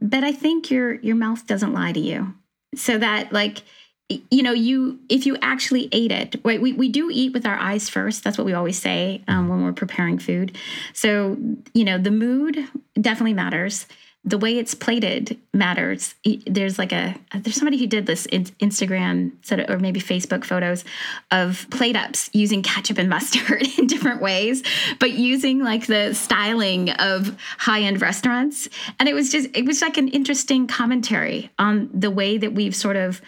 but 0.00 0.24
I 0.24 0.32
think 0.32 0.70
your 0.70 0.94
your 0.96 1.16
mouth 1.16 1.46
doesn't 1.46 1.72
lie 1.72 1.92
to 1.92 2.00
you. 2.00 2.34
So 2.74 2.98
that 2.98 3.32
like 3.32 3.62
you 4.08 4.42
know 4.42 4.52
you 4.52 4.98
if 5.08 5.24
you 5.24 5.36
actually 5.40 5.88
ate 5.92 6.12
it 6.12 6.36
right 6.44 6.60
we, 6.60 6.72
we 6.72 6.88
do 6.88 7.10
eat 7.10 7.32
with 7.32 7.46
our 7.46 7.56
eyes 7.56 7.88
first 7.88 8.22
that's 8.22 8.36
what 8.36 8.44
we 8.44 8.52
always 8.52 8.78
say 8.78 9.22
um, 9.28 9.48
when 9.48 9.64
we're 9.64 9.72
preparing 9.72 10.18
food 10.18 10.56
so 10.92 11.36
you 11.72 11.84
know 11.84 11.96
the 11.96 12.10
mood 12.10 12.68
definitely 13.00 13.34
matters 13.34 13.86
the 14.26 14.38
way 14.38 14.56
it's 14.56 14.74
plated 14.74 15.38
matters. 15.52 16.14
There's 16.46 16.78
like 16.78 16.92
a 16.92 17.14
there's 17.34 17.56
somebody 17.56 17.76
who 17.76 17.86
did 17.86 18.06
this 18.06 18.24
in 18.26 18.44
Instagram 18.44 19.32
or 19.68 19.78
maybe 19.78 20.00
Facebook 20.00 20.44
photos 20.44 20.82
of 21.30 21.66
plate 21.70 21.94
ups 21.94 22.30
using 22.32 22.62
ketchup 22.62 22.96
and 22.96 23.10
mustard 23.10 23.66
in 23.78 23.86
different 23.86 24.22
ways, 24.22 24.62
but 24.98 25.12
using 25.12 25.62
like 25.62 25.86
the 25.86 26.14
styling 26.14 26.90
of 26.92 27.38
high 27.58 27.82
end 27.82 28.00
restaurants. 28.00 28.68
And 28.98 29.08
it 29.08 29.14
was 29.14 29.30
just 29.30 29.50
it 29.54 29.66
was 29.66 29.82
like 29.82 29.98
an 29.98 30.08
interesting 30.08 30.66
commentary 30.66 31.50
on 31.58 31.90
the 31.92 32.10
way 32.10 32.38
that 32.38 32.54
we've 32.54 32.74
sort 32.74 32.96
of 32.96 33.20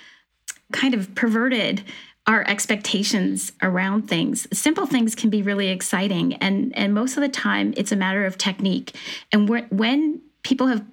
kind 0.73 0.95
of 0.95 1.15
perverted 1.15 1.83
our 2.27 2.45
expectations 2.49 3.53
around 3.63 4.09
things. 4.09 4.49
Simple 4.53 4.87
things 4.87 5.15
can 5.15 5.31
be 5.31 5.43
really 5.43 5.69
exciting, 5.69 6.35
and 6.35 6.77
and 6.77 6.93
most 6.93 7.17
of 7.17 7.23
the 7.23 7.29
time 7.29 7.73
it's 7.77 7.93
a 7.93 7.97
matter 7.97 8.27
of 8.27 8.37
technique. 8.37 8.97
And 9.33 9.49
when 9.71 10.23
people 10.43 10.67
have 10.67 10.85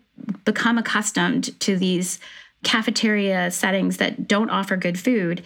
become 0.46 0.78
accustomed 0.78 1.60
to 1.60 1.78
these 1.78 2.20
cafeteria 2.64 3.52
settings 3.52 3.98
that 3.98 4.28
don't 4.28 4.50
offer 4.50 4.78
good 4.78 5.00
food 5.00 5.44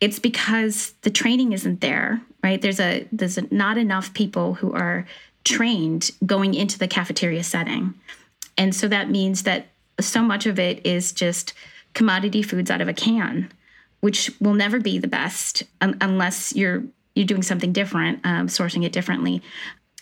it's 0.00 0.18
because 0.18 0.92
the 1.02 1.10
training 1.10 1.52
isn't 1.52 1.80
there 1.80 2.20
right 2.42 2.60
there's 2.60 2.80
a 2.80 3.06
there's 3.12 3.38
a, 3.38 3.54
not 3.54 3.78
enough 3.78 4.12
people 4.14 4.54
who 4.54 4.72
are 4.72 5.06
trained 5.44 6.10
going 6.24 6.54
into 6.54 6.78
the 6.78 6.88
cafeteria 6.88 7.42
setting 7.42 7.94
and 8.58 8.74
so 8.74 8.88
that 8.88 9.08
means 9.08 9.44
that 9.44 9.66
so 10.00 10.22
much 10.22 10.44
of 10.46 10.58
it 10.58 10.84
is 10.84 11.12
just 11.12 11.54
commodity 11.94 12.42
foods 12.42 12.70
out 12.70 12.80
of 12.80 12.88
a 12.88 12.92
can 12.92 13.50
which 14.00 14.30
will 14.40 14.54
never 14.54 14.80
be 14.80 14.98
the 14.98 15.08
best 15.08 15.62
um, 15.80 15.96
unless 16.00 16.54
you're 16.54 16.82
you're 17.14 17.26
doing 17.26 17.42
something 17.42 17.72
different 17.72 18.20
um, 18.24 18.46
sourcing 18.46 18.84
it 18.84 18.92
differently 18.92 19.42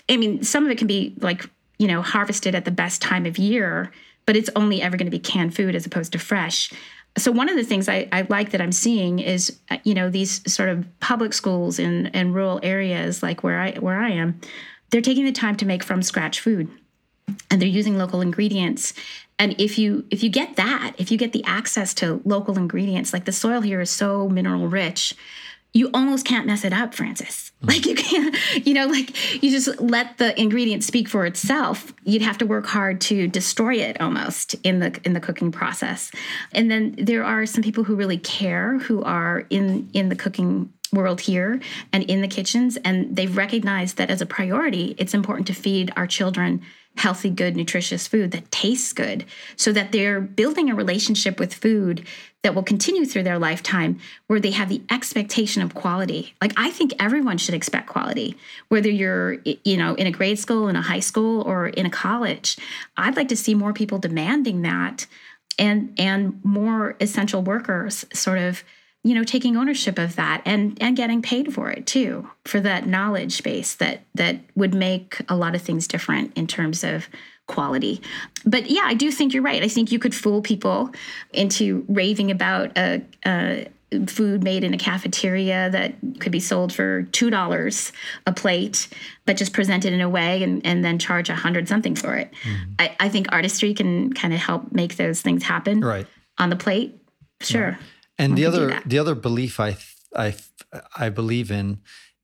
i 0.09 0.17
mean 0.17 0.43
some 0.43 0.65
of 0.65 0.71
it 0.71 0.79
can 0.79 0.87
be 0.87 1.15
like 1.21 1.49
you 1.79 1.87
know, 1.87 2.03
harvested 2.03 2.55
at 2.55 2.65
the 2.65 2.71
best 2.71 3.03
time 3.03 3.27
of 3.27 3.39
year, 3.39 3.91
but 4.27 4.37
it's 4.37 4.51
only 4.57 4.81
ever 4.81 4.97
going 4.97 5.07
to 5.07 5.11
be 5.11 5.19
canned 5.19 5.55
food 5.55 5.75
as 5.75 5.87
opposed 5.87 6.13
to 6.13 6.19
fresh. 6.19 6.73
So 7.17 7.31
one 7.31 7.49
of 7.49 7.57
the 7.57 7.65
things 7.65 7.89
I, 7.89 8.09
I 8.11 8.27
like 8.29 8.51
that 8.51 8.61
I'm 8.61 8.73
seeing 8.73 9.19
is, 9.19 9.59
uh, 9.71 9.79
you 9.85 9.95
know, 9.95 10.11
these 10.11 10.41
sort 10.53 10.69
of 10.69 10.87
public 11.01 11.33
schools 11.33 11.79
in, 11.79 12.07
in 12.07 12.33
rural 12.33 12.61
areas 12.63 13.23
like 13.23 13.43
where 13.43 13.61
I 13.61 13.73
where 13.73 14.01
I 14.01 14.11
am, 14.11 14.41
they're 14.91 15.01
taking 15.01 15.25
the 15.25 15.33
time 15.33 15.57
to 15.57 15.67
make 15.67 15.85
from 15.85 16.03
scratch 16.03 16.41
food, 16.41 16.69
and 17.51 17.61
they're 17.61 17.69
using 17.69 17.99
local 17.99 18.21
ingredients. 18.21 18.95
And 19.38 19.55
if 19.61 19.79
you 19.79 20.05
if 20.11 20.23
you 20.23 20.31
get 20.31 20.57
that, 20.57 20.94
if 20.99 21.11
you 21.11 21.18
get 21.18 21.33
the 21.33 21.44
access 21.44 21.94
to 21.94 22.20
local 22.25 22.57
ingredients, 22.57 23.12
like 23.12 23.25
the 23.25 23.33
soil 23.33 23.61
here 23.61 23.81
is 23.81 23.90
so 23.90 24.29
mineral 24.29 24.68
rich, 24.68 25.14
you 25.75 25.90
almost 25.92 26.25
can't 26.25 26.46
mess 26.46 26.65
it 26.65 26.73
up, 26.73 26.94
Francis. 26.94 27.50
Mm. 27.63 27.69
Like 27.75 27.87
you 27.87 27.94
can't, 27.96 28.67
you 28.67 28.75
know, 28.75 28.87
like 28.87 29.42
you 29.42 29.50
just 29.50 29.81
let 29.81 30.19
the 30.19 30.40
ingredient 30.40 30.85
speak 30.85 31.09
for 31.09 31.27
itself. 31.27 31.92
You'd 32.04 32.23
have 32.23 32.38
to 32.38 32.46
work 32.46 32.67
hard 32.67 33.00
to 33.02 33.27
destroy 33.27 33.75
it 33.75 34.00
almost 34.00 34.54
in 34.63 34.79
the 34.79 34.98
in 35.04 35.13
the 35.15 35.21
cooking 35.21 35.50
process. 35.50 36.13
And 36.52 36.71
then 36.71 36.94
there 36.96 37.25
are 37.25 37.44
some 37.46 37.65
people 37.65 37.85
who 37.85 37.96
really 37.96 38.19
care 38.19 38.79
who 38.79 39.02
are 39.02 39.46
in 39.50 39.90
in 39.92 40.09
the 40.09 40.17
cooking 40.17 40.73
world 40.92 41.21
here 41.21 41.61
and 41.92 42.04
in 42.04 42.21
the 42.21 42.29
kitchens 42.29 42.77
and 42.85 43.17
they've 43.17 43.37
recognized 43.37 43.96
that 43.96 44.11
as 44.11 44.21
a 44.21 44.27
priority 44.27 44.94
it's 44.96 45.13
important 45.13 45.46
to 45.48 45.52
feed 45.52 45.92
our 45.96 46.06
children 46.06 46.63
healthy, 46.97 47.31
good, 47.31 47.57
nutritious 47.57 48.07
food 48.07 48.31
that 48.31 48.51
tastes 48.51 48.92
good 48.92 49.25
so 49.57 49.73
that 49.73 49.92
they're 49.92 50.21
building 50.21 50.71
a 50.71 50.75
relationship 50.75 51.40
with 51.40 51.53
food 51.53 52.07
that 52.42 52.55
will 52.55 52.63
continue 52.63 53.05
through 53.07 53.23
their 53.23 53.38
lifetime 53.38 53.99
where 54.27 54.38
they 54.38 54.51
have 54.51 54.69
the 54.69 54.83
expectation 54.90 55.63
of 55.63 55.75
quality. 55.75 56.35
Like 56.40 56.53
I 56.57 56.71
think 56.71 56.92
everyone 57.01 57.38
should 57.38 57.55
expect 57.55 57.88
quality, 57.88 58.37
whether 58.69 58.90
you're 58.90 59.38
you 59.65 59.77
know 59.77 59.95
in 59.95 60.07
a 60.07 60.13
grade 60.13 60.38
school, 60.38 60.69
in 60.69 60.77
a 60.77 60.83
high 60.83 61.01
school 61.01 61.42
or 61.42 61.69
in 61.69 61.87
a 61.87 61.90
college. 61.90 62.59
I'd 62.97 63.17
like 63.17 63.29
to 63.29 63.37
see 63.37 63.55
more 63.55 63.73
people 63.73 63.99
demanding 63.99 64.63
that 64.63 65.07
and 65.59 65.95
and 65.99 66.40
more 66.45 66.97
essential 67.01 67.42
workers 67.42 68.05
sort 68.13 68.38
of 68.38 68.63
you 69.05 69.15
know 69.15 69.23
taking 69.23 69.57
ownership 69.57 69.98
of 69.98 70.17
that 70.17 70.42
and 70.44 70.77
and 70.81 70.96
getting 70.96 71.23
paid 71.23 71.55
for 71.55 71.71
it 71.71 71.87
too 71.87 72.29
for 72.44 72.59
that 72.61 72.87
knowledge 72.87 73.42
base 73.42 73.75
that 73.75 74.00
that 74.15 74.40
would 74.57 74.75
make 74.75 75.21
a 75.29 75.37
lot 75.37 75.55
of 75.55 75.63
things 75.63 75.87
different 75.87 76.33
in 76.37 76.46
terms 76.46 76.83
of 76.83 77.09
quality 77.46 78.00
but 78.46 78.71
yeah 78.71 78.85
i 78.85 78.94
do 78.94 79.11
think 79.13 79.35
you're 79.35 79.42
right 79.42 79.63
i 79.63 79.69
think 79.69 79.92
you 79.92 79.98
could 79.98 80.15
fool 80.15 80.40
people 80.40 80.90
into 81.33 81.85
raving 81.88 82.31
about 82.31 82.77
a, 82.79 83.02
a 83.27 83.69
food 84.07 84.42
made 84.42 84.65
in 84.65 84.75
a 84.75 84.79
cafeteria 84.79 85.71
that 85.71 85.94
could 86.19 86.33
be 86.33 86.40
sold 86.40 86.73
for 86.73 87.02
two 87.13 87.31
dollars 87.31 87.92
a 88.27 88.33
plate, 88.33 88.88
but 89.25 89.37
just 89.37 89.52
presented 89.52 89.92
in 89.92 90.00
a 90.00 90.09
way 90.09 90.42
and, 90.42 90.65
and 90.67 90.85
then 90.85 90.98
charge 90.98 91.29
a 91.29 91.35
hundred 91.35 91.69
something 91.69 91.94
for 91.94 92.17
it. 92.17 92.33
Mm-hmm. 92.42 92.73
I, 92.79 92.96
I 92.98 93.09
think 93.09 93.29
artistry 93.31 93.75
can 93.75 94.13
kind 94.13 94.35
of 94.35 94.40
help 94.40 94.73
make 94.73 94.96
those 94.96 95.21
things 95.21 95.42
happen 95.42 95.81
right. 95.81 96.07
on 96.38 96.50
the 96.50 96.57
plate. 96.57 96.98
Sure. 97.40 97.71
Right. 97.71 97.79
And 98.19 98.37
the 98.38 98.46
other 98.46 98.81
the 98.87 98.98
other 98.98 99.15
belief 99.15 99.58
I 99.58 99.77
I 100.15 100.35
I 100.96 101.08
believe 101.08 101.50
in 101.50 101.81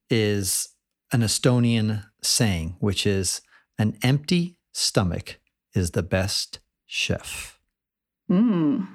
is 0.08 0.68
an 1.12 1.22
Estonian 1.22 2.04
saying, 2.22 2.76
which 2.78 3.06
is 3.06 3.40
an 3.78 3.96
empty 4.02 4.56
stomach 4.72 5.38
is 5.74 5.92
the 5.92 6.02
best 6.02 6.60
chef. 6.86 7.58
Mm. 8.30 8.86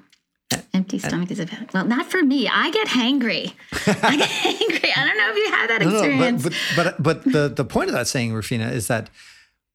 Empty 0.72 0.98
stomach 0.98 1.30
is 1.30 1.40
a 1.40 1.46
bad. 1.46 1.72
Well, 1.74 1.84
not 1.84 2.06
for 2.06 2.22
me. 2.22 2.48
I 2.48 2.70
get 2.70 2.86
hangry. 2.86 3.52
I 3.72 4.16
get 4.16 4.28
hangry. 4.28 4.90
I 4.96 5.04
don't 5.04 5.18
know 5.18 5.30
if 5.30 5.36
you 5.36 5.50
had 5.50 5.70
that 5.70 5.82
experience. 5.82 6.44
No, 6.44 6.50
but, 6.50 6.56
but, 6.76 7.02
but 7.02 7.24
but 7.24 7.32
the 7.32 7.48
the 7.48 7.64
point 7.64 7.88
of 7.88 7.94
that 7.94 8.06
saying, 8.06 8.32
Rufina, 8.32 8.70
is 8.70 8.86
that 8.86 9.10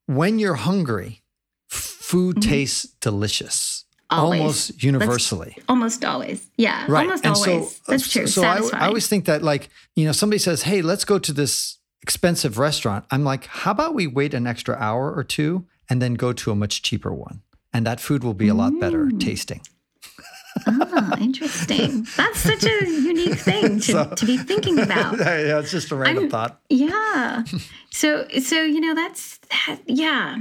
when 0.05 0.39
you're 0.39 0.55
hungry, 0.55 1.23
food 1.67 2.37
mm-hmm. 2.37 2.49
tastes 2.49 2.85
delicious. 3.01 3.85
Always. 4.11 4.41
Almost 4.41 4.83
universally. 4.83 5.53
That's 5.55 5.69
almost 5.69 6.05
always. 6.05 6.45
Yeah. 6.57 6.85
Right. 6.87 7.03
Almost 7.03 7.25
and 7.25 7.35
always. 7.35 7.75
So, 7.77 7.83
That's 7.87 8.11
true. 8.11 8.27
So 8.27 8.43
I, 8.43 8.61
I 8.73 8.87
always 8.87 9.07
think 9.07 9.25
that 9.25 9.41
like, 9.41 9.69
you 9.95 10.05
know, 10.05 10.11
somebody 10.11 10.37
says, 10.37 10.63
Hey, 10.63 10.81
let's 10.81 11.05
go 11.05 11.17
to 11.17 11.31
this 11.31 11.77
expensive 12.01 12.57
restaurant. 12.57 13.05
I'm 13.09 13.23
like, 13.23 13.45
how 13.45 13.71
about 13.71 13.93
we 13.93 14.07
wait 14.07 14.33
an 14.33 14.47
extra 14.47 14.75
hour 14.75 15.13
or 15.13 15.23
two 15.23 15.65
and 15.89 16.01
then 16.01 16.15
go 16.15 16.33
to 16.33 16.51
a 16.51 16.55
much 16.55 16.81
cheaper 16.81 17.13
one? 17.13 17.41
And 17.73 17.85
that 17.85 17.99
food 18.01 18.23
will 18.23 18.33
be 18.33 18.49
a 18.49 18.53
lot 18.53 18.77
better 18.79 19.05
mm. 19.05 19.19
tasting. 19.19 19.61
ah, 20.67 21.17
interesting. 21.21 22.05
That's 22.17 22.39
such 22.39 22.65
a 22.65 22.89
unique 22.89 23.39
thing 23.39 23.79
to, 23.79 23.91
so, 23.91 24.09
to 24.09 24.25
be 24.25 24.37
thinking 24.37 24.79
about. 24.79 25.17
Yeah, 25.19 25.59
it's 25.59 25.71
just 25.71 25.91
a 25.91 25.95
random 25.95 26.25
I'm, 26.25 26.29
thought. 26.29 26.59
Yeah. 26.69 27.43
So, 27.93 28.25
so 28.39 28.61
you 28.61 28.79
know, 28.79 28.95
that's 28.95 29.37
that. 29.49 29.81
Yeah, 29.85 30.37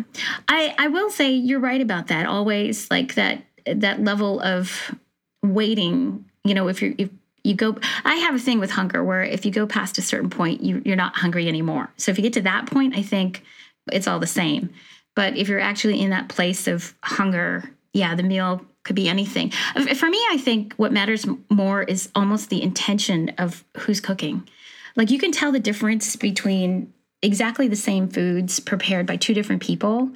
I 0.46 0.72
I 0.78 0.86
will 0.86 1.10
say 1.10 1.32
you're 1.32 1.58
right 1.58 1.80
about 1.80 2.06
that. 2.06 2.24
Always 2.26 2.88
like 2.92 3.16
that 3.16 3.42
that 3.66 4.02
level 4.02 4.40
of 4.40 4.94
waiting. 5.42 6.24
You 6.44 6.54
know, 6.54 6.68
if 6.68 6.82
you're 6.82 6.94
if 6.98 7.10
you 7.42 7.54
go 7.54 7.74
i 8.04 8.16
have 8.16 8.34
a 8.34 8.38
thing 8.38 8.58
with 8.58 8.70
hunger 8.70 9.02
where 9.02 9.22
if 9.22 9.46
you 9.46 9.50
go 9.50 9.66
past 9.66 9.96
a 9.96 10.02
certain 10.02 10.28
point 10.28 10.60
you, 10.60 10.82
you're 10.84 10.94
not 10.94 11.16
hungry 11.16 11.48
anymore 11.48 11.88
so 11.96 12.10
if 12.10 12.18
you 12.18 12.22
get 12.22 12.34
to 12.34 12.42
that 12.42 12.66
point 12.66 12.94
i 12.94 13.00
think 13.00 13.42
it's 13.90 14.06
all 14.06 14.18
the 14.18 14.26
same 14.26 14.68
but 15.16 15.34
if 15.38 15.48
you're 15.48 15.58
actually 15.58 15.98
in 16.02 16.10
that 16.10 16.28
place 16.28 16.66
of 16.66 16.94
hunger 17.02 17.64
yeah 17.94 18.14
the 18.14 18.22
meal 18.22 18.60
could 18.82 18.96
be 18.96 19.08
anything. 19.08 19.50
For 19.50 20.08
me, 20.08 20.18
I 20.30 20.38
think 20.38 20.74
what 20.74 20.92
matters 20.92 21.26
more 21.48 21.82
is 21.82 22.10
almost 22.14 22.50
the 22.50 22.62
intention 22.62 23.30
of 23.38 23.64
who's 23.78 24.00
cooking. 24.00 24.48
Like 24.96 25.10
you 25.10 25.18
can 25.18 25.32
tell 25.32 25.52
the 25.52 25.60
difference 25.60 26.16
between 26.16 26.92
exactly 27.22 27.68
the 27.68 27.76
same 27.76 28.08
foods 28.08 28.58
prepared 28.60 29.06
by 29.06 29.16
two 29.16 29.34
different 29.34 29.62
people. 29.62 30.10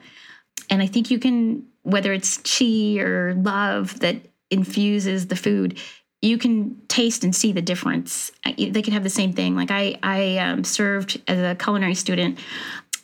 And 0.70 0.82
I 0.82 0.86
think 0.86 1.11
you 1.11 1.18
can, 1.18 1.66
whether 1.82 2.12
it's 2.12 2.38
chi 2.38 2.98
or 2.98 3.34
love 3.34 4.00
that 4.00 4.16
infuses 4.50 5.26
the 5.26 5.36
food, 5.36 5.78
you 6.22 6.38
can 6.38 6.80
taste 6.88 7.22
and 7.22 7.36
see 7.36 7.52
the 7.52 7.62
difference. 7.62 8.32
They 8.57 8.82
can 8.82 8.94
have 8.94 9.02
the 9.02 9.11
same 9.11 9.32
thing. 9.32 9.55
Like 9.55 9.70
I, 9.70 9.98
I 10.02 10.38
um, 10.38 10.64
served 10.64 11.20
as 11.28 11.38
a 11.38 11.55
culinary 11.55 11.94
student 11.94 12.38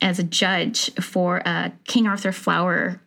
as 0.01 0.17
a 0.17 0.23
judge 0.23 0.91
for 0.95 1.37
a 1.45 1.71
King 1.85 2.07
Arthur 2.07 2.31
flour 2.31 2.99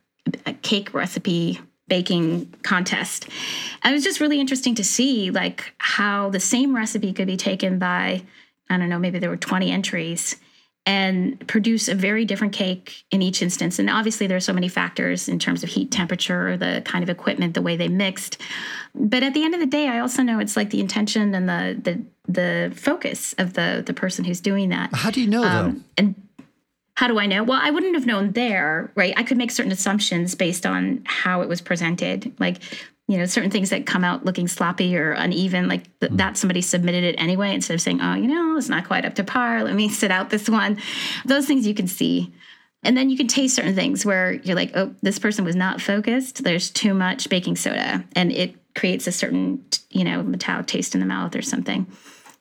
cake 0.63 0.95
recipe 0.95 1.61
baking 1.89 2.55
contest. 2.63 3.29
And 3.83 3.93
it 3.93 3.97
was 3.97 4.05
just 4.05 4.21
really 4.21 4.41
interesting 4.41 4.75
to 4.77 4.85
see 4.85 5.31
like 5.31 5.75
how 5.79 6.31
the 6.31 6.41
same 6.41 6.75
recipe 6.75 7.13
could 7.13 7.27
be 7.27 7.37
taken 7.37 7.79
by 7.79 8.23
I 8.71 8.79
don't 8.79 8.89
know, 8.89 8.99
maybe 8.99 9.19
there 9.19 9.29
were 9.29 9.37
20 9.37 9.71
entries 9.71 10.37
and 10.87 11.47
produce 11.47 11.89
a 11.89 11.95
very 11.95 12.25
different 12.25 12.53
cake 12.53 13.05
in 13.11 13.23
each 13.23 13.41
instance. 13.41 13.79
And 13.79 13.89
obviously 13.89 14.27
there 14.27 14.37
are 14.37 14.41
so 14.41 14.53
many 14.53 14.69
factors 14.69 15.29
in 15.29 15.39
terms 15.39 15.63
of 15.63 15.71
heat, 15.71 15.91
temperature, 15.91 16.57
the 16.57 16.83
kind 16.85 17.03
of 17.03 17.09
equipment, 17.09 17.55
the 17.55 17.63
way 17.63 17.77
they 17.77 17.89
mixed. 17.89 18.39
But 18.95 19.23
at 19.23 19.33
the 19.33 19.45
end 19.45 19.55
of 19.55 19.61
the 19.61 19.67
day, 19.67 19.89
I 19.89 20.01
also 20.01 20.23
know 20.23 20.39
it's 20.39 20.57
like 20.57 20.71
the 20.71 20.81
intention 20.81 21.35
and 21.35 21.49
the 21.49 21.81
the 21.83 22.05
the 22.27 22.73
focus 22.77 23.35
of 23.39 23.55
the 23.55 23.83
the 23.85 23.95
person 23.95 24.25
who's 24.25 24.41
doing 24.41 24.69
that. 24.71 24.95
How 24.95 25.11
do 25.11 25.21
you 25.21 25.27
know 25.27 25.45
um, 25.45 25.53
though? 25.53 25.81
And 25.99 26.15
how 26.97 27.09
do 27.09 27.19
I 27.19 27.27
know? 27.27 27.43
Well, 27.43 27.59
I 27.61 27.71
wouldn't 27.71 27.95
have 27.95 28.07
known 28.07 28.33
there, 28.33 28.93
right? 28.95 29.15
I 29.17 29.25
could 29.25 29.37
make 29.37 29.51
certain 29.51 29.73
assumptions 29.73 30.35
based 30.37 30.65
on 30.65 31.03
how 31.05 31.41
it 31.41 31.49
was 31.49 31.61
presented. 31.61 32.33
Like, 32.39 32.63
you 33.07 33.19
know, 33.19 33.27
certain 33.27 33.51
things 33.51 33.71
that 33.71 33.85
come 33.87 34.03
out 34.03 34.25
looking 34.25 34.49
sloppy 34.49 34.97
or 34.97 35.13
uneven, 35.13 35.69
like 35.69 35.85
th- 36.01 36.13
mm. 36.13 36.17
that 36.17 36.37
somebody 36.37 36.63
submitted 36.63 37.05
it 37.05 37.17
anyway 37.19 37.55
instead 37.55 37.75
of 37.75 37.81
saying, 37.81 38.01
oh, 38.01 38.15
you 38.15 38.27
know, 38.27 38.57
it's 38.57 38.69
not 38.69 38.87
quite 38.87 39.05
up 39.05 39.15
to 39.17 39.25
par. 39.25 39.63
Let 39.63 39.75
me 39.75 39.89
sit 39.91 40.11
out 40.11 40.31
this 40.31 40.49
one. 40.49 40.79
Those 41.25 41.47
things 41.47 41.67
you 41.67 41.75
can 41.75 41.87
see. 41.87 42.33
And 42.83 42.97
then 42.97 43.09
you 43.09 43.17
can 43.17 43.29
taste 43.29 43.57
certain 43.57 43.75
things 43.75 44.05
where 44.05 44.33
you're 44.33 44.57
like, 44.57 44.73
oh, 44.75 44.95
this 45.03 45.19
person 45.19 45.45
was 45.45 45.57
not 45.57 45.81
focused. 45.81 46.45
There's 46.45 46.71
too 46.71 46.93
much 46.93 47.29
baking 47.31 47.57
soda 47.57 48.05
and 48.15 48.31
it 48.31 48.57
creates 48.75 49.07
a 49.07 49.13
certain, 49.13 49.65
you 49.91 50.05
know, 50.05 50.23
metallic 50.23 50.67
taste 50.67 50.95
in 50.95 51.01
the 51.01 51.07
mouth 51.07 51.35
or 51.35 51.43
something. 51.43 51.87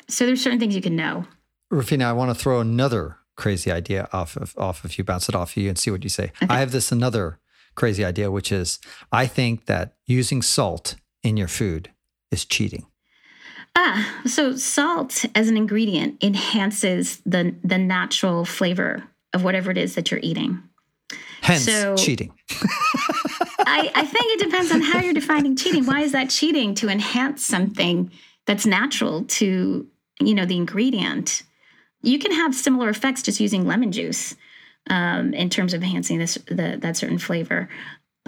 So 0.09 0.26
there's 0.26 0.41
certain 0.41 0.59
things 0.59 0.76
you 0.76 0.82
can 0.82 0.95
know. 0.95 1.26
Rufina, 1.72 2.05
I 2.05 2.14
want 2.14 2.30
to 2.30 2.36
throw 2.36 2.59
another 2.59 3.18
crazy 3.36 3.72
idea 3.72 4.07
off 4.14 4.36
of 4.38 4.53
off 4.57 4.84
of 4.84 4.97
you, 4.97 5.03
bounce 5.03 5.28
it 5.28 5.36
off 5.36 5.51
of 5.51 5.57
you, 5.57 5.70
and 5.70 5.78
see 5.78 5.91
what 5.91 6.03
you 6.03 6.09
say. 6.09 6.32
Okay. 6.41 6.47
I 6.49 6.59
have 6.59 6.72
this 6.72 6.91
another 6.91 7.39
crazy 7.76 8.03
idea, 8.03 8.32
which 8.32 8.51
is 8.51 8.80
I 9.11 9.28
think 9.28 9.65
that 9.65 9.95
using 10.05 10.41
salt 10.41 10.95
in 11.24 11.38
your 11.38 11.47
food 11.47 11.91
is 12.32 12.45
cheating. 12.45 12.86
Ah, 13.76 14.21
so 14.26 14.55
salt 14.55 15.26
as 15.34 15.49
an 15.49 15.57
ingredient 15.57 16.24
enhances 16.24 17.21
the 17.26 17.55
the 17.63 17.78
natural 17.78 18.45
flavor 18.45 19.03
of 19.34 19.43
whatever 19.43 19.71
it 19.71 19.78
is 19.78 19.95
that 19.95 20.11
you're 20.11 20.19
eating. 20.24 20.61
Hence, 21.41 21.65
so, 21.65 21.95
cheating. 21.97 22.34
I, 23.65 23.91
I 23.93 24.05
think 24.05 24.26
it 24.28 24.39
depends 24.39 24.71
on 24.71 24.82
how 24.82 24.99
you're 24.99 25.13
defining 25.13 25.55
cheating. 25.57 25.86
Why 25.86 26.01
is 26.01 26.13
that 26.13 26.30
cheating? 26.30 26.74
To 26.76 26.88
enhance 26.88 27.45
something 27.45 28.11
that's 28.45 28.65
natural 28.65 29.24
to 29.24 29.88
you 30.19 30.36
know 30.36 30.45
the 30.45 30.57
ingredient 30.57 31.43
you 32.01 32.19
can 32.19 32.32
have 32.32 32.53
similar 32.53 32.89
effects 32.89 33.24
just 33.24 33.39
using 33.39 33.65
lemon 33.65 33.91
juice 33.91 34.36
um, 34.90 35.34
in 35.34 35.50
terms 35.50 35.74
of 35.74 35.82
enhancing 35.82 36.20
this 36.20 36.36
the, 36.48 36.78
that 36.80 36.98
certain 36.98 37.18
flavor. 37.18 37.70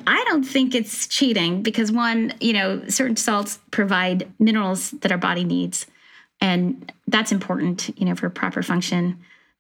I 0.08 0.24
don't 0.28 0.44
think 0.44 0.76
it's 0.76 1.08
cheating 1.08 1.64
because 1.64 1.92
one, 1.92 2.34
you 2.40 2.54
know, 2.54 2.88
certain 2.88 3.16
salts 3.16 3.60
provide 3.72 4.32
minerals 4.40 4.92
that 4.92 5.12
our 5.12 5.18
body 5.18 5.44
needs, 5.44 5.86
and 6.42 6.92
that's 7.08 7.32
important, 7.32 7.98
you 7.98 8.06
know, 8.06 8.16
for 8.16 8.30
proper 8.30 8.62
function. 8.62 9.20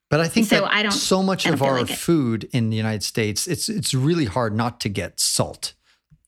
But 0.09 0.19
I 0.19 0.27
think 0.27 0.47
so. 0.47 0.65
I 0.65 0.83
don't. 0.83 0.91
So 0.91 1.23
much 1.23 1.45
of 1.45 1.61
our 1.61 1.81
like 1.81 1.89
food 1.89 2.47
in 2.51 2.69
the 2.69 2.77
United 2.77 3.03
States, 3.03 3.47
it's 3.47 3.69
it's 3.69 3.93
really 3.93 4.25
hard 4.25 4.55
not 4.55 4.79
to 4.81 4.89
get 4.89 5.19
salt 5.19 5.73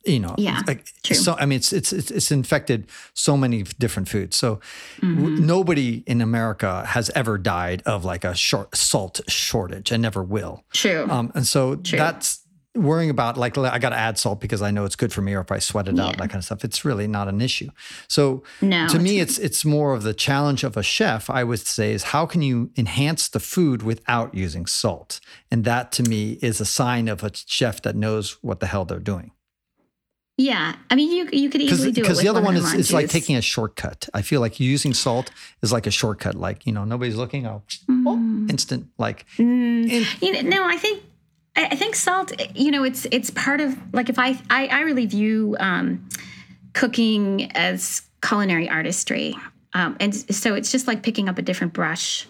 you 0.08 0.20
know 0.20 0.34
yeah 0.38 0.62
like 0.68 0.92
true. 1.04 1.16
so 1.16 1.36
i 1.40 1.46
mean 1.46 1.58
it's 1.58 1.74
it's 1.74 1.92
it's 1.92 2.32
infected 2.32 2.88
so 3.14 3.36
many 3.36 3.64
different 3.64 4.08
foods 4.08 4.36
so 4.36 4.56
mm-hmm. 5.02 5.16
w- 5.16 5.42
nobody 5.42 6.04
in 6.08 6.22
america 6.22 6.86
has 6.86 7.10
ever 7.12 7.38
died 7.38 7.82
of 7.86 8.06
like 8.06 8.24
a 8.24 8.34
short 8.36 8.76
salt 8.76 9.20
shortage 9.28 9.92
and 9.92 10.02
never 10.02 10.24
will 10.24 10.64
true 10.74 11.08
um 11.10 11.32
and 11.36 11.46
so 11.46 11.76
true. 11.76 11.98
that's 11.98 12.44
worrying 12.78 13.10
about 13.10 13.38
like 13.38 13.58
i 13.58 13.80
got 13.80 13.90
to 13.90 13.96
add 13.96 14.18
salt 14.18 14.40
because 14.40 14.62
i 14.62 14.70
know 14.70 14.86
it's 14.86 14.96
good 14.96 15.12
for 15.12 15.22
me 15.22 15.34
or 15.34 15.42
if 15.42 15.52
i 15.52 15.60
sweat 15.60 15.88
it 15.88 15.96
yeah. 15.96 16.06
out 16.06 16.18
that 16.18 16.30
kind 16.30 16.36
of 16.36 16.44
stuff 16.44 16.64
it's 16.64 16.86
really 16.86 17.08
not 17.08 17.28
an 17.28 17.42
issue 17.42 17.70
so 18.08 18.44
no, 18.62 18.88
to 18.88 19.00
me 19.00 19.20
it's 19.20 19.38
it's 19.40 19.66
more 19.66 19.94
of 19.94 20.04
the 20.04 20.14
challenge 20.14 20.64
of 20.64 20.78
a 20.78 20.84
chef 20.84 21.30
i 21.30 21.44
would 21.44 21.60
say 21.60 21.92
is 21.92 22.04
how 22.04 22.26
can 22.26 22.42
you 22.42 22.70
enhance 22.78 23.28
the 23.28 23.40
food 23.40 23.82
without 23.82 24.34
using 24.36 24.66
salt 24.66 25.20
and 25.50 25.64
that 25.64 25.92
to 25.92 26.04
me 26.04 26.34
is 26.42 26.62
a 26.62 26.66
sign 26.66 27.08
of 27.08 27.24
a 27.24 27.32
chef 27.34 27.82
that 27.82 27.96
knows 27.96 28.38
what 28.44 28.60
the 28.60 28.68
hell 28.68 28.86
they're 28.86 29.00
doing 29.00 29.32
yeah, 30.38 30.76
I 30.92 30.96
mean, 30.96 31.12
you 31.12 31.28
you 31.32 31.50
could 31.50 31.62
easily 31.62 31.92
do 31.92 32.02
it 32.02 32.04
because 32.04 32.20
the 32.20 32.28
other 32.28 32.44
one 32.44 32.56
is 32.56 32.72
it's 32.74 32.94
like 32.94 33.10
taking 33.10 33.36
a 33.36 33.42
shortcut. 33.42 34.08
I 34.14 34.22
feel 34.22 34.40
like 34.40 34.60
using 34.60 34.94
salt 34.94 35.32
is 35.64 35.74
like 35.74 35.88
a 35.88 35.92
shortcut. 35.92 36.36
Like 36.36 36.68
you 36.68 36.72
know, 36.72 36.86
nobody's 36.86 37.16
looking. 37.16 37.48
Oh, 37.48 37.64
mm. 37.90 38.04
oh 38.06 38.48
instant 38.48 38.88
like. 39.00 39.26
Mm. 39.38 39.90
In, 39.90 40.06
you 40.22 40.44
know, 40.44 40.50
no, 40.50 40.64
I 40.64 40.78
think 40.78 41.04
I 41.58 41.76
think 41.76 41.96
salt, 41.96 42.32
you 42.56 42.70
know, 42.70 42.84
it's 42.84 43.08
it's 43.12 43.32
part 43.32 43.62
of 43.62 43.76
like 43.94 44.10
if 44.10 44.20
I 44.20 44.40
I, 44.50 44.68
I 44.68 44.82
really 44.82 45.08
view 45.08 45.58
um, 45.60 46.08
cooking 46.74 47.52
as 47.54 48.04
culinary 48.22 48.70
artistry, 48.70 49.36
um, 49.74 49.98
and 50.00 50.14
so 50.14 50.54
it's 50.54 50.72
just 50.72 50.86
like 50.86 51.02
picking 51.02 51.28
up 51.30 51.40
a 51.40 51.42
different 51.42 51.74
brush 51.74 52.28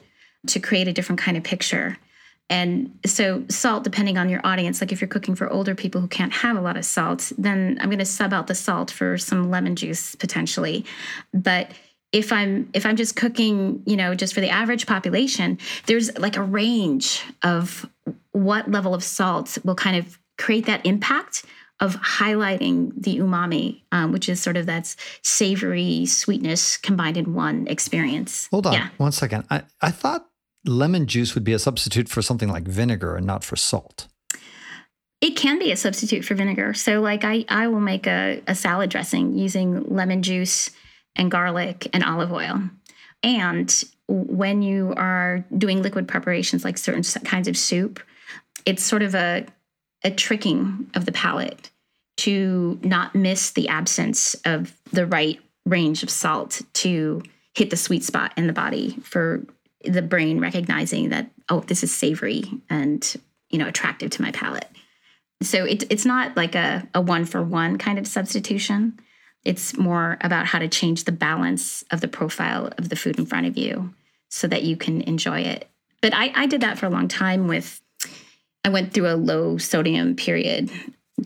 to 0.47 0.61
create 0.61 0.87
a 0.87 0.93
different 0.93 1.19
kind 1.19 1.35
of 1.35 1.43
picture. 1.43 1.97
And 2.49 2.97
so, 3.05 3.43
salt, 3.49 3.83
depending 3.83 4.17
on 4.17 4.29
your 4.29 4.39
audience, 4.43 4.79
like 4.79 4.91
if 4.91 5.01
you're 5.01 5.07
cooking 5.09 5.35
for 5.35 5.51
older 5.51 5.75
people 5.75 5.99
who 5.99 6.07
can't 6.07 6.31
have 6.31 6.55
a 6.55 6.61
lot 6.61 6.77
of 6.77 6.85
salt, 6.85 7.31
then 7.37 7.77
I'm 7.81 7.89
going 7.89 7.99
to 7.99 8.05
sub 8.05 8.33
out 8.33 8.47
the 8.47 8.55
salt 8.55 8.89
for 8.89 9.17
some 9.17 9.49
lemon 9.49 9.75
juice 9.75 10.15
potentially. 10.15 10.85
But 11.33 11.71
if 12.13 12.31
I'm 12.31 12.69
if 12.73 12.85
I'm 12.85 12.95
just 12.95 13.15
cooking, 13.15 13.83
you 13.85 13.97
know, 13.97 14.15
just 14.15 14.33
for 14.33 14.41
the 14.41 14.49
average 14.49 14.87
population, 14.87 15.57
there's 15.87 16.17
like 16.17 16.37
a 16.37 16.43
range 16.43 17.23
of 17.43 17.89
what 18.31 18.71
level 18.71 18.93
of 18.93 19.03
salt 19.03 19.57
will 19.65 19.75
kind 19.75 19.97
of 19.97 20.17
create 20.37 20.67
that 20.67 20.85
impact 20.85 21.43
of 21.79 21.95
highlighting 21.97 22.91
the 22.95 23.19
umami, 23.19 23.81
um, 23.91 24.11
which 24.11 24.29
is 24.29 24.41
sort 24.41 24.57
of 24.57 24.65
that 24.65 24.95
savory 25.21 26.05
sweetness 26.05 26.77
combined 26.77 27.17
in 27.17 27.33
one 27.33 27.67
experience. 27.67 28.47
Hold 28.51 28.67
on 28.67 28.73
yeah. 28.73 28.89
one 28.97 29.11
second. 29.11 29.43
I, 29.49 29.63
I 29.81 29.91
thought 29.91 30.27
lemon 30.67 31.07
juice 31.07 31.35
would 31.35 31.43
be 31.43 31.53
a 31.53 31.59
substitute 31.59 32.09
for 32.09 32.21
something 32.21 32.49
like 32.49 32.67
vinegar 32.67 33.15
and 33.15 33.25
not 33.25 33.43
for 33.43 33.55
salt. 33.55 34.07
It 35.19 35.35
can 35.35 35.57
be 35.57 35.71
a 35.71 35.77
substitute 35.77 36.23
for 36.25 36.35
vinegar. 36.35 36.73
So, 36.73 37.01
like, 37.01 37.23
I, 37.23 37.45
I 37.49 37.67
will 37.67 37.79
make 37.79 38.05
a, 38.05 38.41
a 38.45 38.53
salad 38.53 38.89
dressing 38.89 39.35
using 39.35 39.83
lemon 39.85 40.21
juice 40.21 40.69
and 41.15 41.31
garlic 41.31 41.89
and 41.91 42.03
olive 42.03 42.31
oil. 42.31 42.61
And 43.23 43.83
when 44.07 44.61
you 44.61 44.93
are 44.95 45.43
doing 45.57 45.81
liquid 45.81 46.07
preparations 46.07 46.63
like 46.63 46.77
certain 46.77 47.03
kinds 47.23 47.47
of 47.47 47.57
soup, 47.57 47.99
it's 48.65 48.83
sort 48.83 49.01
of 49.01 49.15
a, 49.15 49.45
a 50.03 50.11
tricking 50.11 50.89
of 50.93 51.05
the 51.05 51.11
palate 51.11 51.71
to 52.17 52.79
not 52.83 53.15
miss 53.15 53.51
the 53.51 53.67
absence 53.69 54.35
of 54.45 54.77
the 54.91 55.05
right 55.05 55.39
range 55.65 56.03
of 56.03 56.09
salt 56.09 56.61
to 56.73 57.23
hit 57.53 57.69
the 57.69 57.77
sweet 57.77 58.03
spot 58.03 58.31
in 58.37 58.47
the 58.47 58.53
body 58.53 58.97
for 59.03 59.43
the 59.83 60.01
brain 60.01 60.39
recognizing 60.39 61.09
that 61.09 61.31
oh 61.49 61.61
this 61.61 61.83
is 61.83 61.93
savory 61.93 62.43
and 62.69 63.15
you 63.49 63.57
know 63.59 63.67
attractive 63.67 64.09
to 64.11 64.21
my 64.21 64.31
palate. 64.31 64.69
So 65.41 65.65
it, 65.65 65.83
it's 65.91 66.05
not 66.05 66.35
like 66.35 66.55
a, 66.55 66.87
a 66.95 67.01
one 67.01 67.25
for 67.25 67.43
one 67.43 67.77
kind 67.77 67.99
of 67.99 68.07
substitution. 68.07 68.99
It's 69.45 69.77
more 69.77 70.17
about 70.21 70.47
how 70.47 70.57
to 70.59 70.67
change 70.67 71.03
the 71.03 71.11
balance 71.11 71.83
of 71.91 72.01
the 72.01 72.07
profile 72.07 72.71
of 72.77 72.89
the 72.89 72.95
food 72.95 73.19
in 73.19 73.27
front 73.27 73.45
of 73.45 73.55
you 73.55 73.93
so 74.29 74.47
that 74.47 74.63
you 74.63 74.75
can 74.75 75.01
enjoy 75.01 75.41
it. 75.41 75.69
But 76.01 76.13
i, 76.13 76.31
I 76.35 76.47
did 76.47 76.61
that 76.61 76.77
for 76.77 76.85
a 76.85 76.91
long 76.91 77.07
time 77.07 77.47
with 77.47 77.81
i 78.63 78.69
went 78.69 78.93
through 78.93 79.07
a 79.07 79.15
low 79.15 79.57
sodium 79.57 80.15
period 80.15 80.69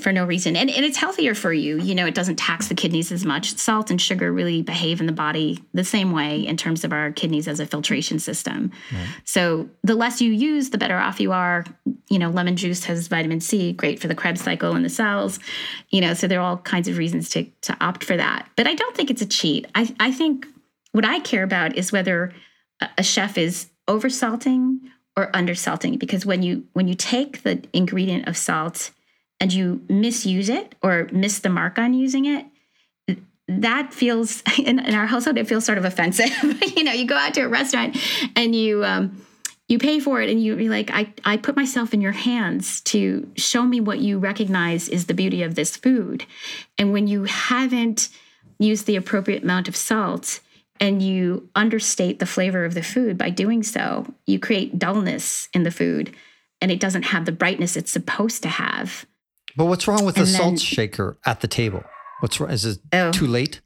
for 0.01 0.11
no 0.11 0.25
reason. 0.25 0.55
And, 0.55 0.69
and 0.69 0.85
it's 0.85 0.97
healthier 0.97 1.35
for 1.35 1.53
you. 1.53 1.77
You 1.77 1.95
know, 1.95 2.05
it 2.05 2.15
doesn't 2.15 2.37
tax 2.37 2.67
the 2.67 2.75
kidneys 2.75 3.11
as 3.11 3.25
much. 3.25 3.55
Salt 3.57 3.91
and 3.91 4.01
sugar 4.01 4.31
really 4.31 4.61
behave 4.61 4.99
in 4.99 5.05
the 5.05 5.13
body 5.13 5.63
the 5.73 5.83
same 5.83 6.11
way 6.11 6.45
in 6.45 6.57
terms 6.57 6.83
of 6.83 6.91
our 6.91 7.11
kidneys 7.11 7.47
as 7.47 7.59
a 7.59 7.65
filtration 7.65 8.19
system. 8.19 8.71
Right. 8.91 9.07
So 9.25 9.69
the 9.83 9.95
less 9.95 10.21
you 10.21 10.31
use, 10.31 10.69
the 10.69 10.77
better 10.77 10.97
off 10.97 11.19
you 11.19 11.31
are. 11.31 11.65
You 12.09 12.19
know, 12.19 12.29
lemon 12.29 12.55
juice 12.55 12.83
has 12.85 13.07
vitamin 13.07 13.41
C, 13.41 13.73
great 13.73 13.99
for 13.99 14.07
the 14.07 14.15
Krebs 14.15 14.41
cycle 14.41 14.75
in 14.75 14.83
the 14.83 14.89
cells. 14.89 15.39
You 15.89 16.01
know, 16.01 16.13
so 16.13 16.27
there 16.27 16.39
are 16.39 16.43
all 16.43 16.57
kinds 16.57 16.87
of 16.87 16.97
reasons 16.97 17.29
to, 17.29 17.45
to 17.61 17.77
opt 17.81 18.03
for 18.03 18.17
that. 18.17 18.49
But 18.55 18.67
I 18.67 18.75
don't 18.75 18.95
think 18.95 19.09
it's 19.09 19.21
a 19.21 19.27
cheat. 19.27 19.67
I, 19.75 19.93
I 19.99 20.11
think 20.11 20.47
what 20.91 21.05
I 21.05 21.19
care 21.19 21.43
about 21.43 21.77
is 21.77 21.91
whether 21.91 22.33
a, 22.81 22.89
a 22.99 23.03
chef 23.03 23.37
is 23.37 23.69
oversalting 23.87 24.79
or 25.17 25.31
undersalting 25.31 25.99
because 25.99 26.25
when 26.25 26.41
you 26.41 26.63
when 26.73 26.87
you 26.87 26.95
take 26.95 27.43
the 27.43 27.63
ingredient 27.73 28.27
of 28.27 28.37
salt 28.37 28.91
and 29.41 29.51
you 29.51 29.81
misuse 29.89 30.47
it 30.47 30.75
or 30.81 31.09
miss 31.11 31.39
the 31.39 31.49
mark 31.49 31.77
on 31.79 31.93
using 31.93 32.25
it, 32.25 32.45
that 33.47 33.93
feels 33.93 34.43
in, 34.57 34.79
in 34.79 34.95
our 34.95 35.07
household 35.07 35.37
it 35.37 35.47
feels 35.47 35.65
sort 35.65 35.77
of 35.77 35.83
offensive. 35.83 36.29
you 36.77 36.83
know, 36.85 36.93
you 36.93 37.05
go 37.05 37.17
out 37.17 37.33
to 37.33 37.41
a 37.41 37.49
restaurant 37.49 37.97
and 38.35 38.55
you 38.55 38.85
um, 38.85 39.25
you 39.67 39.79
pay 39.79 39.99
for 39.99 40.21
it 40.21 40.29
and 40.29 40.43
you 40.43 40.55
be 40.57 40.67
like, 40.67 40.91
I, 40.91 41.13
I 41.23 41.37
put 41.37 41.55
myself 41.55 41.93
in 41.93 42.01
your 42.01 42.11
hands 42.11 42.81
to 42.81 43.29
show 43.37 43.63
me 43.63 43.79
what 43.79 43.99
you 43.99 44.19
recognize 44.19 44.89
is 44.89 45.05
the 45.05 45.13
beauty 45.13 45.43
of 45.43 45.55
this 45.55 45.77
food. 45.77 46.25
And 46.77 46.91
when 46.91 47.07
you 47.07 47.23
haven't 47.23 48.09
used 48.59 48.85
the 48.85 48.97
appropriate 48.97 49.43
amount 49.43 49.69
of 49.69 49.77
salt 49.77 50.41
and 50.81 51.01
you 51.01 51.49
understate 51.55 52.19
the 52.19 52.25
flavor 52.25 52.65
of 52.65 52.73
the 52.73 52.83
food 52.83 53.17
by 53.17 53.29
doing 53.29 53.63
so, 53.63 54.13
you 54.25 54.39
create 54.39 54.77
dullness 54.77 55.47
in 55.53 55.63
the 55.63 55.71
food 55.71 56.13
and 56.59 56.69
it 56.69 56.81
doesn't 56.81 57.03
have 57.03 57.25
the 57.25 57.31
brightness 57.31 57.77
it's 57.77 57.91
supposed 57.91 58.43
to 58.43 58.49
have. 58.49 59.05
But 59.55 59.65
what's 59.65 59.87
wrong 59.87 60.05
with 60.05 60.17
and 60.17 60.25
the 60.25 60.31
then, 60.31 60.41
salt 60.41 60.59
shaker 60.59 61.17
at 61.25 61.41
the 61.41 61.47
table? 61.47 61.83
What's 62.19 62.39
wrong? 62.39 62.51
Is 62.51 62.65
it 62.65 62.79
oh, 62.93 63.11
too 63.11 63.27
late? 63.27 63.61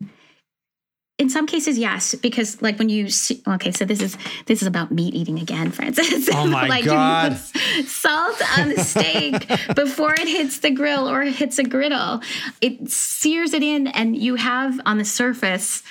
In 1.17 1.29
some 1.29 1.47
cases, 1.47 1.77
yes, 1.77 2.13
because 2.13 2.61
like 2.61 2.77
when 2.77 2.89
you 2.89 3.07
okay, 3.47 3.71
so 3.71 3.86
this 3.86 4.01
is 4.01 4.17
this 4.47 4.61
is 4.61 4.67
about 4.67 4.91
meat 4.91 5.13
eating 5.13 5.39
again, 5.39 5.71
Francis. 5.71 6.29
Oh 6.33 6.45
my 6.47 6.67
like 6.67 6.83
god! 6.83 7.38
salt 7.86 8.41
on 8.59 8.69
the 8.69 8.81
steak 8.81 9.47
before 9.75 10.13
it 10.13 10.27
hits 10.27 10.59
the 10.59 10.71
grill 10.71 11.09
or 11.09 11.21
hits 11.21 11.57
a 11.57 11.63
griddle, 11.63 12.21
it 12.59 12.89
sears 12.91 13.53
it 13.53 13.63
in, 13.63 13.88
and 13.88 14.17
you 14.17 14.36
have 14.36 14.81
on 14.86 14.97
the 14.97 15.05
surface 15.05 15.83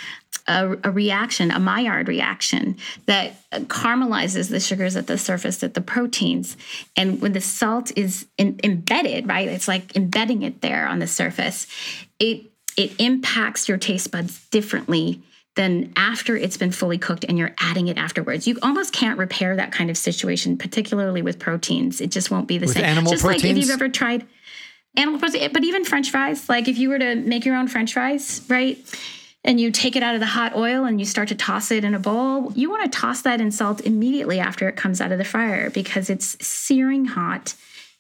a, 0.47 0.77
a, 0.85 0.91
reaction, 0.91 1.51
a 1.51 1.59
Maillard 1.59 2.09
reaction 2.09 2.77
that 3.07 3.37
caramelizes 3.53 4.51
the 4.51 4.61
sugars 4.61 4.97
at 4.97 5.07
the 5.07 5.19
surface, 5.19 5.63
at 5.63 5.75
the 5.75 5.81
proteins. 5.81 6.57
And 6.97 7.21
when 7.21 7.33
the 7.33 7.41
salt 7.41 7.97
is 7.97 8.27
in, 8.37 8.61
embedded, 8.63 9.27
right, 9.27 9.49
it's 9.49 9.69
like 9.69 9.97
embedding 9.97 10.43
it 10.43 10.61
there 10.61 10.87
on 10.87 10.99
the 10.99 11.07
surface, 11.07 11.67
it 12.19 12.51
it 12.77 12.99
impacts 13.01 13.69
your 13.69 13.79
taste 13.79 14.11
buds 14.11 14.49
differently 14.49 15.23
than 15.55 15.93
after 15.97 16.37
it's 16.37 16.57
been 16.57 16.73
fully 16.73 16.99
cooked 16.99 17.25
and 17.25 17.39
you're 17.39 17.55
adding 17.61 17.87
it 17.87 17.97
afterwards. 17.97 18.49
You 18.49 18.59
almost 18.63 18.93
can't 18.93 19.17
repair 19.17 19.55
that 19.55 19.71
kind 19.71 19.91
of 19.91 19.97
situation, 19.97 20.59
particularly 20.59 21.23
with 21.23 21.39
proteins. 21.39 22.01
It 22.01 22.11
just 22.11 22.33
won't 22.33 22.49
be 22.49 22.59
the 22.59 22.67
with 22.67 22.75
same. 22.75 22.85
Animal 22.85 23.13
just 23.13 23.23
proteins? 23.23 23.45
like 23.45 23.51
if 23.53 23.57
you've 23.59 23.71
ever 23.71 23.89
tried 23.89 24.27
animal 24.97 25.21
protein, 25.21 25.51
but 25.53 25.65
even 25.65 25.85
French 25.85 26.11
fries. 26.11 26.49
Like 26.49 26.69
if 26.69 26.79
you 26.79 26.89
were 26.89 26.99
to 26.99 27.15
make 27.15 27.45
your 27.45 27.57
own 27.57 27.69
French 27.69 27.93
fries, 27.93 28.45
right? 28.49 28.79
And 29.45 29.61
you 29.61 29.71
take 29.71 29.95
it 29.95 30.03
out 30.03 30.15
of 30.15 30.21
the 30.21 30.27
hot 30.27 30.57
oil 30.57 30.85
and 30.85 30.99
you 30.99 31.05
start 31.05 31.29
to 31.29 31.35
toss 31.35 31.71
it 31.71 31.85
in 31.85 31.95
a 31.95 31.99
bowl, 31.99 32.53
you 32.55 32.71
want 32.71 32.91
to 32.91 32.99
toss 32.99 33.23
that 33.23 33.41
in 33.41 33.51
salt 33.51 33.83
immediately 33.83 34.41
after 34.41 34.69
it 34.69 34.77
comes 34.77 35.01
out 35.01 35.13
of 35.13 35.19
the 35.19 35.25
fryer 35.25 35.71
because 35.71 36.09
it's 36.09 36.37
searing 36.45 37.05
hot 37.05 37.55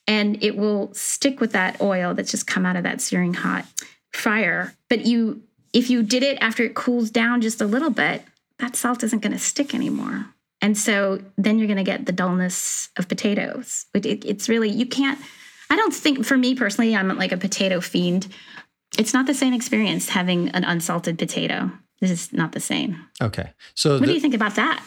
and 0.07 0.43
it 0.43 0.57
will 0.57 0.93
stick 0.95 1.41
with 1.41 1.53
that 1.53 1.81
oil 1.81 2.15
that's 2.15 2.31
just 2.31 2.47
come 2.47 2.65
out 2.65 2.77
of 2.77 2.83
that 2.83 3.01
searing 3.01 3.35
hot 3.35 3.67
fryer. 4.13 4.75
But 4.89 5.07
you 5.07 5.43
if 5.75 5.91
you 5.91 6.03
did 6.03 6.23
it 6.23 6.39
after 6.41 6.63
it 6.63 6.75
cools 6.75 7.11
down 7.11 7.41
just 7.41 7.61
a 7.61 7.67
little 7.67 7.91
bit, 7.91 8.23
that 8.59 8.77
salt 8.77 9.03
isn't 9.03 9.21
going 9.21 9.33
to 9.33 9.39
stick 9.39 9.75
anymore. 9.75 10.27
And 10.63 10.79
so 10.79 11.21
then 11.37 11.59
you're 11.59 11.67
going 11.67 11.77
to 11.77 11.83
get 11.83 12.07
the 12.07 12.13
dullness 12.13 12.89
of 12.97 13.09
potatoes. 13.09 13.87
It, 13.93 14.07
it, 14.07 14.25
it's 14.25 14.49
really, 14.49 14.71
you 14.71 14.87
can't, 14.87 15.19
I 15.69 15.77
don't 15.77 15.93
think, 15.93 16.25
for 16.25 16.39
me 16.39 16.55
personally, 16.55 16.95
I'm 16.95 17.09
like 17.19 17.33
a 17.33 17.37
potato 17.37 17.81
fiend 17.81 18.29
it's 18.99 19.13
not 19.13 19.27
the 19.27 19.35
same 19.35 19.53
experience 19.53 20.09
having 20.09 20.49
an 20.51 20.65
unsalted 20.65 21.19
potato. 21.19 21.71
This 22.01 22.11
is 22.11 22.33
not 22.33 22.53
the 22.53 22.61
same. 22.61 23.05
Okay. 23.23 23.53
So 23.75 23.93
what 23.93 24.01
the, 24.01 24.07
do 24.07 24.13
you 24.13 24.21
think 24.21 24.35
about 24.35 24.57
that? 24.57 24.83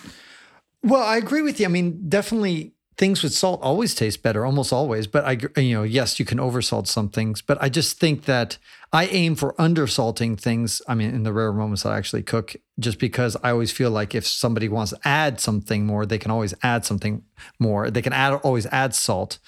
Well, 0.83 1.03
I 1.03 1.17
agree 1.17 1.41
with 1.41 1.59
you. 1.59 1.65
I 1.65 1.69
mean, 1.69 2.07
definitely 2.07 2.73
things 2.97 3.21
with 3.21 3.33
salt 3.33 3.61
always 3.61 3.93
taste 3.93 4.23
better, 4.23 4.45
almost 4.45 4.73
always. 4.73 5.07
But 5.07 5.25
I, 5.25 5.59
you 5.59 5.75
know, 5.75 5.83
yes, 5.83 6.19
you 6.19 6.25
can 6.25 6.39
oversalt 6.39 6.87
some 6.87 7.09
things, 7.09 7.41
but 7.41 7.57
I 7.61 7.69
just 7.69 7.99
think 7.99 8.25
that 8.25 8.57
I 8.91 9.05
aim 9.07 9.35
for 9.35 9.53
undersalting 9.53 10.39
things. 10.39 10.81
I 10.87 10.95
mean, 10.95 11.13
in 11.13 11.23
the 11.23 11.33
rare 11.33 11.53
moments 11.53 11.83
that 11.83 11.91
I 11.91 11.97
actually 11.97 12.23
cook, 12.23 12.55
just 12.79 12.99
because 12.99 13.37
I 13.43 13.51
always 13.51 13.71
feel 13.71 13.91
like 13.91 14.15
if 14.15 14.25
somebody 14.25 14.67
wants 14.67 14.91
to 14.91 14.99
add 15.05 15.39
something 15.39 15.85
more, 15.85 16.05
they 16.05 16.17
can 16.17 16.31
always 16.31 16.53
add 16.63 16.85
something 16.85 17.23
more. 17.59 17.91
They 17.91 18.01
can 18.01 18.13
add 18.13 18.33
always 18.35 18.65
add 18.67 18.95
salt 18.95 19.39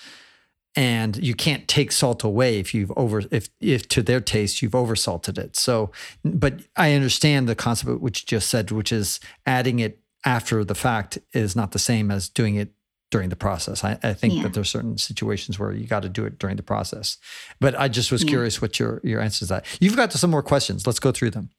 and 0.76 1.18
you 1.18 1.34
can't 1.34 1.68
take 1.68 1.92
salt 1.92 2.24
away 2.24 2.60
if 2.60 2.74
you've 2.74 2.92
over 2.96 3.24
if 3.32 3.50
if 3.60 3.88
to 3.90 4.02
their 4.02 4.20
taste 4.20 4.62
you've 4.62 4.74
oversalted 4.74 5.38
it. 5.38 5.56
So 5.56 5.92
but 6.24 6.62
i 6.76 6.94
understand 6.94 7.48
the 7.48 7.56
concept 7.56 8.02
which 8.02 8.22
you 8.22 8.26
just 8.28 8.50
said 8.50 8.72
which 8.72 8.92
is 8.92 9.20
adding 9.46 9.80
it 9.80 10.00
after 10.26 10.64
the 10.64 10.76
fact 10.76 11.18
is 11.34 11.56
not 11.56 11.72
the 11.72 11.80
same 11.80 12.12
as 12.12 12.30
doing 12.30 12.56
it 12.56 12.74
during 13.12 13.30
the 13.30 13.36
process. 13.36 13.84
I, 13.84 13.98
I 14.04 14.14
think 14.14 14.36
yeah. 14.36 14.44
that 14.44 14.54
there's 14.54 14.70
certain 14.70 14.98
situations 14.98 15.58
where 15.58 15.72
you 15.72 15.88
got 15.88 16.04
to 16.04 16.10
do 16.10 16.26
it 16.26 16.38
during 16.38 16.58
the 16.58 16.64
process. 16.64 17.18
But 17.60 17.78
i 17.80 17.88
just 17.88 18.12
was 18.12 18.24
yeah. 18.24 18.30
curious 18.30 18.62
what 18.62 18.80
your 18.80 19.02
your 19.04 19.22
answer 19.22 19.44
is 19.44 19.50
that. 19.50 19.66
You've 19.80 19.96
got 19.96 20.14
some 20.14 20.30
more 20.30 20.44
questions. 20.44 20.86
Let's 20.86 21.00
go 21.00 21.12
through 21.12 21.32
them. 21.32 21.50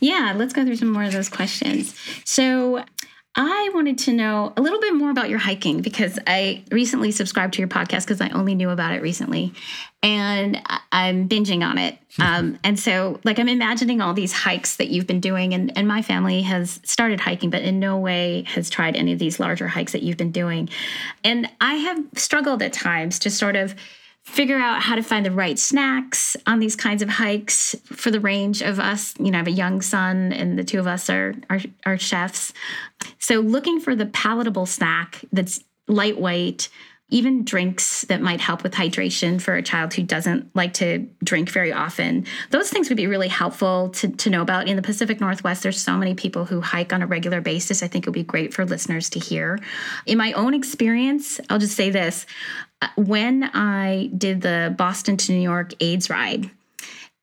Yeah 0.00 0.34
let's 0.36 0.54
go 0.54 0.64
through 0.64 0.76
some 0.76 0.90
more 0.90 1.04
of 1.04 1.12
those 1.12 1.28
questions. 1.28 1.94
So 2.24 2.84
I 3.38 3.70
wanted 3.74 3.98
to 3.98 4.14
know 4.14 4.54
a 4.56 4.62
little 4.62 4.80
bit 4.80 4.94
more 4.94 5.10
about 5.10 5.28
your 5.28 5.38
hiking 5.38 5.82
because 5.82 6.18
I 6.26 6.64
recently 6.72 7.10
subscribed 7.10 7.54
to 7.54 7.58
your 7.58 7.68
podcast 7.68 8.04
because 8.04 8.22
I 8.22 8.30
only 8.30 8.54
knew 8.54 8.70
about 8.70 8.94
it 8.94 9.02
recently 9.02 9.52
and 10.02 10.62
I'm 10.90 11.28
binging 11.28 11.62
on 11.62 11.78
it. 11.78 11.98
Um, 12.18 12.58
and 12.64 12.80
so, 12.80 13.20
like, 13.24 13.38
I'm 13.38 13.48
imagining 13.48 14.00
all 14.00 14.14
these 14.14 14.32
hikes 14.32 14.76
that 14.76 14.88
you've 14.88 15.06
been 15.06 15.20
doing, 15.20 15.52
and, 15.52 15.76
and 15.76 15.86
my 15.86 16.00
family 16.00 16.40
has 16.40 16.80
started 16.82 17.20
hiking, 17.20 17.50
but 17.50 17.60
in 17.60 17.78
no 17.78 17.98
way 17.98 18.44
has 18.46 18.70
tried 18.70 18.96
any 18.96 19.12
of 19.12 19.18
these 19.18 19.38
larger 19.38 19.68
hikes 19.68 19.92
that 19.92 20.02
you've 20.02 20.16
been 20.16 20.32
doing. 20.32 20.70
And 21.22 21.46
I 21.60 21.74
have 21.74 22.02
struggled 22.14 22.62
at 22.62 22.72
times 22.72 23.18
to 23.18 23.30
sort 23.30 23.54
of 23.54 23.74
figure 24.26 24.58
out 24.58 24.82
how 24.82 24.96
to 24.96 25.02
find 25.02 25.24
the 25.24 25.30
right 25.30 25.58
snacks 25.58 26.36
on 26.46 26.58
these 26.58 26.74
kinds 26.74 27.00
of 27.00 27.08
hikes 27.08 27.76
for 27.84 28.10
the 28.10 28.20
range 28.20 28.60
of 28.60 28.80
us. 28.80 29.14
You 29.18 29.30
know, 29.30 29.38
I 29.38 29.40
have 29.40 29.46
a 29.46 29.52
young 29.52 29.80
son, 29.80 30.32
and 30.32 30.58
the 30.58 30.64
two 30.64 30.80
of 30.80 30.86
us 30.86 31.08
are, 31.08 31.34
are, 31.48 31.60
are 31.86 31.96
chefs. 31.96 32.52
So, 33.20 33.40
looking 33.40 33.80
for 33.80 33.94
the 33.94 34.06
palatable 34.06 34.66
snack 34.66 35.24
that's 35.32 35.60
lightweight, 35.86 36.68
even 37.08 37.44
drinks 37.44 38.02
that 38.02 38.20
might 38.20 38.40
help 38.40 38.64
with 38.64 38.72
hydration 38.72 39.40
for 39.40 39.54
a 39.54 39.62
child 39.62 39.94
who 39.94 40.02
doesn't 40.02 40.54
like 40.56 40.74
to 40.74 41.06
drink 41.22 41.48
very 41.50 41.72
often. 41.72 42.26
Those 42.50 42.68
things 42.68 42.88
would 42.88 42.96
be 42.96 43.06
really 43.06 43.28
helpful 43.28 43.90
to, 43.90 44.08
to 44.08 44.30
know 44.30 44.42
about. 44.42 44.66
In 44.66 44.74
the 44.74 44.82
Pacific 44.82 45.20
Northwest, 45.20 45.62
there's 45.62 45.80
so 45.80 45.96
many 45.96 46.14
people 46.14 46.44
who 46.44 46.60
hike 46.60 46.92
on 46.92 47.02
a 47.02 47.06
regular 47.06 47.40
basis. 47.40 47.82
I 47.82 47.88
think 47.88 48.06
it 48.06 48.10
would 48.10 48.14
be 48.14 48.24
great 48.24 48.52
for 48.52 48.64
listeners 48.64 49.08
to 49.10 49.20
hear. 49.20 49.58
In 50.04 50.18
my 50.18 50.32
own 50.32 50.52
experience, 50.52 51.38
I'll 51.48 51.60
just 51.60 51.76
say 51.76 51.90
this 51.90 52.26
uh, 52.82 52.88
when 52.96 53.44
I 53.54 54.10
did 54.16 54.40
the 54.40 54.74
Boston 54.76 55.16
to 55.16 55.32
New 55.32 55.40
York 55.40 55.74
AIDS 55.80 56.10
ride, 56.10 56.50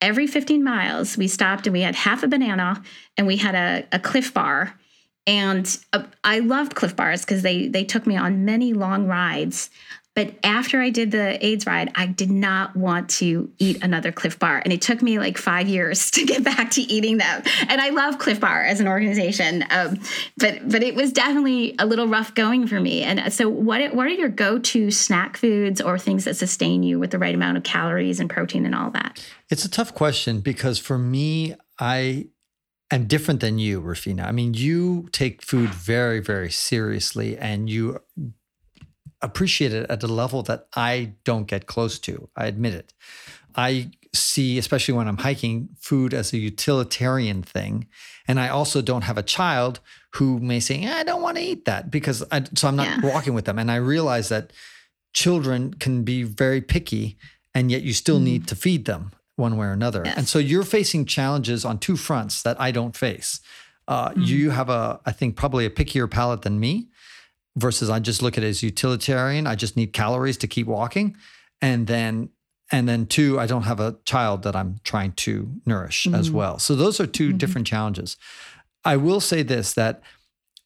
every 0.02 0.28
15 0.28 0.64
miles, 0.64 1.18
we 1.18 1.28
stopped 1.28 1.68
and 1.68 1.74
we 1.74 1.82
had 1.82 1.96
half 1.96 2.24
a 2.24 2.28
banana 2.28 2.82
and 3.18 3.28
we 3.28 3.38
had 3.38 3.56
a, 3.56 3.86
a 3.92 4.00
Clif 4.00 4.34
bar. 4.34 4.78
And 5.26 5.78
uh, 5.94 6.04
I 6.24 6.40
loved 6.40 6.76
Clif 6.76 6.96
bars 6.96 7.22
because 7.22 7.42
they 7.42 7.68
they 7.68 7.84
took 7.84 8.06
me 8.06 8.18
on 8.18 8.46
many 8.46 8.74
long 8.74 9.08
rides. 9.08 9.70
But 10.16 10.36
after 10.44 10.80
I 10.80 10.92
did 10.92 11.10
the 11.10 11.44
AIDS 11.44 11.66
ride, 11.66 11.92
I 11.96 12.06
did 12.06 12.30
not 12.30 12.76
want 12.76 13.10
to 13.12 13.50
eat 13.58 13.84
another 13.84 14.12
Clif 14.12 14.38
Bar. 14.38 14.62
And 14.64 14.72
it 14.72 14.80
took 14.80 15.02
me 15.02 15.18
like 15.18 15.40
five 15.40 15.68
years 15.68 16.12
to 16.12 16.26
get 16.26 16.44
back 16.44 16.72
to 16.72 16.82
eating 16.82 17.18
them. 17.18 17.42
And 17.68 17.82
I 17.82 17.90
love 17.90 18.20
Clif 18.20 18.40
Bar 18.40 18.64
as 18.64 18.80
an 18.80 18.88
organization. 18.88 19.64
Um, 19.72 20.00
but 20.38 20.70
but 20.70 20.84
it 20.84 20.96
was 20.96 21.12
definitely 21.12 21.76
a 21.80 21.86
little 21.86 22.08
rough 22.08 22.36
going 22.36 22.68
for 22.68 22.80
me. 22.80 23.02
And 23.02 23.34
so 23.34 23.50
what, 23.50 23.96
what 23.96 24.06
are 24.06 24.12
your 24.12 24.30
go-to 24.30 24.92
snack 24.92 25.36
foods 25.38 25.82
or 25.82 25.98
things 25.98 26.26
that 26.26 26.36
sustain 26.36 26.84
you 26.84 27.00
with 27.00 27.12
the 27.12 27.20
right 27.20 27.34
amount 27.34 27.58
of 27.58 27.64
calories 27.64 28.20
and 28.20 28.30
protein 28.30 28.66
and 28.66 28.76
all 28.76 28.92
that? 28.92 29.26
It's 29.50 29.66
a 29.66 29.70
tough 29.70 29.96
question 29.96 30.42
because 30.42 30.78
for 30.78 30.98
me, 30.98 31.56
I 31.80 32.28
am 32.94 33.08
different 33.08 33.40
than 33.40 33.60
you, 33.60 33.82
Rufina. 33.82 34.26
I 34.26 34.32
mean, 34.32 34.54
you 34.54 35.10
take 35.12 35.42
food 35.42 35.70
very, 35.70 36.20
very 36.20 36.52
seriously 36.52 37.38
and 37.38 37.70
you 37.70 38.00
appreciate 39.22 39.74
it 39.74 39.90
at 39.90 40.04
a 40.04 40.08
level 40.08 40.44
that 40.44 40.68
I 40.76 41.14
don't 41.24 41.48
get 41.48 41.66
close 41.66 41.98
to. 42.00 42.30
I 42.36 42.46
admit 42.48 42.74
it. 42.74 42.94
I 43.56 43.92
see, 44.14 44.58
especially 44.58 44.94
when 44.96 45.08
I'm 45.08 45.18
hiking, 45.18 45.70
food 45.80 46.14
as 46.14 46.34
a 46.34 46.38
utilitarian 46.38 47.42
thing. 47.42 47.88
And 48.28 48.40
I 48.40 48.50
also 48.50 48.82
don't 48.82 49.04
have 49.04 49.18
a 49.18 49.24
child 49.24 49.80
who 50.16 50.40
may 50.40 50.60
say, 50.60 50.86
I 50.86 51.04
don't 51.04 51.22
want 51.22 51.38
to 51.38 51.44
eat 51.44 51.66
that 51.66 51.90
because 51.90 52.24
I, 52.32 52.44
so 52.56 52.68
I'm 52.68 52.76
not 52.76 52.88
yeah. 52.88 53.00
walking 53.02 53.34
with 53.34 53.46
them. 53.46 53.58
And 53.58 53.72
I 53.72 53.78
realize 53.78 54.30
that 54.30 54.52
children 55.14 55.74
can 55.74 56.04
be 56.04 56.24
very 56.24 56.62
picky 56.62 57.18
and 57.56 57.72
yet 57.72 57.84
you 57.84 57.94
still 57.94 58.20
mm. 58.20 58.24
need 58.24 58.48
to 58.48 58.56
feed 58.56 58.86
them 58.86 59.12
one 59.36 59.58
way 59.58 59.68
or 59.68 59.72
another. 59.72 60.04
Yes. 60.06 60.18
And 60.18 60.28
so 60.28 60.40
you're 60.40 60.64
facing 60.64 61.06
challenges 61.06 61.66
on 61.66 61.80
two 61.80 61.98
fronts 61.98 62.44
that 62.44 62.60
I 62.60 62.72
don't 62.72 62.96
face. 62.96 63.40
Uh, 63.88 64.10
mm. 64.10 64.26
You 64.26 64.52
have 64.52 64.70
a, 64.70 65.00
I 65.06 65.12
think, 65.12 65.36
probably 65.36 65.66
a 65.66 65.70
pickier 65.70 66.10
palate 66.10 66.44
than 66.44 66.60
me 66.60 66.90
versus 67.56 67.90
I 67.90 68.00
just 68.00 68.22
look 68.22 68.38
at 68.38 68.44
it 68.44 68.48
as 68.48 68.64
utilitarian. 68.64 69.48
I 69.48 69.56
just 69.56 69.76
need 69.76 69.94
calories 69.94 70.38
to 70.38 70.48
keep 70.48 70.68
walking. 70.68 71.18
And 71.62 71.88
then 71.88 72.30
and 72.72 72.90
then 72.90 73.06
two, 73.06 73.40
I 73.40 73.46
don't 73.46 73.64
have 73.64 73.80
a 73.80 73.98
child 74.04 74.44
that 74.44 74.56
I'm 74.56 74.80
trying 74.84 75.12
to 75.12 75.52
nourish 75.66 76.06
mm-hmm. 76.06 76.16
as 76.16 76.32
well. 76.32 76.58
So 76.58 76.76
those 76.76 77.00
are 77.00 77.06
2 77.06 77.30
mm-hmm. 77.30 77.38
different 77.38 77.68
challenges. 77.68 78.18
I 78.84 78.98
will 78.98 79.20
say 79.20 79.44
this 79.44 79.74
that 79.74 80.02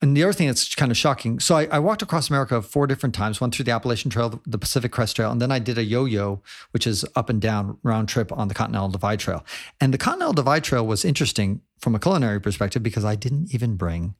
and 0.00 0.16
the 0.16 0.22
other 0.22 0.32
thing 0.32 0.46
that's 0.46 0.74
kind 0.74 0.92
of 0.92 0.96
shocking. 0.96 1.40
So 1.40 1.56
I, 1.56 1.64
I, 1.66 1.78
walked 1.80 2.02
across 2.02 2.30
America 2.30 2.62
four 2.62 2.86
different 2.86 3.14
times, 3.14 3.40
one 3.40 3.50
through 3.50 3.64
the 3.64 3.72
Appalachian 3.72 4.10
Trail, 4.10 4.40
the 4.46 4.58
Pacific 4.58 4.92
Crest 4.92 5.16
Trail, 5.16 5.30
and 5.30 5.42
then 5.42 5.50
I 5.50 5.58
did 5.58 5.76
a 5.76 5.82
yo-yo, 5.82 6.40
which 6.70 6.86
is 6.86 7.04
up 7.16 7.28
and 7.28 7.40
down 7.40 7.78
round 7.82 8.08
trip 8.08 8.32
on 8.32 8.48
the 8.48 8.54
Continental 8.54 8.88
Divide 8.88 9.18
Trail. 9.18 9.44
And 9.80 9.92
the 9.92 9.98
Continental 9.98 10.32
Divide 10.32 10.62
Trail 10.62 10.86
was 10.86 11.04
interesting 11.04 11.62
from 11.78 11.94
a 11.94 11.98
culinary 11.98 12.40
perspective 12.40 12.82
because 12.82 13.04
I 13.04 13.16
didn't 13.16 13.52
even 13.52 13.76
bring 13.76 14.14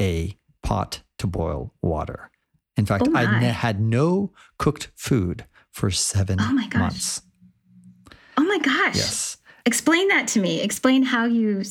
a 0.00 0.38
pot 0.62 1.02
to 1.18 1.26
boil 1.26 1.74
water. 1.82 2.30
In 2.76 2.86
fact, 2.86 3.08
oh 3.08 3.16
I 3.16 3.24
had 3.24 3.80
no 3.80 4.32
cooked 4.58 4.90
food 4.94 5.44
for 5.70 5.90
seven 5.90 6.38
oh 6.40 6.52
my 6.52 6.68
months. 6.74 7.22
Oh 8.36 8.44
my 8.44 8.58
gosh. 8.58 8.96
Yes. 8.96 9.36
Explain 9.66 10.08
that 10.08 10.28
to 10.28 10.40
me. 10.40 10.60
Explain 10.60 11.02
how 11.02 11.26
you 11.26 11.64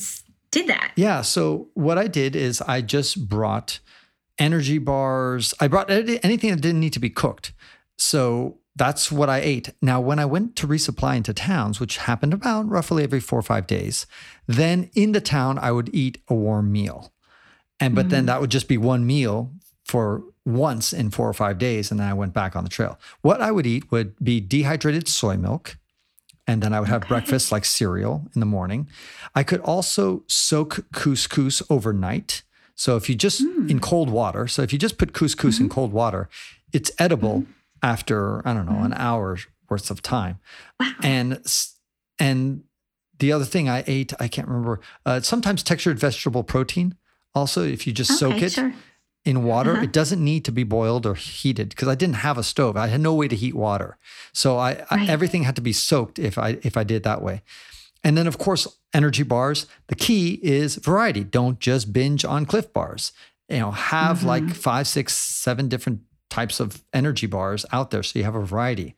did 0.50 0.66
that. 0.68 0.92
Yeah. 0.96 1.22
So, 1.22 1.68
what 1.74 1.98
I 1.98 2.06
did 2.06 2.36
is 2.36 2.60
I 2.62 2.80
just 2.80 3.28
brought 3.28 3.80
energy 4.38 4.78
bars. 4.78 5.54
I 5.60 5.68
brought 5.68 5.90
anything 5.90 6.50
that 6.50 6.60
didn't 6.60 6.80
need 6.80 6.92
to 6.94 7.00
be 7.00 7.10
cooked. 7.10 7.52
So, 7.96 8.58
that's 8.78 9.10
what 9.10 9.28
I 9.28 9.38
ate. 9.38 9.70
Now, 9.82 10.00
when 10.00 10.20
I 10.20 10.24
went 10.24 10.54
to 10.56 10.68
resupply 10.68 11.16
into 11.16 11.34
towns, 11.34 11.80
which 11.80 11.96
happened 11.96 12.32
about 12.32 12.68
roughly 12.68 13.02
every 13.02 13.18
four 13.18 13.40
or 13.40 13.42
five 13.42 13.66
days, 13.66 14.06
then 14.46 14.88
in 14.94 15.12
the 15.12 15.20
town, 15.20 15.58
I 15.58 15.72
would 15.72 15.92
eat 15.92 16.22
a 16.28 16.34
warm 16.34 16.70
meal. 16.70 17.12
And 17.80 17.94
but 17.94 18.02
mm-hmm. 18.02 18.10
then 18.10 18.26
that 18.26 18.40
would 18.40 18.50
just 18.50 18.68
be 18.68 18.78
one 18.78 19.06
meal 19.06 19.52
for 19.84 20.22
once 20.44 20.92
in 20.92 21.10
four 21.10 21.28
or 21.28 21.34
five 21.34 21.58
days. 21.58 21.90
And 21.90 21.98
then 21.98 22.08
I 22.08 22.14
went 22.14 22.32
back 22.32 22.54
on 22.54 22.64
the 22.64 22.70
trail. 22.70 22.98
What 23.20 23.40
I 23.40 23.50
would 23.50 23.66
eat 23.66 23.90
would 23.90 24.14
be 24.22 24.40
dehydrated 24.40 25.08
soy 25.08 25.36
milk. 25.36 25.76
And 26.48 26.62
then 26.62 26.72
I 26.72 26.80
would 26.80 26.88
have 26.88 27.02
okay. 27.02 27.08
breakfast 27.08 27.52
like 27.52 27.64
cereal 27.64 28.26
in 28.34 28.40
the 28.40 28.46
morning. 28.46 28.88
I 29.34 29.44
could 29.44 29.60
also 29.60 30.24
soak 30.26 30.86
couscous 30.92 31.62
overnight. 31.68 32.42
So 32.74 32.96
if 32.96 33.08
you 33.08 33.14
just 33.14 33.42
mm. 33.42 33.70
in 33.70 33.80
cold 33.80 34.08
water, 34.08 34.48
so 34.48 34.62
if 34.62 34.72
you 34.72 34.78
just 34.78 34.98
put 34.98 35.12
couscous 35.12 35.56
mm-hmm. 35.56 35.64
in 35.64 35.68
cold 35.68 35.92
water, 35.92 36.28
it's 36.72 36.90
edible 36.98 37.42
mm-hmm. 37.42 37.52
after, 37.82 38.46
I 38.48 38.54
don't 38.54 38.66
know, 38.66 38.82
an 38.82 38.92
mm-hmm. 38.92 39.00
hour 39.00 39.38
worth 39.68 39.90
of 39.90 40.00
time. 40.00 40.38
Wow. 40.80 40.92
And 41.02 41.42
and 42.18 42.64
the 43.18 43.32
other 43.32 43.44
thing 43.44 43.68
I 43.68 43.84
ate, 43.86 44.12
I 44.18 44.28
can't 44.28 44.48
remember, 44.48 44.80
uh, 45.04 45.20
sometimes 45.20 45.62
textured 45.62 45.98
vegetable 45.98 46.44
protein. 46.44 46.94
Also, 47.34 47.62
if 47.62 47.86
you 47.86 47.92
just 47.92 48.10
okay, 48.10 48.18
soak 48.18 48.42
it 48.42 48.52
sure. 48.52 48.72
In 49.28 49.44
water, 49.44 49.74
uh-huh. 49.74 49.82
it 49.82 49.92
doesn't 49.92 50.24
need 50.24 50.46
to 50.46 50.52
be 50.52 50.64
boiled 50.64 51.04
or 51.04 51.14
heated 51.14 51.68
because 51.68 51.86
I 51.86 51.94
didn't 51.94 52.16
have 52.16 52.38
a 52.38 52.42
stove. 52.42 52.78
I 52.78 52.86
had 52.86 53.02
no 53.02 53.12
way 53.12 53.28
to 53.28 53.36
heat 53.36 53.54
water, 53.54 53.98
so 54.32 54.56
I, 54.56 54.76
right. 54.76 54.86
I 54.90 55.06
everything 55.06 55.42
had 55.42 55.54
to 55.56 55.60
be 55.60 55.74
soaked 55.74 56.18
if 56.18 56.38
I 56.38 56.58
if 56.62 56.78
I 56.78 56.84
did 56.84 57.02
that 57.02 57.20
way. 57.20 57.42
And 58.02 58.16
then, 58.16 58.26
of 58.26 58.38
course, 58.38 58.66
energy 58.94 59.22
bars. 59.22 59.66
The 59.88 59.94
key 59.94 60.40
is 60.42 60.76
variety. 60.76 61.24
Don't 61.24 61.58
just 61.58 61.92
binge 61.92 62.24
on 62.24 62.46
Clif 62.46 62.72
bars. 62.72 63.12
You 63.50 63.58
know, 63.58 63.70
have 63.70 64.18
mm-hmm. 64.18 64.28
like 64.28 64.50
five, 64.54 64.86
six, 64.86 65.14
seven 65.14 65.68
different 65.68 66.00
types 66.30 66.60
of 66.60 66.82
energy 66.92 67.26
bars 67.26 67.66
out 67.72 67.90
there 67.90 68.02
so 68.02 68.18
you 68.18 68.24
have 68.24 68.34
a 68.34 68.44
variety. 68.44 68.94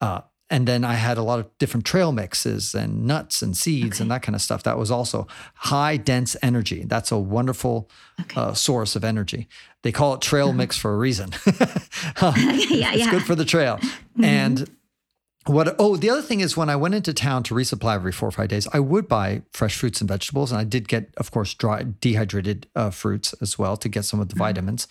Uh, 0.00 0.20
and 0.48 0.68
then 0.68 0.84
I 0.84 0.94
had 0.94 1.18
a 1.18 1.22
lot 1.22 1.40
of 1.40 1.58
different 1.58 1.84
trail 1.84 2.12
mixes 2.12 2.74
and 2.74 3.04
nuts 3.04 3.42
and 3.42 3.56
seeds 3.56 3.96
okay. 3.96 4.02
and 4.02 4.10
that 4.10 4.22
kind 4.22 4.36
of 4.36 4.42
stuff. 4.42 4.62
That 4.62 4.78
was 4.78 4.90
also 4.90 5.26
high 5.54 5.96
dense 5.96 6.36
energy. 6.40 6.84
That's 6.84 7.10
a 7.10 7.18
wonderful 7.18 7.90
okay. 8.20 8.40
uh, 8.40 8.54
source 8.54 8.94
of 8.94 9.04
energy. 9.04 9.48
They 9.82 9.90
call 9.92 10.14
it 10.14 10.20
trail 10.20 10.48
uh-huh. 10.48 10.56
mix 10.56 10.78
for 10.78 10.94
a 10.94 10.96
reason. 10.96 11.30
yeah, 11.46 12.92
it's 12.92 12.98
yeah. 12.98 13.10
good 13.10 13.24
for 13.24 13.34
the 13.34 13.44
trail. 13.44 13.78
Mm-hmm. 13.78 14.24
And 14.24 14.70
what 15.46 15.76
oh 15.78 15.96
the 15.96 16.10
other 16.10 16.22
thing 16.22 16.40
is 16.40 16.56
when 16.56 16.68
I 16.68 16.76
went 16.76 16.94
into 16.94 17.12
town 17.12 17.42
to 17.44 17.54
resupply 17.54 17.94
every 17.94 18.12
four 18.12 18.28
or 18.28 18.32
five 18.32 18.48
days, 18.48 18.68
I 18.72 18.80
would 18.80 19.08
buy 19.08 19.42
fresh 19.52 19.76
fruits 19.76 20.00
and 20.00 20.08
vegetables, 20.08 20.52
and 20.52 20.60
I 20.60 20.64
did 20.64 20.88
get, 20.88 21.12
of 21.16 21.30
course, 21.30 21.54
dry 21.54 21.84
dehydrated 22.00 22.68
uh, 22.74 22.90
fruits 22.90 23.32
as 23.40 23.58
well 23.58 23.76
to 23.78 23.88
get 23.88 24.04
some 24.04 24.20
of 24.20 24.28
the 24.28 24.34
mm-hmm. 24.34 24.44
vitamins. 24.44 24.86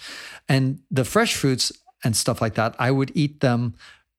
And 0.50 0.80
the 0.92 1.06
fresh 1.06 1.36
fruits 1.36 1.72
and 2.04 2.16
stuff 2.16 2.42
like 2.42 2.56
that, 2.56 2.76
I 2.78 2.92
would 2.92 3.12
eat 3.16 3.40
them 3.40 3.76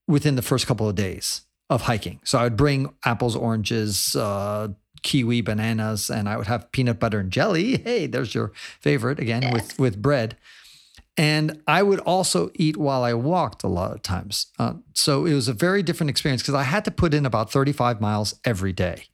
within 0.06 0.36
the 0.36 0.42
first 0.42 0.66
couple 0.66 0.88
of 0.88 0.94
days 0.94 1.42
of 1.68 1.82
hiking. 1.82 2.20
So 2.24 2.38
I 2.38 2.44
would 2.44 2.56
bring 2.56 2.94
apples, 3.04 3.34
oranges, 3.34 4.14
uh, 4.14 4.68
kiwi, 5.02 5.40
bananas, 5.40 6.10
and 6.10 6.28
I 6.28 6.36
would 6.36 6.46
have 6.46 6.70
peanut 6.72 6.98
butter 6.98 7.18
and 7.18 7.30
jelly. 7.30 7.78
Hey, 7.84 8.06
there's 8.06 8.34
your 8.34 8.52
favorite 8.80 9.18
again 9.20 9.42
yes. 9.42 9.52
with 9.52 9.78
with 9.78 10.02
bread. 10.02 10.36
And 11.18 11.62
I 11.66 11.82
would 11.82 12.00
also 12.00 12.50
eat 12.54 12.76
while 12.76 13.02
I 13.02 13.14
walked 13.14 13.62
a 13.62 13.68
lot 13.68 13.92
of 13.92 14.02
times. 14.02 14.46
Uh, 14.58 14.74
so 14.92 15.24
it 15.24 15.32
was 15.32 15.48
a 15.48 15.54
very 15.54 15.82
different 15.82 16.10
experience 16.10 16.42
because 16.42 16.54
I 16.54 16.64
had 16.64 16.84
to 16.84 16.90
put 16.90 17.14
in 17.14 17.24
about 17.24 17.50
35 17.50 18.02
miles 18.02 18.34
every 18.44 18.74
day. 18.74 19.04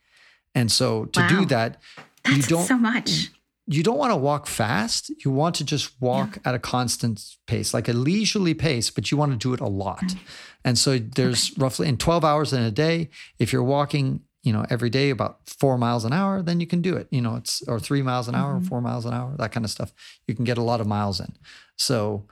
And 0.52 0.70
so 0.72 1.04
to 1.06 1.20
wow. 1.20 1.28
do 1.28 1.44
that, 1.46 1.80
That's 2.24 2.36
you 2.38 2.42
don't 2.42 2.66
so 2.66 2.76
much 2.76 3.30
you 3.66 3.82
don't 3.82 3.98
want 3.98 4.12
to 4.12 4.16
walk 4.16 4.46
fast. 4.46 5.10
You 5.24 5.30
want 5.30 5.54
to 5.56 5.64
just 5.64 6.00
walk 6.00 6.36
yeah. 6.36 6.50
at 6.50 6.54
a 6.54 6.58
constant 6.58 7.22
pace, 7.46 7.72
like 7.72 7.88
a 7.88 7.92
leisurely 7.92 8.54
pace, 8.54 8.90
but 8.90 9.10
you 9.10 9.16
want 9.16 9.32
to 9.32 9.38
do 9.38 9.54
it 9.54 9.60
a 9.60 9.68
lot. 9.68 10.00
Mm-hmm. 10.00 10.18
And 10.64 10.78
so 10.78 10.98
there's 10.98 11.52
okay. 11.52 11.62
roughly 11.62 11.88
in 11.88 11.96
12 11.96 12.24
hours 12.24 12.52
in 12.52 12.62
a 12.62 12.70
day, 12.70 13.10
if 13.38 13.52
you're 13.52 13.62
walking 13.62 14.22
you 14.42 14.52
know, 14.52 14.66
every 14.70 14.90
day 14.90 15.10
about 15.10 15.38
four 15.46 15.78
miles 15.78 16.04
an 16.04 16.12
hour, 16.12 16.42
then 16.42 16.58
you 16.58 16.66
can 16.66 16.82
do 16.82 16.96
it. 16.96 17.06
You 17.10 17.20
know, 17.20 17.36
it's 17.36 17.62
or 17.68 17.78
three 17.78 18.02
miles 18.02 18.26
an 18.26 18.34
hour, 18.34 18.58
Mhm. 18.58 18.66
four 18.66 18.80
miles 18.80 19.06
an 19.06 19.14
hour, 19.14 19.36
that 19.38 19.52
kind 19.52 19.64
of 19.64 19.70
stuff. 19.70 19.92
You 20.26 20.34
can 20.34 20.44
get 20.44 20.58
a 20.58 20.62
lot 20.62 20.80
of 20.80 20.86
miles 20.86 21.20
in. 21.20 21.32
So 21.76 22.26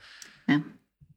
Yeah. 0.49 0.61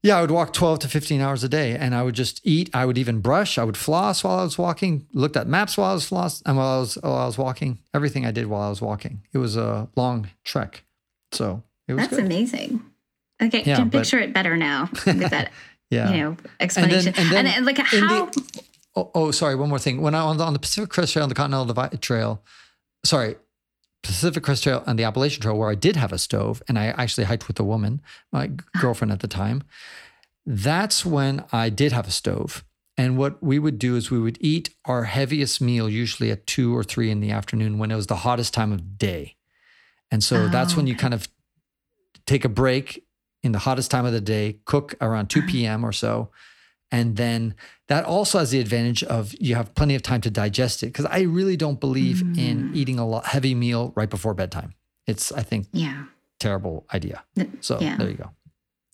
Yeah, 0.03 0.17
I 0.17 0.21
would 0.21 0.31
walk 0.31 0.51
12 0.53 0.79
to 0.79 0.87
15 0.89 1.21
hours 1.21 1.43
a 1.43 1.49
day 1.49 1.75
and 1.77 1.95
I 1.95 2.03
would 2.03 2.13
just 2.13 2.41
eat. 2.43 2.69
I 2.73 2.85
would 2.85 2.97
even 2.97 3.19
brush. 3.21 3.57
I 3.57 3.63
would 3.63 3.77
floss 3.77 4.23
while 4.23 4.37
I 4.39 4.43
was 4.43 4.57
walking, 4.57 5.07
looked 5.13 5.37
at 5.37 5.47
maps 5.47 5.77
while 5.77 5.91
I 5.91 5.93
was 5.93 6.05
floss 6.05 6.41
and 6.45 6.57
while 6.57 6.77
I 6.77 6.79
was 6.79 6.95
while 7.01 7.15
I 7.17 7.25
was 7.25 7.37
walking. 7.37 7.79
Everything 7.93 8.25
I 8.25 8.31
did 8.31 8.47
while 8.47 8.61
I 8.61 8.69
was 8.69 8.81
walking. 8.81 9.21
It 9.33 9.37
was 9.37 9.55
a 9.55 9.87
long 9.95 10.29
trek. 10.43 10.83
So 11.31 11.63
it 11.87 11.93
was 11.93 12.03
That's 12.03 12.15
good. 12.17 12.25
amazing. 12.25 12.83
Okay, 13.41 13.63
Yeah, 13.65 13.77
can 13.77 13.89
but- 13.89 13.99
picture 13.99 14.19
it 14.19 14.33
better 14.33 14.55
now 14.57 14.89
with 15.05 15.29
that, 15.31 15.51
Yeah. 15.89 16.11
you 16.11 16.17
know, 16.23 16.37
explanation. 16.59 17.13
and 17.17 17.31
then 17.31 17.47
and, 17.47 17.65
like 17.65 17.77
how 17.79 18.27
the- 18.27 18.63
Oh, 18.95 19.09
oh, 19.15 19.31
sorry. 19.31 19.55
One 19.55 19.69
more 19.69 19.79
thing. 19.79 20.01
When 20.01 20.13
I 20.13 20.19
on 20.19 20.37
the, 20.37 20.43
on 20.43 20.53
the 20.53 20.59
Pacific 20.59 20.89
Crest 20.91 21.13
Trail 21.13 21.23
and 21.23 21.31
the 21.31 21.35
Continental 21.35 21.65
Divide 21.65 21.99
Trail, 22.01 22.43
sorry, 23.03 23.35
Pacific 24.03 24.43
Crest 24.43 24.63
Trail 24.63 24.83
and 24.85 24.99
the 24.99 25.03
Appalachian 25.05 25.41
Trail, 25.41 25.57
where 25.57 25.69
I 25.69 25.75
did 25.75 25.95
have 25.95 26.11
a 26.13 26.17
stove, 26.17 26.61
and 26.67 26.77
I 26.77 26.87
actually 26.87 27.23
hiked 27.23 27.47
with 27.47 27.59
a 27.59 27.63
woman, 27.63 28.01
my 28.31 28.51
girlfriend 28.79 29.11
at 29.11 29.21
the 29.21 29.27
time. 29.27 29.63
That's 30.45 31.05
when 31.05 31.43
I 31.51 31.69
did 31.69 31.91
have 31.93 32.07
a 32.07 32.11
stove. 32.11 32.63
And 32.97 33.17
what 33.17 33.41
we 33.41 33.57
would 33.57 33.79
do 33.79 33.95
is 33.95 34.11
we 34.11 34.19
would 34.19 34.37
eat 34.39 34.69
our 34.85 35.05
heaviest 35.05 35.61
meal 35.61 35.89
usually 35.89 36.29
at 36.31 36.45
two 36.45 36.75
or 36.75 36.83
three 36.83 37.09
in 37.09 37.21
the 37.21 37.31
afternoon 37.31 37.79
when 37.79 37.89
it 37.91 37.95
was 37.95 38.07
the 38.07 38.17
hottest 38.17 38.53
time 38.53 38.71
of 38.71 38.97
day. 38.99 39.35
And 40.11 40.23
so 40.23 40.47
that's 40.47 40.73
Oh, 40.73 40.77
when 40.77 40.87
you 40.87 40.95
kind 40.95 41.13
of 41.13 41.27
take 42.27 42.45
a 42.45 42.49
break 42.49 43.03
in 43.41 43.51
the 43.51 43.59
hottest 43.59 43.89
time 43.89 44.05
of 44.05 44.11
the 44.13 44.21
day, 44.21 44.59
cook 44.65 44.93
around 45.01 45.29
2 45.29 45.39
Uh-huh. 45.39 45.47
p.m. 45.49 45.83
or 45.83 45.91
so. 45.91 46.29
And 46.93 47.17
then 47.17 47.55
that 47.87 48.05
also 48.05 48.37
has 48.37 48.51
the 48.51 48.59
advantage 48.59 49.03
of 49.03 49.33
you 49.39 49.55
have 49.55 49.73
plenty 49.73 49.95
of 49.95 50.03
time 50.03 50.21
to 50.21 50.29
digest 50.29 50.83
it. 50.83 50.87
Because 50.87 51.05
I 51.07 51.21
really 51.21 51.57
don't 51.57 51.79
believe 51.79 52.21
in 52.21 52.69
Mm. 52.69 52.75
eating 52.75 52.99
a 52.99 53.07
lot, 53.07 53.25
heavy 53.25 53.55
meal 53.55 53.91
right 53.95 54.09
before 54.09 54.33
bedtime. 54.35 54.75
It's, 55.07 55.31
I 55.31 55.41
think, 55.41 55.67
yeah. 55.73 56.03
terrible 56.39 56.85
idea. 56.93 57.23
So 57.61 57.79
yeah. 57.81 57.97
there 57.97 58.09
you 58.09 58.15
go. 58.15 58.29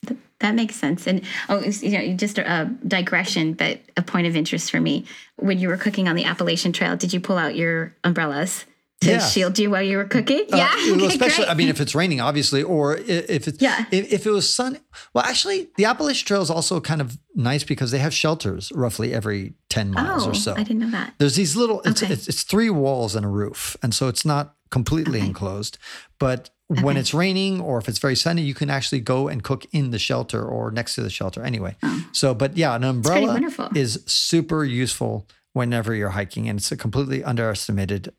Th- 0.07 0.19
That 0.39 0.55
makes 0.55 0.75
sense. 0.75 1.05
And 1.07 1.21
oh, 1.49 1.59
you 1.61 1.91
know, 1.91 2.15
just 2.15 2.37
a 2.37 2.71
digression, 2.87 3.53
but 3.53 3.81
a 3.97 4.01
point 4.01 4.27
of 4.27 4.35
interest 4.35 4.71
for 4.71 4.79
me. 4.79 5.03
When 5.35 5.59
you 5.59 5.67
were 5.67 5.77
cooking 5.77 6.07
on 6.07 6.15
the 6.15 6.23
Appalachian 6.23 6.71
Trail, 6.71 6.95
did 6.95 7.11
you 7.11 7.19
pull 7.19 7.37
out 7.37 7.55
your 7.55 7.93
umbrellas 8.05 8.65
to 9.01 9.09
Yes. 9.11 9.31
shield 9.33 9.57
you 9.57 9.69
while 9.71 9.81
you 9.81 9.97
were 9.97 10.03
cooking? 10.05 10.41
Uh, 10.51 10.57
yeah, 10.57 10.71
Okay, 10.91 11.05
especially, 11.07 11.45
great. 11.45 11.49
I 11.49 11.53
mean, 11.53 11.69
if 11.69 11.79
it's 11.79 11.95
raining, 11.95 12.19
obviously, 12.19 12.61
or 12.63 12.97
if 12.97 13.47
it's 13.47 13.61
Yeah. 13.61 13.85
if, 13.91 14.11
if 14.11 14.25
it 14.25 14.29
was 14.31 14.51
sun. 14.53 14.77
Well, 15.13 15.23
actually, 15.23 15.69
the 15.77 15.85
Appalachian 15.85 16.25
Trail 16.27 16.41
is 16.41 16.49
also 16.49 16.81
kind 16.81 16.99
of 17.01 17.17
nice 17.35 17.63
because 17.63 17.91
they 17.91 17.99
have 17.99 18.13
shelters 18.13 18.71
roughly 18.75 19.13
every 19.13 19.53
ten 19.69 19.91
miles 19.91 20.27
oh, 20.27 20.31
or 20.31 20.33
so. 20.35 20.53
I 20.53 20.63
didn't 20.63 20.79
know 20.79 20.91
that. 20.91 21.13
There's 21.17 21.35
these 21.35 21.55
little. 21.55 21.81
It's, 21.85 22.03
Okay. 22.03 22.11
it's 22.13 22.27
it's 22.27 22.43
three 22.43 22.69
walls 22.69 23.15
and 23.15 23.25
a 23.25 23.29
roof, 23.29 23.77
and 23.81 23.93
so 23.93 24.07
it's 24.09 24.25
not 24.25 24.55
completely 24.69 25.19
Okay. 25.19 25.27
enclosed. 25.27 25.77
But 26.19 26.49
when 26.67 26.97
it's 26.97 27.13
raining 27.15 27.59
or 27.61 27.79
if 27.79 27.89
it's 27.89 27.97
very 27.97 28.15
sunny, 28.15 28.43
you 28.43 28.53
can 28.53 28.69
actually 28.69 28.99
go 28.99 29.27
and 29.27 29.41
cook 29.43 29.65
in 29.71 29.89
the 29.89 29.97
shelter 29.97 30.43
or 30.43 30.69
next 30.69 30.93
to 30.95 31.01
the 31.01 31.09
shelter. 31.09 31.41
Anyway, 31.43 31.75
Oh. 31.81 32.05
so 32.11 32.35
but 32.35 32.57
yeah, 32.57 32.75
an 32.75 32.83
umbrella 32.83 33.39
is 33.75 34.03
super 34.05 34.63
useful 34.65 35.25
whenever 35.53 35.95
you're 35.95 36.09
hiking, 36.11 36.47
and 36.49 36.59
it's 36.59 36.71
a 36.71 36.77
completely 36.77 37.23
underestimated 37.23 38.13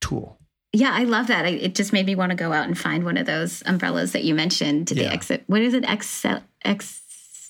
tool. 0.00 0.38
Yeah, 0.72 0.90
I 0.92 1.02
love 1.04 1.26
that. 1.26 1.44
I, 1.46 1.48
it 1.48 1.74
just 1.74 1.92
made 1.92 2.06
me 2.06 2.14
want 2.14 2.30
to 2.30 2.36
go 2.36 2.52
out 2.52 2.66
and 2.66 2.78
find 2.78 3.04
one 3.04 3.16
of 3.16 3.26
those 3.26 3.62
umbrellas 3.66 4.12
that 4.12 4.22
you 4.24 4.34
mentioned. 4.34 4.88
To 4.88 4.94
the 4.94 5.02
Yeah. 5.02 5.12
exit. 5.12 5.42
What 5.46 5.62
is 5.62 5.74
it? 5.74 5.84
Ex. 5.84 6.24
Ex. 6.64 7.00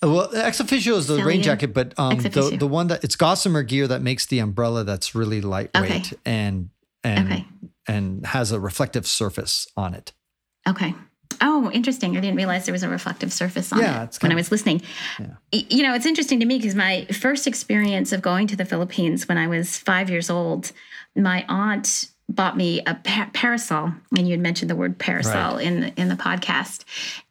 Uh, 0.02 0.08
Well, 0.10 0.28
ExOfficio 0.32 0.96
is 0.96 1.06
the 1.06 1.22
rain 1.22 1.42
jacket, 1.42 1.74
but 1.74 1.92
um, 1.98 2.16
the 2.18 2.56
the 2.58 2.66
one 2.66 2.86
that 2.86 3.04
it's 3.04 3.16
Gossamer 3.16 3.62
gear 3.62 3.86
that 3.88 4.00
makes 4.00 4.24
the 4.26 4.38
umbrella 4.38 4.84
that's 4.84 5.14
really 5.14 5.40
lightweight 5.42 5.90
Okay. 6.12 6.16
and 6.24 6.70
and 7.04 7.30
Okay. 7.32 7.46
and 7.86 8.24
has 8.26 8.52
a 8.52 8.58
reflective 8.60 9.06
surface 9.06 9.66
on 9.76 9.92
it. 9.94 10.12
Okay. 10.66 10.94
Oh, 11.42 11.70
interesting. 11.72 12.16
I 12.16 12.20
didn't 12.20 12.36
realize 12.36 12.64
there 12.66 12.72
was 12.72 12.82
a 12.82 12.88
reflective 12.88 13.32
surface 13.32 13.72
on 13.72 13.78
Yeah, 13.78 14.02
it 14.04 14.18
when 14.20 14.30
kind 14.30 14.32
I 14.32 14.36
was 14.36 14.50
listening. 14.50 14.82
Yeah. 15.18 15.26
You 15.52 15.82
know, 15.82 15.94
it's 15.94 16.04
interesting 16.06 16.40
to 16.40 16.46
me 16.46 16.56
because 16.58 16.74
my 16.74 17.06
first 17.12 17.46
experience 17.46 18.12
of 18.12 18.20
going 18.20 18.46
to 18.48 18.56
the 18.56 18.64
Philippines 18.64 19.28
when 19.28 19.38
I 19.38 19.46
was 19.46 19.78
five 19.78 20.10
years 20.10 20.28
old, 20.28 20.72
my 21.16 21.44
aunt 21.48 22.09
bought 22.30 22.56
me 22.56 22.80
a 22.86 22.94
pa- 22.94 23.28
parasol, 23.34 23.92
and 24.16 24.26
you 24.26 24.32
had 24.32 24.40
mentioned 24.40 24.70
the 24.70 24.76
word 24.76 24.98
parasol 24.98 25.58
in 25.58 25.80
the, 25.80 26.00
in 26.00 26.08
the 26.08 26.14
podcast, 26.14 26.84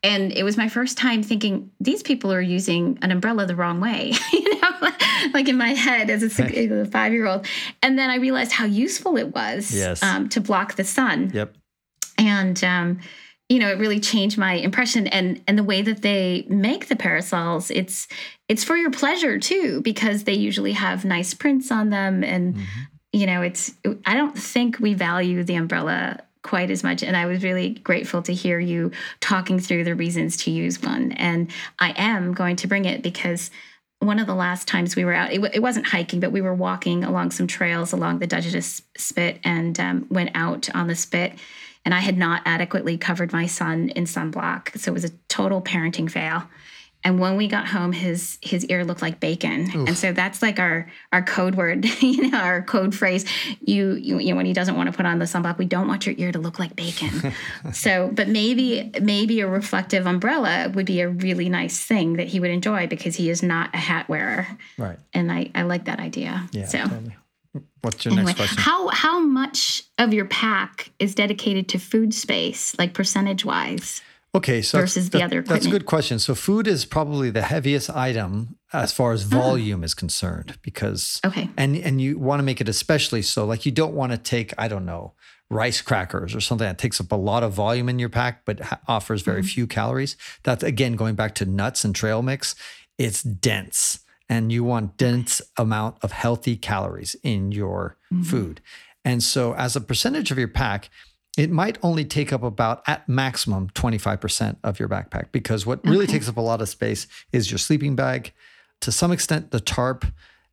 and 0.04 0.32
it 0.32 0.44
was 0.44 0.58
my 0.58 0.68
first 0.70 0.98
time 0.98 1.24
thinking 1.24 1.72
these 1.80 2.04
people 2.04 2.32
are 2.34 2.42
using 2.42 3.00
an 3.02 3.12
umbrella 3.12 3.46
the 3.46 3.56
wrong 3.56 3.80
way, 3.80 4.14
you 4.34 4.62
know, 4.62 4.70
like 5.34 5.48
in 5.48 5.58
my 5.58 5.70
head 5.70 6.10
as 6.10 6.22
a, 6.24 6.30
six- 6.30 6.56
as 6.56 6.72
a 6.88 6.92
five 6.92 7.14
year 7.14 7.26
old, 7.26 7.48
and 7.82 7.98
then 7.98 8.10
I 8.10 8.16
realized 8.18 8.52
how 8.52 8.66
useful 8.66 9.18
it 9.18 9.34
was 9.34 9.74
Yes. 9.74 10.04
um, 10.04 10.30
to 10.30 10.42
block 10.42 10.76
the 10.76 10.84
sun 10.84 11.32
Yep. 11.34 11.56
and 12.18 12.64
um, 12.64 13.00
you 13.48 13.60
know 13.60 13.70
it 13.72 13.80
really 13.80 14.00
changed 14.00 14.38
my 14.38 14.54
impression 14.54 15.08
and 15.08 15.42
and 15.48 15.58
the 15.58 15.64
way 15.64 15.82
that 15.82 16.02
they 16.04 16.46
make 16.50 16.88
the 16.88 16.96
parasols 16.96 17.72
it's 17.72 18.08
it's 18.48 18.64
for 18.64 18.76
your 18.78 18.92
pleasure 18.92 19.40
too 19.40 19.82
because 19.82 20.26
they 20.26 20.34
usually 20.36 20.74
have 20.74 21.04
nice 21.06 21.34
prints 21.34 21.72
on 21.72 21.90
them 21.90 22.24
and 22.24 22.56
Mm-hmm. 22.56 22.64
You 23.12 23.26
know 23.26 23.42
it's 23.42 23.74
i 24.06 24.16
don't 24.16 24.38
think 24.38 24.80
we 24.80 24.94
value 24.94 25.44
the 25.44 25.56
umbrella 25.56 26.20
quite 26.44 26.70
as 26.72 26.84
much 26.84 27.04
and 27.04 27.18
i 27.18 27.26
was 27.26 27.44
really 27.44 27.70
grateful 27.72 28.22
to 28.22 28.34
hear 28.34 28.60
you 28.60 28.92
talking 29.20 29.60
through 29.60 29.84
the 29.84 29.96
reasons 29.96 30.38
to 30.38 30.52
use 30.52 30.82
one 30.82 31.12
and 31.14 31.52
i 31.80 31.94
am 31.98 32.34
going 32.34 32.56
to 32.56 32.68
bring 32.68 32.86
it 32.86 33.02
because 33.02 33.52
one 34.00 34.20
of 34.20 34.28
the 34.28 34.36
last 34.36 34.68
times 34.68 34.96
we 34.96 35.04
were 35.04 35.14
out, 35.14 35.32
it, 35.32 35.42
wa- 35.42 35.50
it 35.54 35.60
wasn't 35.60 35.88
hiking, 35.88 36.20
but 36.20 36.32
we 36.32 36.42
were 36.42 36.54
walking 36.54 37.04
along 37.04 37.32
some 37.32 37.48
trails 37.48 37.92
along 37.92 38.20
the 38.20 38.28
Dungeness 38.28 38.82
Spit 38.98 39.40
and 39.44 39.80
um, 39.80 40.08
went 40.10 40.32
out 40.36 40.74
on 40.74 40.88
the 40.88 40.96
spit. 40.96 41.34
And 41.86 41.94
I 41.94 42.00
had 42.00 42.18
not 42.18 42.42
adequately 42.46 42.98
covered 42.98 43.34
my 43.34 43.46
son 43.46 43.90
in 43.90 44.06
sunblock. 44.06 44.78
So 44.78 44.92
it 44.92 44.94
was 44.94 45.04
a 45.04 45.12
total 45.28 45.62
parenting 45.62 46.10
fail. 46.10 46.44
And 47.02 47.18
when 47.18 47.38
we 47.38 47.48
got 47.48 47.66
home, 47.66 47.94
his 47.94 48.38
his 48.42 48.66
ear 48.66 48.84
looked 48.84 49.02
like 49.02 49.22
bacon, 49.22 49.72
and 49.88 49.98
so 49.98 50.12
that's 50.12 50.42
like 50.42 50.60
our 50.60 50.92
our 51.14 51.22
code 51.24 51.56
word, 51.56 51.86
you 52.02 52.30
know, 52.30 52.38
our 52.38 52.62
code 52.62 52.94
phrase. 52.94 53.26
You, 53.62 53.94
you 53.94 54.20
you 54.20 54.32
know 54.32 54.36
when 54.36 54.46
he 54.46 54.52
doesn't 54.52 54.76
want 54.76 54.88
to 54.92 54.96
put 54.96 55.06
on 55.06 55.18
the 55.18 55.24
sunblock, 55.26 55.58
we 55.58 55.66
don't 55.66 55.88
want 55.88 56.06
your 56.06 56.14
ear 56.18 56.34
to 56.34 56.40
look 56.40 56.60
like 56.60 56.76
bacon. 56.76 57.34
so, 57.74 58.10
but 58.14 58.28
maybe 58.28 58.92
maybe 59.02 59.40
a 59.40 59.48
reflective 59.48 60.06
umbrella 60.08 60.70
would 60.76 60.86
be 60.86 61.00
a 61.00 61.08
really 61.08 61.48
nice 61.48 61.84
thing 61.86 62.18
that 62.18 62.28
he 62.28 62.42
would 62.42 62.52
enjoy 62.52 62.86
because 62.88 63.16
he 63.16 63.30
is 63.30 63.42
not 63.42 63.74
a 63.74 63.78
hat 63.78 64.10
wearer, 64.10 64.46
Right. 64.78 65.00
and 65.14 65.32
I 65.32 65.52
I 65.56 65.62
like 65.64 65.86
that 65.86 66.00
idea. 66.00 66.50
Yeah. 66.52 66.66
So. 66.66 66.80
Totally. 66.80 67.16
What's 67.82 68.04
your 68.04 68.12
Anyway, 68.12 68.26
next 68.28 68.38
question? 68.40 68.58
how 68.62 68.90
how 68.90 69.20
much 69.22 69.84
of 69.98 70.14
your 70.14 70.26
pack 70.26 70.92
is 71.00 71.16
dedicated 71.16 71.70
to 71.70 71.80
food 71.80 72.14
space, 72.14 72.78
like 72.78 72.94
percentage 72.94 73.46
wise? 73.46 74.02
Okay, 74.36 74.62
so 74.62 74.78
that's- 74.78 74.94
versus 74.94 75.10
the 75.10 75.20
that- 75.20 75.26
other 75.26 75.42
That's 75.42 75.66
a 75.66 75.70
good 75.70 75.86
question. 75.86 76.20
So 76.20 76.36
food 76.36 76.68
is 76.68 76.86
probably 76.86 77.32
the 77.32 77.42
heaviest 77.42 77.90
item 77.90 78.58
as 78.72 78.94
far 78.94 79.12
as 79.12 79.24
volume 79.24 79.84
is 79.84 79.94
concerned 79.94 80.60
because 80.62 81.20
Okay. 81.26 81.50
and 81.58 81.76
and 81.76 82.00
you 82.00 82.20
want 82.20 82.40
to 82.40 82.44
make 82.44 82.62
it 82.62 82.70
especially 82.70 83.24
so 83.24 83.46
like 83.46 83.66
you 83.66 83.72
don't 83.72 83.96
want 83.96 84.12
to 84.12 84.18
take 84.18 84.54
I 84.58 84.68
don't 84.68 84.86
know 84.86 85.14
rice 85.50 85.82
crackers 85.82 86.36
or 86.36 86.42
something 86.42 86.68
that 86.68 86.78
takes 86.78 87.02
up 87.02 87.12
a 87.12 87.16
lot 87.16 87.42
of 87.42 87.54
volume 87.54 87.90
in 87.90 87.98
your 87.98 88.10
pack 88.10 88.46
but 88.46 88.60
ha- 88.60 88.80
offers 88.88 89.24
very 89.24 89.42
mm-hmm. 89.42 89.48
few 89.48 89.68
calories. 89.68 90.16
That's 90.44 90.64
again 90.64 90.96
going 90.96 91.16
back 91.16 91.34
to 91.36 91.46
nuts 91.46 91.84
and 91.84 91.96
trail 91.96 92.22
mix. 92.22 92.54
It's 93.00 93.24
dense 93.24 94.00
and 94.30 94.52
you 94.52 94.64
want 94.64 94.98
dense 94.98 95.42
amount 95.58 95.98
of 96.04 96.12
healthy 96.12 96.56
calories 96.56 97.16
in 97.24 97.52
your 97.52 97.98
mm-hmm. 98.14 98.24
food. 98.24 98.62
And 99.04 99.24
so 99.24 99.56
as 99.56 99.76
a 99.76 99.82
percentage 99.82 100.30
of 100.30 100.38
your 100.38 100.48
pack, 100.48 100.90
it 101.38 101.50
might 101.52 101.78
only 101.84 102.04
take 102.06 102.34
up 102.34 102.44
about 102.44 102.82
at 102.88 103.08
maximum 103.08 103.70
25% 103.70 104.58
of 104.64 104.80
your 104.80 104.90
backpack 104.90 105.32
because 105.32 105.66
what 105.66 105.84
really 105.86 106.04
Okay. 106.04 106.14
takes 106.14 106.28
up 106.28 106.38
a 106.38 106.42
lot 106.42 106.62
of 106.62 106.70
space 106.70 107.08
is 107.32 107.52
your 107.52 107.58
sleeping 107.58 107.96
bag, 107.96 108.34
to 108.82 108.92
some 108.92 109.12
extent 109.12 109.52
the 109.52 109.60
tarp, 109.60 110.06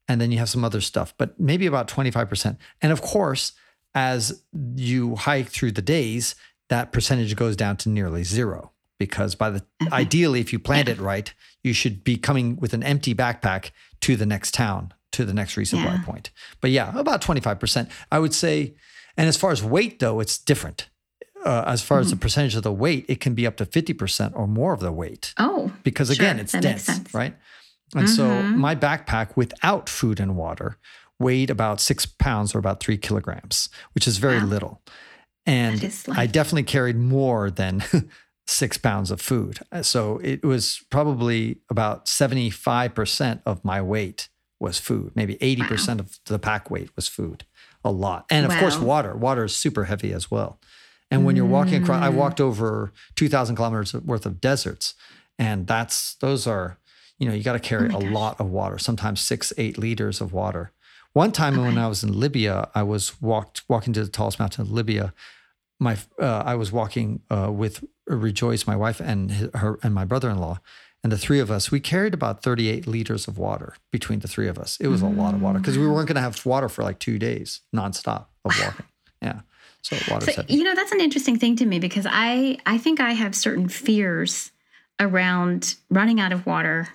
and 0.09 0.21
then 0.21 0.31
you 0.31 0.39
have 0.39 0.49
some 0.49 0.65
other 0.65 0.81
stuff, 0.81 1.15
but 1.19 1.39
maybe 1.41 1.67
about 1.67 1.89
25%. 1.89 2.57
And 2.81 2.93
of 2.93 3.03
course, 3.03 3.53
as 3.95 4.43
you 4.77 5.17
hike 5.17 5.49
through 5.49 5.73
the 5.73 5.83
days, 5.83 6.35
that 6.69 6.93
percentage 6.93 7.35
goes 7.37 7.57
down 7.57 7.77
to 7.79 7.89
nearly 7.89 8.23
zero 8.25 8.73
because 8.99 9.35
by 9.35 9.51
the 9.51 9.61
mm-hmm. 9.61 9.93
ideally 9.93 10.41
if 10.41 10.53
you 10.53 10.59
planned 10.59 10.89
it 10.89 10.99
right, 10.99 11.33
you 11.63 11.73
should 11.73 12.05
be 12.05 12.17
coming 12.17 12.57
with 12.57 12.73
an 12.75 12.83
empty 12.83 13.15
backpack 13.15 13.71
to 14.01 14.17
the 14.17 14.27
next 14.27 14.55
town, 14.55 14.93
to 15.13 15.25
the 15.25 15.33
next 15.35 15.57
resupply 15.57 15.85
Yeah. 15.99 16.03
point. 16.05 16.31
But 16.61 16.71
yeah, 16.71 16.97
about 16.99 17.23
25%. 17.23 17.89
I 18.13 18.19
would 18.19 18.35
say 18.35 18.75
and 19.17 19.29
as 19.29 19.37
far 19.37 19.51
as 19.53 19.63
weight, 19.63 19.99
though, 20.01 20.21
it's 20.21 20.39
different. 20.39 20.89
Uh, 21.45 21.63
as 21.67 21.81
far 21.83 22.01
as 22.01 22.11
the 22.11 22.17
percentage 22.17 22.57
of 22.57 22.63
the 22.65 22.73
weight, 22.73 23.05
it 23.09 23.21
can 23.21 23.35
be 23.35 23.47
up 23.47 23.57
to 23.57 23.65
50% 23.67 24.33
or 24.35 24.47
more 24.49 24.73
of 24.73 24.81
the 24.81 24.91
weight 24.93 25.33
Oh, 25.39 25.73
because, 25.85 26.09
Sure, 26.09 26.15
again, 26.17 26.41
it's 26.41 26.53
that 26.53 26.63
dense, 26.63 27.15
right? 27.15 27.37
And 27.95 28.09
so 28.11 28.25
Mhm. 28.43 28.55
my 28.57 28.75
backpack 28.75 29.37
without 29.37 29.89
food 29.89 30.19
and 30.19 30.37
water 30.37 30.79
weighed 31.21 31.51
about 31.51 31.81
six 31.81 32.05
pounds 32.05 32.53
or 32.55 32.59
about 32.59 32.81
three 32.81 32.99
kilograms, 32.99 33.69
which 33.95 34.09
is 34.09 34.19
very 34.19 34.41
Wow. 34.41 34.47
little. 34.47 34.83
And 35.47 35.81
I 36.17 36.27
definitely 36.27 36.65
carried 36.65 36.97
more 36.97 37.49
than 37.51 37.81
six 38.49 38.77
pounds 38.77 39.13
of 39.13 39.21
food. 39.21 39.61
Uh, 39.71 39.83
So 39.83 40.19
it 40.25 40.45
was 40.45 40.83
probably 40.91 41.61
about 41.71 42.09
75% 42.09 43.41
of 43.47 43.65
my 43.65 43.81
weight 43.81 44.29
was 44.59 44.79
food. 44.79 45.13
Maybe 45.15 45.37
80% 45.41 46.01
of 46.01 46.19
the 46.27 46.39
pack 46.41 46.71
weight 46.71 46.91
was 46.97 47.07
food. 47.09 47.45
A 47.87 47.91
lot. 47.91 48.27
And 48.31 48.45
of 48.45 48.53
wow. 48.53 48.61
course, 48.61 48.79
water. 48.79 49.17
Water 49.17 49.45
is 49.45 49.55
super 49.55 49.85
heavy 49.85 50.13
as 50.13 50.31
well. 50.31 50.59
And 51.11 51.25
when 51.25 51.37
you're 51.37 51.47
walking 51.47 51.83
across, 51.83 52.03
I 52.03 52.09
walked 52.09 52.41
over 52.41 52.93
2,000 53.15 53.55
kilometers 53.55 53.95
worth 53.95 54.27
of 54.27 54.41
deserts, 54.41 54.95
and 55.39 55.67
that's 55.67 56.17
those 56.17 56.47
are, 56.49 56.79
you 57.19 57.29
know, 57.29 57.35
you 57.35 57.45
got 57.45 57.53
to 57.53 57.61
carry 57.61 57.91
oh 57.93 57.99
a 57.99 58.01
lot 58.01 58.41
of 58.41 58.51
water. 58.51 58.77
Sometimes 58.79 59.21
six, 59.21 59.53
eight 59.57 59.79
liters 59.79 60.21
of 60.21 60.33
water. 60.33 60.73
One 61.13 61.31
time 61.33 61.55
okay. 61.55 61.63
when 61.63 61.79
I 61.79 61.87
was 61.87 62.03
in 62.03 62.13
Libya, 62.13 62.69
I 62.75 62.83
was 62.83 63.23
walked 63.23 63.63
walking 63.69 63.93
to 63.93 64.05
the 64.05 64.11
tallest 64.11 64.39
mountain 64.39 64.63
of 64.63 64.73
Libya. 64.73 65.15
My 65.79 65.97
uh, 66.21 66.43
I 66.45 66.57
was 66.57 66.73
walking 66.73 67.21
uh, 67.31 67.53
with 67.53 67.85
Rejoice, 68.07 68.67
my 68.67 68.77
wife, 68.77 69.01
and 69.01 69.31
his, 69.31 69.49
her 69.55 69.79
and 69.83 69.95
my 69.95 70.05
brother-in-law, 70.05 70.59
and 71.07 71.13
the 71.13 71.17
three 71.17 71.39
of 71.39 71.53
us, 71.53 71.71
we 71.71 71.79
carried 71.79 72.15
about 72.15 72.43
38 72.43 72.85
liters 72.89 73.29
of 73.29 73.39
water 73.39 73.77
between 73.93 74.19
the 74.19 74.27
three 74.27 74.49
of 74.49 74.59
us. 74.59 74.77
It 74.81 74.89
was 74.89 75.03
mm. 75.03 75.17
a 75.17 75.23
lot 75.23 75.35
of 75.35 75.41
water 75.41 75.61
because 75.61 75.79
we 75.79 75.87
weren't 75.87 76.09
going 76.09 76.17
to 76.17 76.21
have 76.21 76.45
water 76.45 76.69
for 76.69 76.83
like 76.83 76.99
two 76.99 77.17
days 77.17 77.61
nonstop 77.73 78.27
of 78.45 78.59
walking. 78.61 78.87
Yeah. 79.23 79.43
So 79.83 79.97
water. 80.13 80.33
So, 80.33 80.45
you 80.49 80.65
know, 80.65 80.75
that's 80.75 80.91
an 80.91 81.01
interesting 81.01 81.39
thing 81.39 81.55
to 81.59 81.65
me 81.65 81.79
because 81.79 82.09
I 82.11 82.59
I 82.67 82.77
think 82.79 82.99
I 82.99 83.13
have 83.13 83.37
certain 83.37 83.69
fears 83.69 84.51
around 84.99 85.77
running 85.91 86.19
out 86.19 86.33
of 86.33 86.45
water 86.45 86.89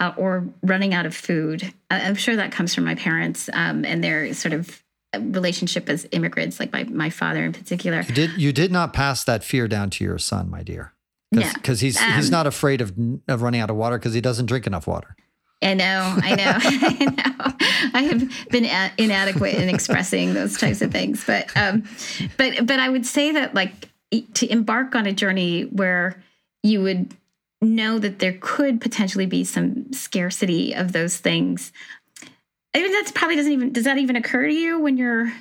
uh, 0.00 0.12
or 0.16 0.44
running 0.64 0.92
out 0.92 1.06
of 1.06 1.14
food. 1.14 1.72
I'm 1.88 2.16
sure 2.16 2.34
that 2.34 2.50
comes 2.50 2.74
from 2.74 2.82
my 2.82 2.96
parents 2.96 3.48
um, 3.52 3.84
and 3.84 4.02
their 4.02 4.34
sort 4.34 4.54
of 4.54 4.82
relationship 5.16 5.88
as 5.88 6.04
immigrants, 6.10 6.58
like 6.58 6.72
my 6.72 6.82
my 6.82 7.10
father 7.10 7.44
in 7.44 7.52
particular. 7.52 8.00
You 8.08 8.12
did 8.12 8.30
you 8.38 8.52
did 8.52 8.72
not 8.72 8.92
pass 8.92 9.22
that 9.22 9.44
fear 9.44 9.68
down 9.68 9.90
to 9.90 10.02
your 10.02 10.18
son, 10.18 10.50
my 10.50 10.64
dear. 10.64 10.94
Because 11.32 11.80
he's 11.80 12.00
um, 12.00 12.12
he's 12.12 12.30
not 12.30 12.46
afraid 12.46 12.80
of 12.80 12.92
of 13.28 13.42
running 13.42 13.60
out 13.60 13.70
of 13.70 13.76
water 13.76 13.98
because 13.98 14.14
he 14.14 14.20
doesn't 14.20 14.46
drink 14.46 14.66
enough 14.66 14.86
water. 14.86 15.16
I 15.62 15.74
know, 15.74 16.18
I 16.22 16.34
know, 16.34 16.58
I 16.58 17.04
know. 17.04 17.90
I 17.94 18.02
have 18.02 18.48
been 18.50 18.64
a- 18.64 18.92
inadequate 18.98 19.54
in 19.54 19.68
expressing 19.68 20.34
those 20.34 20.58
types 20.58 20.82
of 20.82 20.90
things, 20.90 21.24
but 21.24 21.56
um, 21.56 21.84
but 22.36 22.66
but 22.66 22.78
I 22.78 22.88
would 22.88 23.06
say 23.06 23.32
that 23.32 23.54
like 23.54 23.88
to 24.34 24.50
embark 24.50 24.94
on 24.94 25.06
a 25.06 25.12
journey 25.12 25.62
where 25.62 26.22
you 26.62 26.82
would 26.82 27.16
know 27.60 27.98
that 27.98 28.18
there 28.18 28.36
could 28.40 28.80
potentially 28.80 29.26
be 29.26 29.44
some 29.44 29.92
scarcity 29.92 30.74
of 30.74 30.92
those 30.92 31.16
things. 31.16 31.72
I 32.74 32.82
mean, 32.82 32.92
that's 32.92 33.12
probably 33.12 33.36
doesn't 33.36 33.52
even 33.52 33.72
does 33.72 33.84
that 33.84 33.98
even 33.98 34.16
occur 34.16 34.48
to 34.48 34.54
you 34.54 34.80
when 34.80 34.96
you're 34.96 35.32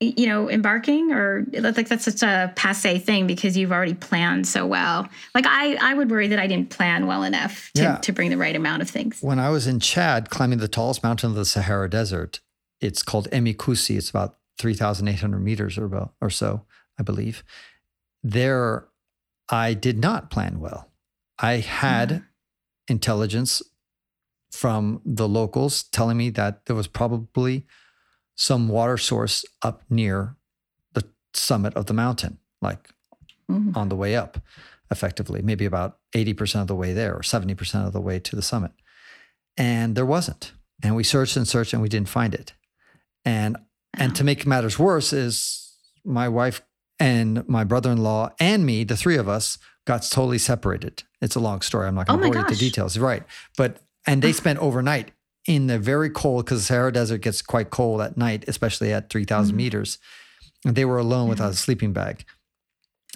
you 0.00 0.26
know, 0.26 0.50
embarking 0.50 1.12
or 1.12 1.46
like 1.52 1.88
that's 1.88 2.04
such 2.04 2.22
a 2.22 2.52
passe 2.54 2.98
thing 2.98 3.26
because 3.26 3.56
you've 3.56 3.72
already 3.72 3.94
planned 3.94 4.46
so 4.46 4.66
well. 4.66 5.08
Like 5.34 5.46
I, 5.46 5.76
I 5.76 5.94
would 5.94 6.10
worry 6.10 6.28
that 6.28 6.38
I 6.38 6.46
didn't 6.46 6.68
plan 6.68 7.06
well 7.06 7.22
enough 7.22 7.70
to, 7.74 7.82
yeah. 7.82 7.96
to 7.96 8.12
bring 8.12 8.28
the 8.28 8.36
right 8.36 8.54
amount 8.54 8.82
of 8.82 8.90
things. 8.90 9.22
When 9.22 9.38
I 9.38 9.48
was 9.48 9.66
in 9.66 9.80
Chad 9.80 10.28
climbing 10.28 10.58
the 10.58 10.68
tallest 10.68 11.02
mountain 11.02 11.30
of 11.30 11.36
the 11.36 11.46
Sahara 11.46 11.88
Desert, 11.88 12.40
it's 12.80 13.02
called 13.02 13.30
Emi 13.30 13.56
Koussi. 13.56 13.96
It's 13.96 14.10
about 14.10 14.36
3,800 14.58 15.38
meters 15.38 15.78
or, 15.78 15.86
about, 15.86 16.12
or 16.20 16.28
so, 16.28 16.66
I 16.98 17.02
believe. 17.02 17.42
There, 18.22 18.88
I 19.48 19.72
did 19.72 19.98
not 19.98 20.30
plan 20.30 20.60
well. 20.60 20.90
I 21.38 21.54
had 21.54 22.08
mm. 22.10 22.24
intelligence 22.88 23.62
from 24.50 25.00
the 25.06 25.28
locals 25.28 25.84
telling 25.84 26.18
me 26.18 26.30
that 26.30 26.66
there 26.66 26.76
was 26.76 26.86
probably 26.86 27.64
some 28.36 28.68
water 28.68 28.96
source 28.96 29.44
up 29.62 29.82
near 29.90 30.36
the 30.92 31.04
summit 31.34 31.74
of 31.74 31.86
the 31.86 31.94
mountain, 31.94 32.38
like 32.62 32.90
mm-hmm. 33.50 33.76
on 33.76 33.88
the 33.88 33.96
way 33.96 34.14
up, 34.14 34.38
effectively, 34.90 35.42
maybe 35.42 35.64
about 35.64 35.98
80% 36.12 36.60
of 36.62 36.66
the 36.68 36.74
way 36.74 36.92
there 36.92 37.14
or 37.14 37.20
70% 37.20 37.86
of 37.86 37.92
the 37.92 38.00
way 38.00 38.18
to 38.20 38.36
the 38.36 38.42
summit. 38.42 38.72
And 39.56 39.96
there 39.96 40.06
wasn't. 40.06 40.52
And 40.82 40.94
we 40.94 41.02
searched 41.02 41.36
and 41.36 41.48
searched 41.48 41.72
and 41.72 41.82
we 41.82 41.88
didn't 41.88 42.10
find 42.10 42.34
it. 42.34 42.52
And 43.24 43.56
and 43.98 44.14
to 44.16 44.24
make 44.24 44.46
matters 44.46 44.78
worse 44.78 45.14
is 45.14 45.74
my 46.04 46.28
wife 46.28 46.60
and 47.00 47.48
my 47.48 47.64
brother-in-law 47.64 48.30
and 48.38 48.66
me, 48.66 48.84
the 48.84 48.96
three 48.96 49.16
of 49.16 49.26
us, 49.26 49.58
got 49.86 50.02
totally 50.02 50.36
separated. 50.36 51.02
It's 51.22 51.34
a 51.34 51.40
long 51.40 51.62
story. 51.62 51.86
I'm 51.86 51.94
not 51.94 52.06
going 52.06 52.20
to 52.20 52.26
oh 52.26 52.28
bore 52.28 52.36
you 52.36 52.46
with 52.46 52.58
the 52.58 52.62
details. 52.62 52.98
Right. 52.98 53.22
But 53.56 53.78
and 54.06 54.20
they 54.20 54.32
spent 54.32 54.58
overnight 54.58 55.12
in 55.46 55.66
the 55.66 55.78
very 55.78 56.10
cold, 56.10 56.44
because 56.44 56.60
the 56.60 56.66
Sahara 56.66 56.92
Desert 56.92 57.18
gets 57.18 57.42
quite 57.42 57.70
cold 57.70 58.00
at 58.00 58.16
night, 58.16 58.44
especially 58.48 58.92
at 58.92 59.10
3,000 59.10 59.50
mm-hmm. 59.50 59.56
meters. 59.56 59.98
And 60.64 60.74
they 60.74 60.84
were 60.84 60.98
alone 60.98 61.28
without 61.28 61.52
a 61.52 61.56
sleeping 61.56 61.92
bag. 61.92 62.24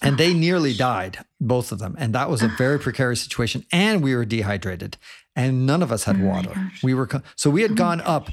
And 0.03 0.17
they 0.17 0.33
nearly 0.33 0.73
died, 0.73 1.19
both 1.41 1.73
of 1.73 1.79
them. 1.79 1.95
And 1.99 2.15
that 2.15 2.31
was 2.31 2.43
a 2.43 2.49
very 2.59 2.79
precarious 2.79 3.21
situation. 3.21 3.65
And 3.73 4.03
we 4.03 4.15
were 4.15 4.25
dehydrated, 4.25 4.97
and 5.37 5.67
none 5.67 5.83
of 5.83 5.93
us 5.93 6.05
had 6.05 6.21
oh 6.21 6.25
water. 6.25 6.71
We 6.83 6.95
were 6.95 7.09
so 7.37 7.51
we 7.51 7.63
had 7.63 7.73
oh 7.73 7.75
gone 7.75 8.01
up 8.01 8.31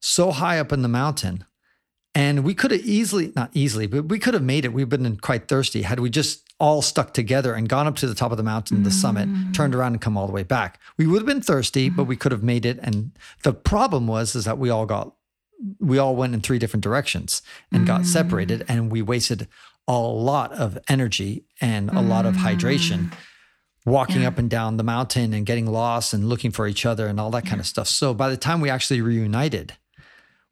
so 0.00 0.30
high 0.30 0.58
up 0.58 0.72
in 0.72 0.82
the 0.82 0.88
mountain, 0.88 1.44
and 2.16 2.44
we 2.44 2.54
could 2.54 2.70
have 2.70 2.80
easily, 2.80 3.30
not 3.36 3.50
easily, 3.52 3.86
but 3.86 4.06
we 4.06 4.18
could 4.18 4.32
have 4.32 4.42
made 4.42 4.64
it. 4.64 4.72
We've 4.72 4.88
been 4.88 5.18
quite 5.18 5.48
thirsty 5.48 5.82
had 5.82 6.00
we 6.00 6.08
just 6.08 6.50
all 6.58 6.80
stuck 6.80 7.12
together 7.12 7.52
and 7.52 7.68
gone 7.68 7.86
up 7.86 7.96
to 7.96 8.06
the 8.06 8.14
top 8.14 8.30
of 8.30 8.38
the 8.38 8.42
mountain, 8.42 8.84
the 8.84 8.90
summit, 8.90 9.28
mm. 9.28 9.52
turned 9.52 9.74
around 9.74 9.92
and 9.92 10.00
come 10.00 10.16
all 10.16 10.26
the 10.26 10.32
way 10.32 10.42
back. 10.42 10.80
We 10.96 11.06
would 11.06 11.18
have 11.18 11.26
been 11.26 11.42
thirsty, 11.42 11.90
but 11.90 12.04
we 12.04 12.16
could 12.16 12.32
have 12.32 12.42
made 12.42 12.64
it. 12.64 12.78
And 12.82 13.10
the 13.42 13.52
problem 13.52 14.06
was 14.06 14.34
is 14.34 14.46
that 14.46 14.56
we 14.56 14.70
all 14.70 14.86
got 14.86 15.12
we 15.78 15.98
all 15.98 16.16
went 16.16 16.32
in 16.32 16.40
three 16.40 16.58
different 16.58 16.82
directions 16.82 17.42
and 17.70 17.86
got 17.86 18.06
separated 18.06 18.60
mm. 18.60 18.64
and 18.68 18.90
we 18.90 19.02
wasted 19.02 19.46
a 19.86 19.98
lot 19.98 20.52
of 20.52 20.78
energy 20.88 21.44
and 21.60 21.90
a 21.90 22.00
lot 22.00 22.24
of 22.26 22.36
hydration 22.36 23.12
walking 23.84 24.22
yeah. 24.22 24.28
up 24.28 24.38
and 24.38 24.50
down 24.50 24.78
the 24.78 24.82
mountain 24.82 25.32
and 25.34 25.44
getting 25.46 25.66
lost 25.66 26.12
and 26.14 26.28
looking 26.28 26.50
for 26.50 26.66
each 26.66 26.86
other 26.86 27.06
and 27.06 27.20
all 27.20 27.30
that 27.30 27.46
kind 27.46 27.60
of 27.60 27.66
stuff. 27.66 27.88
So 27.88 28.12
by 28.14 28.28
the 28.30 28.36
time 28.36 28.60
we 28.60 28.68
actually 28.68 29.00
reunited, 29.00 29.74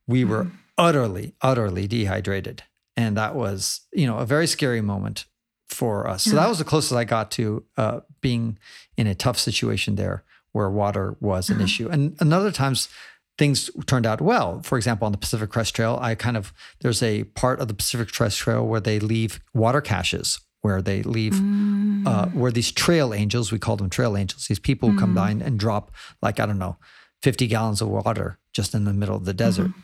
we 0.07 0.25
were 0.25 0.45
mm. 0.45 0.53
Utterly, 0.79 1.35
utterly 1.41 1.87
dehydrated. 1.87 2.63
And 2.97 3.17
that 3.17 3.35
was, 3.35 3.81
you 3.93 4.07
know, 4.07 4.19
a 4.19 4.27
very 4.27 4.47
scary 4.47 4.81
moment 4.81 5.27
for 5.69 6.09
us. 6.09 6.25
So 6.25 6.37
that 6.37 6.49
was 6.49 6.59
the 6.59 6.65
closest 6.65 6.93
I 6.93 7.05
got 7.05 7.31
to 7.33 7.65
uh, 7.77 8.01
being 8.21 8.59
in 8.97 9.07
a 9.07 9.15
tough 9.15 9.39
situation 9.39 9.97
there 9.97 10.23
where 10.53 10.71
water 10.71 11.17
was 11.21 11.49
an 11.49 11.57
uh-huh. 11.57 11.65
issue. 11.65 11.89
And 11.89 12.17
another 12.21 12.53
times 12.53 12.89
things 13.37 13.69
turned 13.87 14.07
out 14.07 14.21
well. 14.21 14.63
For 14.63 14.77
example, 14.77 15.07
on 15.07 15.13
the 15.13 15.19
Pacific 15.19 15.51
Crest 15.51 15.75
Trail, 15.75 15.99
I 16.01 16.15
kind 16.15 16.37
of 16.37 16.53
there's 16.81 17.03
a 17.03 17.25
part 17.25 17.59
of 17.59 17.67
the 17.67 17.75
Pacific 17.75 18.13
Crest 18.13 18.39
Trail 18.39 18.65
where 18.65 18.81
they 18.81 19.01
leave 19.01 19.41
water 19.53 19.81
caches 19.81 20.41
where 20.61 20.81
they 20.81 21.03
leave 21.03 21.35
uh, 21.35 21.43
mm. 21.43 22.07
uh, 22.07 22.27
where 22.29 22.51
these 22.51 22.73
trail 22.73 23.13
angels, 23.13 23.53
we 23.53 23.59
call 23.59 23.77
them 23.77 23.91
trail 23.91 24.17
angels, 24.17 24.47
these 24.47 24.59
people 24.59 24.89
mm. 24.91 24.99
come 24.99 25.15
down 25.15 25.43
and 25.43 25.59
drop 25.59 25.91
like 26.23 26.41
I 26.41 26.47
don't 26.47 26.59
know, 26.59 26.79
50 27.23 27.47
gallons 27.49 27.83
of 27.83 27.89
water 27.89 28.39
just 28.55 28.75
in 28.75 28.85
the 28.85 28.95
middle 28.95 29.17
of 29.17 29.25
the 29.25 29.35
desert. 29.35 29.69
Mm-hmm 29.69 29.81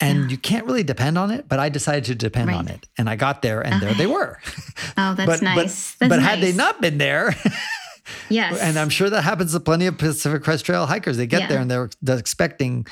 and 0.00 0.22
yeah. 0.22 0.28
you 0.28 0.38
can't 0.38 0.66
really 0.66 0.82
depend 0.82 1.18
on 1.18 1.30
it. 1.30 1.48
But 1.48 1.58
I 1.58 1.68
decided 1.68 2.04
to 2.04 2.14
depend 2.14 2.48
right. 2.48 2.56
on 2.56 2.68
it, 2.68 2.88
and 2.98 3.08
I 3.08 3.16
got 3.16 3.42
there, 3.42 3.60
and 3.60 3.74
okay. 3.74 3.86
there 3.86 3.94
they 3.94 4.06
were. 4.06 4.38
Oh, 4.96 5.14
that's 5.14 5.26
but, 5.26 5.42
nice. 5.42 5.94
But, 5.94 5.98
that's 5.98 6.08
but 6.08 6.16
nice. 6.16 6.24
had 6.24 6.40
they 6.40 6.52
not 6.52 6.80
been 6.80 6.98
there, 6.98 7.34
yes, 8.28 8.60
and 8.60 8.78
I'm 8.78 8.90
sure 8.90 9.10
that 9.10 9.22
happens 9.22 9.52
to 9.52 9.60
plenty 9.60 9.86
of 9.86 9.98
Pacific 9.98 10.42
Crest 10.42 10.64
Trail 10.64 10.86
hikers. 10.86 11.16
They 11.16 11.26
get 11.26 11.42
yeah. 11.42 11.46
there 11.48 11.60
and 11.60 11.70
they're, 11.70 11.90
they're 12.02 12.18
expecting 12.18 12.86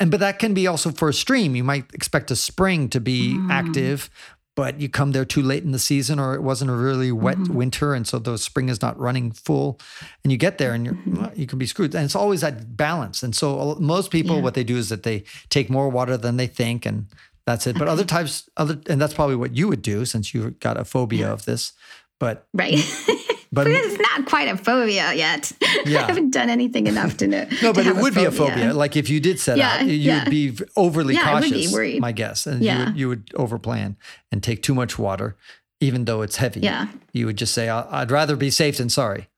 and 0.00 0.10
but 0.10 0.20
that 0.20 0.38
can 0.38 0.54
be 0.54 0.66
also 0.66 0.90
for 0.90 1.08
a 1.08 1.12
stream. 1.12 1.54
You 1.54 1.64
might 1.64 1.86
expect 1.94 2.30
a 2.30 2.36
spring 2.36 2.88
to 2.90 3.00
be 3.00 3.34
mm. 3.34 3.50
active, 3.50 4.10
but 4.56 4.80
you 4.80 4.88
come 4.88 5.12
there 5.12 5.24
too 5.24 5.42
late 5.42 5.64
in 5.64 5.72
the 5.72 5.78
season 5.78 6.18
or 6.18 6.34
it 6.34 6.42
wasn't 6.42 6.70
a 6.70 6.74
really 6.74 7.10
wet 7.10 7.36
mm-hmm. 7.36 7.54
winter 7.54 7.94
and 7.94 8.06
so 8.06 8.18
the 8.18 8.38
spring 8.38 8.68
is 8.68 8.80
not 8.80 8.98
running 8.98 9.30
full 9.32 9.78
and 10.22 10.32
you 10.32 10.38
get 10.38 10.58
there 10.58 10.72
and 10.72 10.84
you're, 10.84 10.94
mm-hmm. 10.94 11.40
you 11.40 11.46
can 11.46 11.58
be 11.58 11.66
screwed 11.66 11.94
and 11.94 12.04
it's 12.04 12.14
always 12.14 12.40
that 12.40 12.76
balance 12.76 13.22
and 13.22 13.34
so 13.34 13.76
most 13.80 14.10
people 14.10 14.36
yeah. 14.36 14.42
what 14.42 14.54
they 14.54 14.64
do 14.64 14.76
is 14.76 14.88
that 14.88 15.02
they 15.02 15.24
take 15.50 15.68
more 15.70 15.88
water 15.88 16.16
than 16.16 16.36
they 16.36 16.46
think 16.46 16.86
and 16.86 17.06
that's 17.46 17.66
it 17.66 17.78
but 17.78 17.88
other 17.88 18.04
times 18.04 18.48
other 18.56 18.78
and 18.88 19.00
that's 19.00 19.14
probably 19.14 19.36
what 19.36 19.56
you 19.56 19.68
would 19.68 19.82
do 19.82 20.04
since 20.04 20.32
you've 20.32 20.58
got 20.60 20.78
a 20.78 20.84
phobia 20.84 21.26
yeah. 21.26 21.32
of 21.32 21.44
this 21.44 21.72
but 22.18 22.46
right 22.54 22.78
but 23.54 23.66
it's 23.68 23.98
not 24.00 24.26
quite 24.26 24.48
a 24.48 24.56
phobia 24.56 25.12
yet. 25.14 25.52
Yeah. 25.86 26.04
I 26.04 26.06
haven't 26.06 26.30
done 26.30 26.48
anything 26.48 26.86
enough 26.86 27.18
to 27.18 27.26
know. 27.26 27.46
no, 27.60 27.72
but 27.72 27.86
it 27.86 27.94
would 27.96 28.14
be 28.14 28.24
a 28.24 28.30
phobia. 28.30 28.72
Like 28.72 28.96
if 28.96 29.10
you 29.10 29.20
did 29.20 29.38
set 29.38 29.58
yeah, 29.58 29.80
out, 29.80 29.86
you 29.86 29.92
yeah. 29.92 30.26
be 30.26 30.56
overly 30.76 31.14
yeah, 31.14 31.24
cautious. 31.24 31.70
Be 31.70 31.74
worried. 31.74 32.00
My 32.00 32.12
guess, 32.12 32.46
and 32.46 32.62
yeah. 32.62 32.78
you 32.78 32.84
would, 32.86 32.96
you 32.96 33.08
would 33.08 33.50
overplan 33.50 33.96
and 34.32 34.42
take 34.42 34.62
too 34.62 34.74
much 34.74 34.98
water, 34.98 35.36
even 35.80 36.06
though 36.06 36.22
it's 36.22 36.36
heavy. 36.36 36.60
Yeah, 36.60 36.88
you 37.12 37.26
would 37.26 37.36
just 37.36 37.52
say, 37.52 37.68
"I'd 37.68 38.10
rather 38.10 38.34
be 38.34 38.50
safe 38.50 38.78
than 38.78 38.88
sorry." 38.88 39.28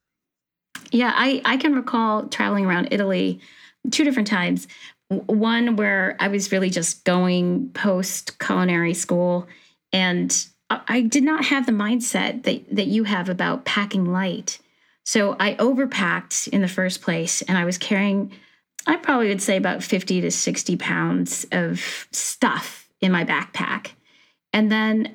Yeah, 0.92 1.12
I 1.14 1.42
I 1.44 1.56
can 1.56 1.74
recall 1.74 2.26
traveling 2.28 2.64
around 2.64 2.88
Italy 2.92 3.40
two 3.90 4.04
different 4.04 4.28
times. 4.28 4.68
One 5.08 5.74
where 5.74 6.16
I 6.20 6.28
was 6.28 6.52
really 6.52 6.70
just 6.70 7.04
going 7.04 7.70
post 7.70 8.38
culinary 8.38 8.94
school 8.94 9.48
and 9.92 10.46
I 10.68 11.02
did 11.02 11.22
not 11.22 11.44
have 11.46 11.66
the 11.66 11.72
mindset 11.72 12.42
that 12.44 12.74
that 12.74 12.86
you 12.86 13.04
have 13.04 13.28
about 13.28 13.64
packing 13.64 14.12
light. 14.12 14.58
So 15.04 15.36
I 15.38 15.54
overpacked 15.54 16.48
in 16.48 16.62
the 16.62 16.68
first 16.68 17.02
place, 17.02 17.42
and 17.42 17.56
I 17.56 17.64
was 17.64 17.78
carrying, 17.78 18.32
I 18.86 18.96
probably 18.96 19.28
would 19.28 19.42
say 19.42 19.56
about 19.56 19.82
fifty 19.82 20.20
to 20.20 20.30
sixty 20.30 20.76
pounds 20.76 21.46
of 21.52 22.08
stuff 22.10 22.88
in 23.00 23.12
my 23.12 23.24
backpack, 23.24 23.92
and 24.52 24.70
then 24.72 25.14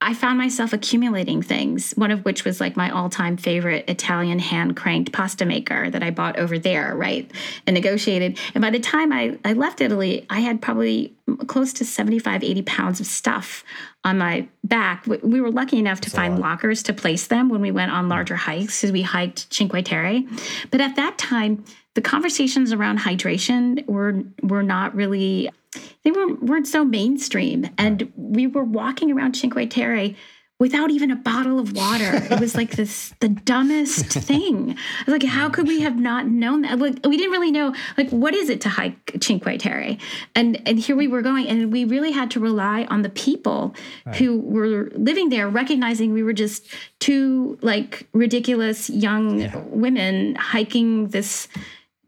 I 0.00 0.14
found 0.14 0.38
myself 0.38 0.72
accumulating 0.72 1.42
things, 1.42 1.92
one 1.92 2.12
of 2.12 2.24
which 2.24 2.44
was 2.44 2.60
like 2.60 2.76
my 2.76 2.88
all 2.88 3.08
time 3.10 3.36
favorite 3.36 3.84
Italian 3.88 4.38
hand 4.38 4.76
cranked 4.76 5.10
pasta 5.10 5.44
maker 5.44 5.90
that 5.90 6.04
I 6.04 6.10
bought 6.10 6.38
over 6.38 6.56
there, 6.56 6.94
right? 6.94 7.28
And 7.66 7.74
negotiated. 7.74 8.38
And 8.54 8.62
by 8.62 8.70
the 8.70 8.78
time 8.78 9.12
I, 9.12 9.38
I 9.44 9.54
left 9.54 9.80
Italy, 9.80 10.24
I 10.30 10.38
had 10.38 10.62
probably 10.62 11.16
close 11.48 11.72
to 11.74 11.84
75, 11.84 12.44
80 12.44 12.62
pounds 12.62 13.00
of 13.00 13.06
stuff 13.06 13.64
on 14.04 14.18
my 14.18 14.46
back. 14.62 15.04
We 15.06 15.40
were 15.40 15.50
lucky 15.50 15.78
enough 15.78 16.00
to 16.02 16.10
That's 16.10 16.16
find 16.16 16.38
lockers 16.38 16.84
to 16.84 16.92
place 16.92 17.26
them 17.26 17.48
when 17.48 17.60
we 17.60 17.72
went 17.72 17.90
on 17.90 18.08
larger 18.08 18.36
hikes 18.36 18.80
because 18.80 18.92
we 18.92 19.02
hiked 19.02 19.52
Cinque 19.52 19.84
Terre. 19.84 20.22
But 20.70 20.80
at 20.80 20.94
that 20.94 21.18
time, 21.18 21.64
the 21.98 22.02
conversations 22.02 22.72
around 22.72 23.00
hydration 23.00 23.84
were 23.86 24.22
were 24.44 24.62
not 24.62 24.94
really 24.94 25.50
they 26.04 26.12
weren't, 26.12 26.44
weren't 26.44 26.68
so 26.68 26.84
mainstream. 26.84 27.68
And 27.76 28.12
we 28.14 28.46
were 28.46 28.62
walking 28.62 29.10
around 29.10 29.34
Cinque 29.34 29.68
Terre 29.68 30.14
without 30.60 30.90
even 30.90 31.10
a 31.10 31.16
bottle 31.16 31.60
of 31.60 31.72
water. 31.76 32.10
It 32.30 32.40
was 32.40 32.54
like 32.56 32.72
this 32.72 33.12
the 33.20 33.28
dumbest 33.28 34.06
thing. 34.26 34.70
I 34.70 35.04
was 35.06 35.12
Like, 35.12 35.22
how 35.22 35.48
could 35.48 35.66
we 35.66 35.80
have 35.80 35.96
not 35.96 36.26
known 36.26 36.62
that? 36.62 36.78
Like, 36.78 36.98
we 37.04 37.16
didn't 37.16 37.32
really 37.32 37.50
know 37.50 37.74
like 37.96 38.10
what 38.10 38.34
is 38.34 38.48
it 38.48 38.60
to 38.62 38.68
hike 38.68 39.16
Cinque 39.20 39.58
Terre, 39.58 39.96
and 40.34 40.60
and 40.66 40.78
here 40.78 40.96
we 40.96 41.08
were 41.08 41.22
going, 41.22 41.46
and 41.48 41.72
we 41.72 41.84
really 41.84 42.12
had 42.12 42.30
to 42.32 42.40
rely 42.40 42.84
on 42.90 43.02
the 43.02 43.10
people 43.10 43.74
right. 44.04 44.16
who 44.16 44.38
were 44.38 44.90
living 44.94 45.28
there, 45.30 45.48
recognizing 45.48 46.12
we 46.12 46.22
were 46.22 46.32
just 46.32 46.66
two 46.98 47.58
like 47.62 48.08
ridiculous 48.12 48.90
young 48.90 49.40
yeah. 49.40 49.56
women 49.66 50.34
hiking 50.36 51.08
this 51.08 51.48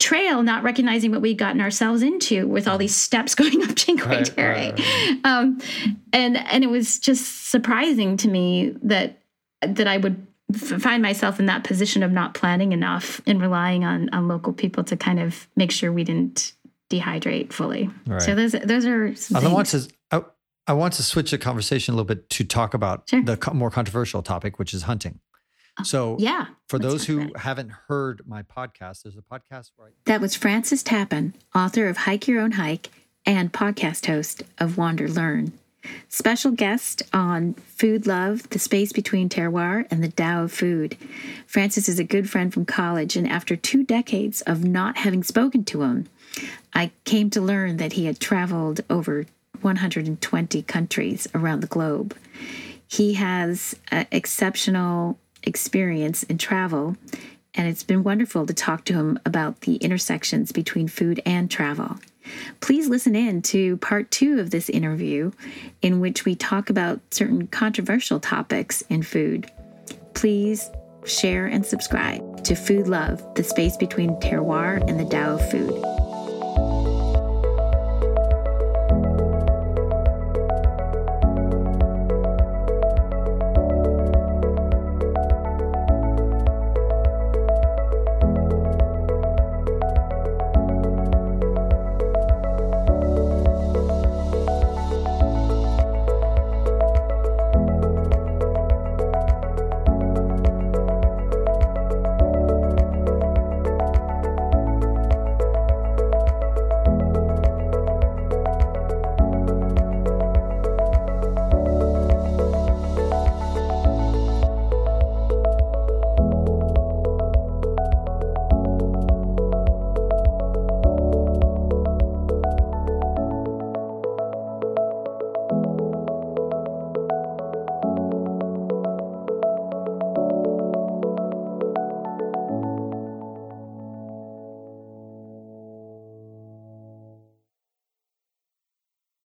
trail, 0.00 0.42
not 0.42 0.64
recognizing 0.64 1.12
what 1.12 1.20
we'd 1.20 1.38
gotten 1.38 1.60
ourselves 1.60 2.02
into 2.02 2.48
with 2.48 2.66
all 2.66 2.78
these 2.78 2.96
steps 2.96 3.34
going 3.36 3.62
up 3.62 3.78
Cinque 3.78 4.04
right, 4.06 4.24
Terre. 4.24 4.54
Right, 4.54 4.78
right. 4.78 5.20
Um, 5.24 5.60
and 6.12 6.36
and 6.36 6.64
it 6.64 6.70
was 6.70 6.98
just 6.98 7.50
surprising 7.50 8.16
to 8.18 8.28
me 8.28 8.74
that 8.82 9.18
that 9.62 9.86
I 9.86 9.98
would 9.98 10.26
f- 10.52 10.80
find 10.80 11.02
myself 11.02 11.38
in 11.38 11.46
that 11.46 11.62
position 11.62 12.02
of 12.02 12.10
not 12.10 12.34
planning 12.34 12.72
enough 12.72 13.20
and 13.26 13.40
relying 13.40 13.84
on 13.84 14.08
on 14.10 14.26
local 14.26 14.52
people 14.52 14.82
to 14.84 14.96
kind 14.96 15.20
of 15.20 15.46
make 15.54 15.70
sure 15.70 15.92
we 15.92 16.04
didn't 16.04 16.54
dehydrate 16.90 17.52
fully. 17.52 17.88
So 18.18 18.34
those 18.34 18.52
those 18.52 18.86
are. 18.86 19.14
I 19.34 19.48
want 19.48 19.68
to. 19.68 19.88
I, 20.10 20.22
I 20.66 20.72
want 20.72 20.94
to 20.94 21.02
switch 21.02 21.30
the 21.30 21.38
conversation 21.38 21.94
a 21.94 21.96
little 21.96 22.06
bit 22.06 22.28
to 22.30 22.44
talk 22.44 22.74
about 22.74 23.08
sure. 23.08 23.22
the 23.22 23.38
more 23.52 23.70
controversial 23.70 24.22
topic, 24.22 24.58
which 24.58 24.72
is 24.72 24.82
hunting. 24.82 25.20
So, 25.82 26.16
yeah. 26.18 26.46
For 26.68 26.78
those 26.78 27.04
who 27.06 27.32
haven't 27.36 27.70
heard 27.88 28.22
my 28.26 28.42
podcast, 28.42 29.02
there's 29.02 29.16
a 29.16 29.22
podcast 29.22 29.70
where 29.76 29.88
I- 29.88 29.92
That 30.06 30.20
was 30.20 30.34
Francis 30.34 30.82
Tapon, 30.82 31.32
author 31.54 31.88
of 31.88 31.96
Hike 31.98 32.28
Your 32.28 32.40
Own 32.40 32.52
Hike 32.52 32.90
and 33.26 33.52
podcast 33.52 34.06
host 34.06 34.42
of 34.58 34.72
WanderLearn. 34.76 35.52
Special 36.08 36.50
guest 36.52 37.02
on 37.12 37.54
Food 37.54 38.06
Love, 38.06 38.48
the 38.50 38.58
space 38.58 38.92
between 38.92 39.28
terroir 39.30 39.86
and 39.90 40.02
the 40.04 40.08
Tao 40.10 40.44
of 40.44 40.52
food. 40.52 40.96
Francis 41.46 41.88
is 41.88 41.98
a 41.98 42.04
good 42.04 42.28
friend 42.28 42.52
from 42.52 42.66
college, 42.66 43.16
and 43.16 43.26
after 43.26 43.56
two 43.56 43.82
decades 43.82 44.42
of 44.42 44.62
not 44.62 44.98
having 44.98 45.22
spoken 45.22 45.64
to 45.64 45.82
him, 45.82 46.06
I 46.74 46.90
came 47.04 47.30
to 47.30 47.40
learn 47.40 47.78
that 47.78 47.94
he 47.94 48.04
had 48.04 48.20
traveled 48.20 48.82
over 48.90 49.24
120 49.62 50.62
countries 50.62 51.26
around 51.34 51.60
the 51.60 51.66
globe. 51.66 52.14
He 52.86 53.14
has 53.14 53.74
uh, 53.90 54.04
exceptional 54.12 55.18
experience 55.42 56.22
in 56.24 56.38
travel, 56.38 56.96
and 57.54 57.68
it's 57.68 57.82
been 57.82 58.02
wonderful 58.02 58.46
to 58.46 58.54
talk 58.54 58.84
to 58.84 58.94
him 58.94 59.18
about 59.24 59.62
the 59.62 59.76
intersections 59.76 60.52
between 60.52 60.88
food 60.88 61.20
and 61.26 61.50
travel. 61.50 61.96
Please 62.60 62.88
listen 62.88 63.16
in 63.16 63.42
to 63.42 63.76
part 63.78 64.10
two 64.10 64.38
of 64.38 64.50
this 64.50 64.68
interview, 64.68 65.32
in 65.82 66.00
which 66.00 66.24
we 66.24 66.34
talk 66.34 66.70
about 66.70 67.00
certain 67.10 67.46
controversial 67.48 68.20
topics 68.20 68.82
in 68.82 69.02
food. 69.02 69.50
Please 70.14 70.70
share 71.04 71.46
and 71.46 71.64
subscribe 71.64 72.44
to 72.44 72.54
Food 72.54 72.86
Love, 72.86 73.34
the 73.34 73.42
space 73.42 73.76
between 73.76 74.10
terroir 74.16 74.86
and 74.88 75.00
the 75.00 75.04
Tao 75.06 75.34
of 75.34 75.50
food. 75.50 76.89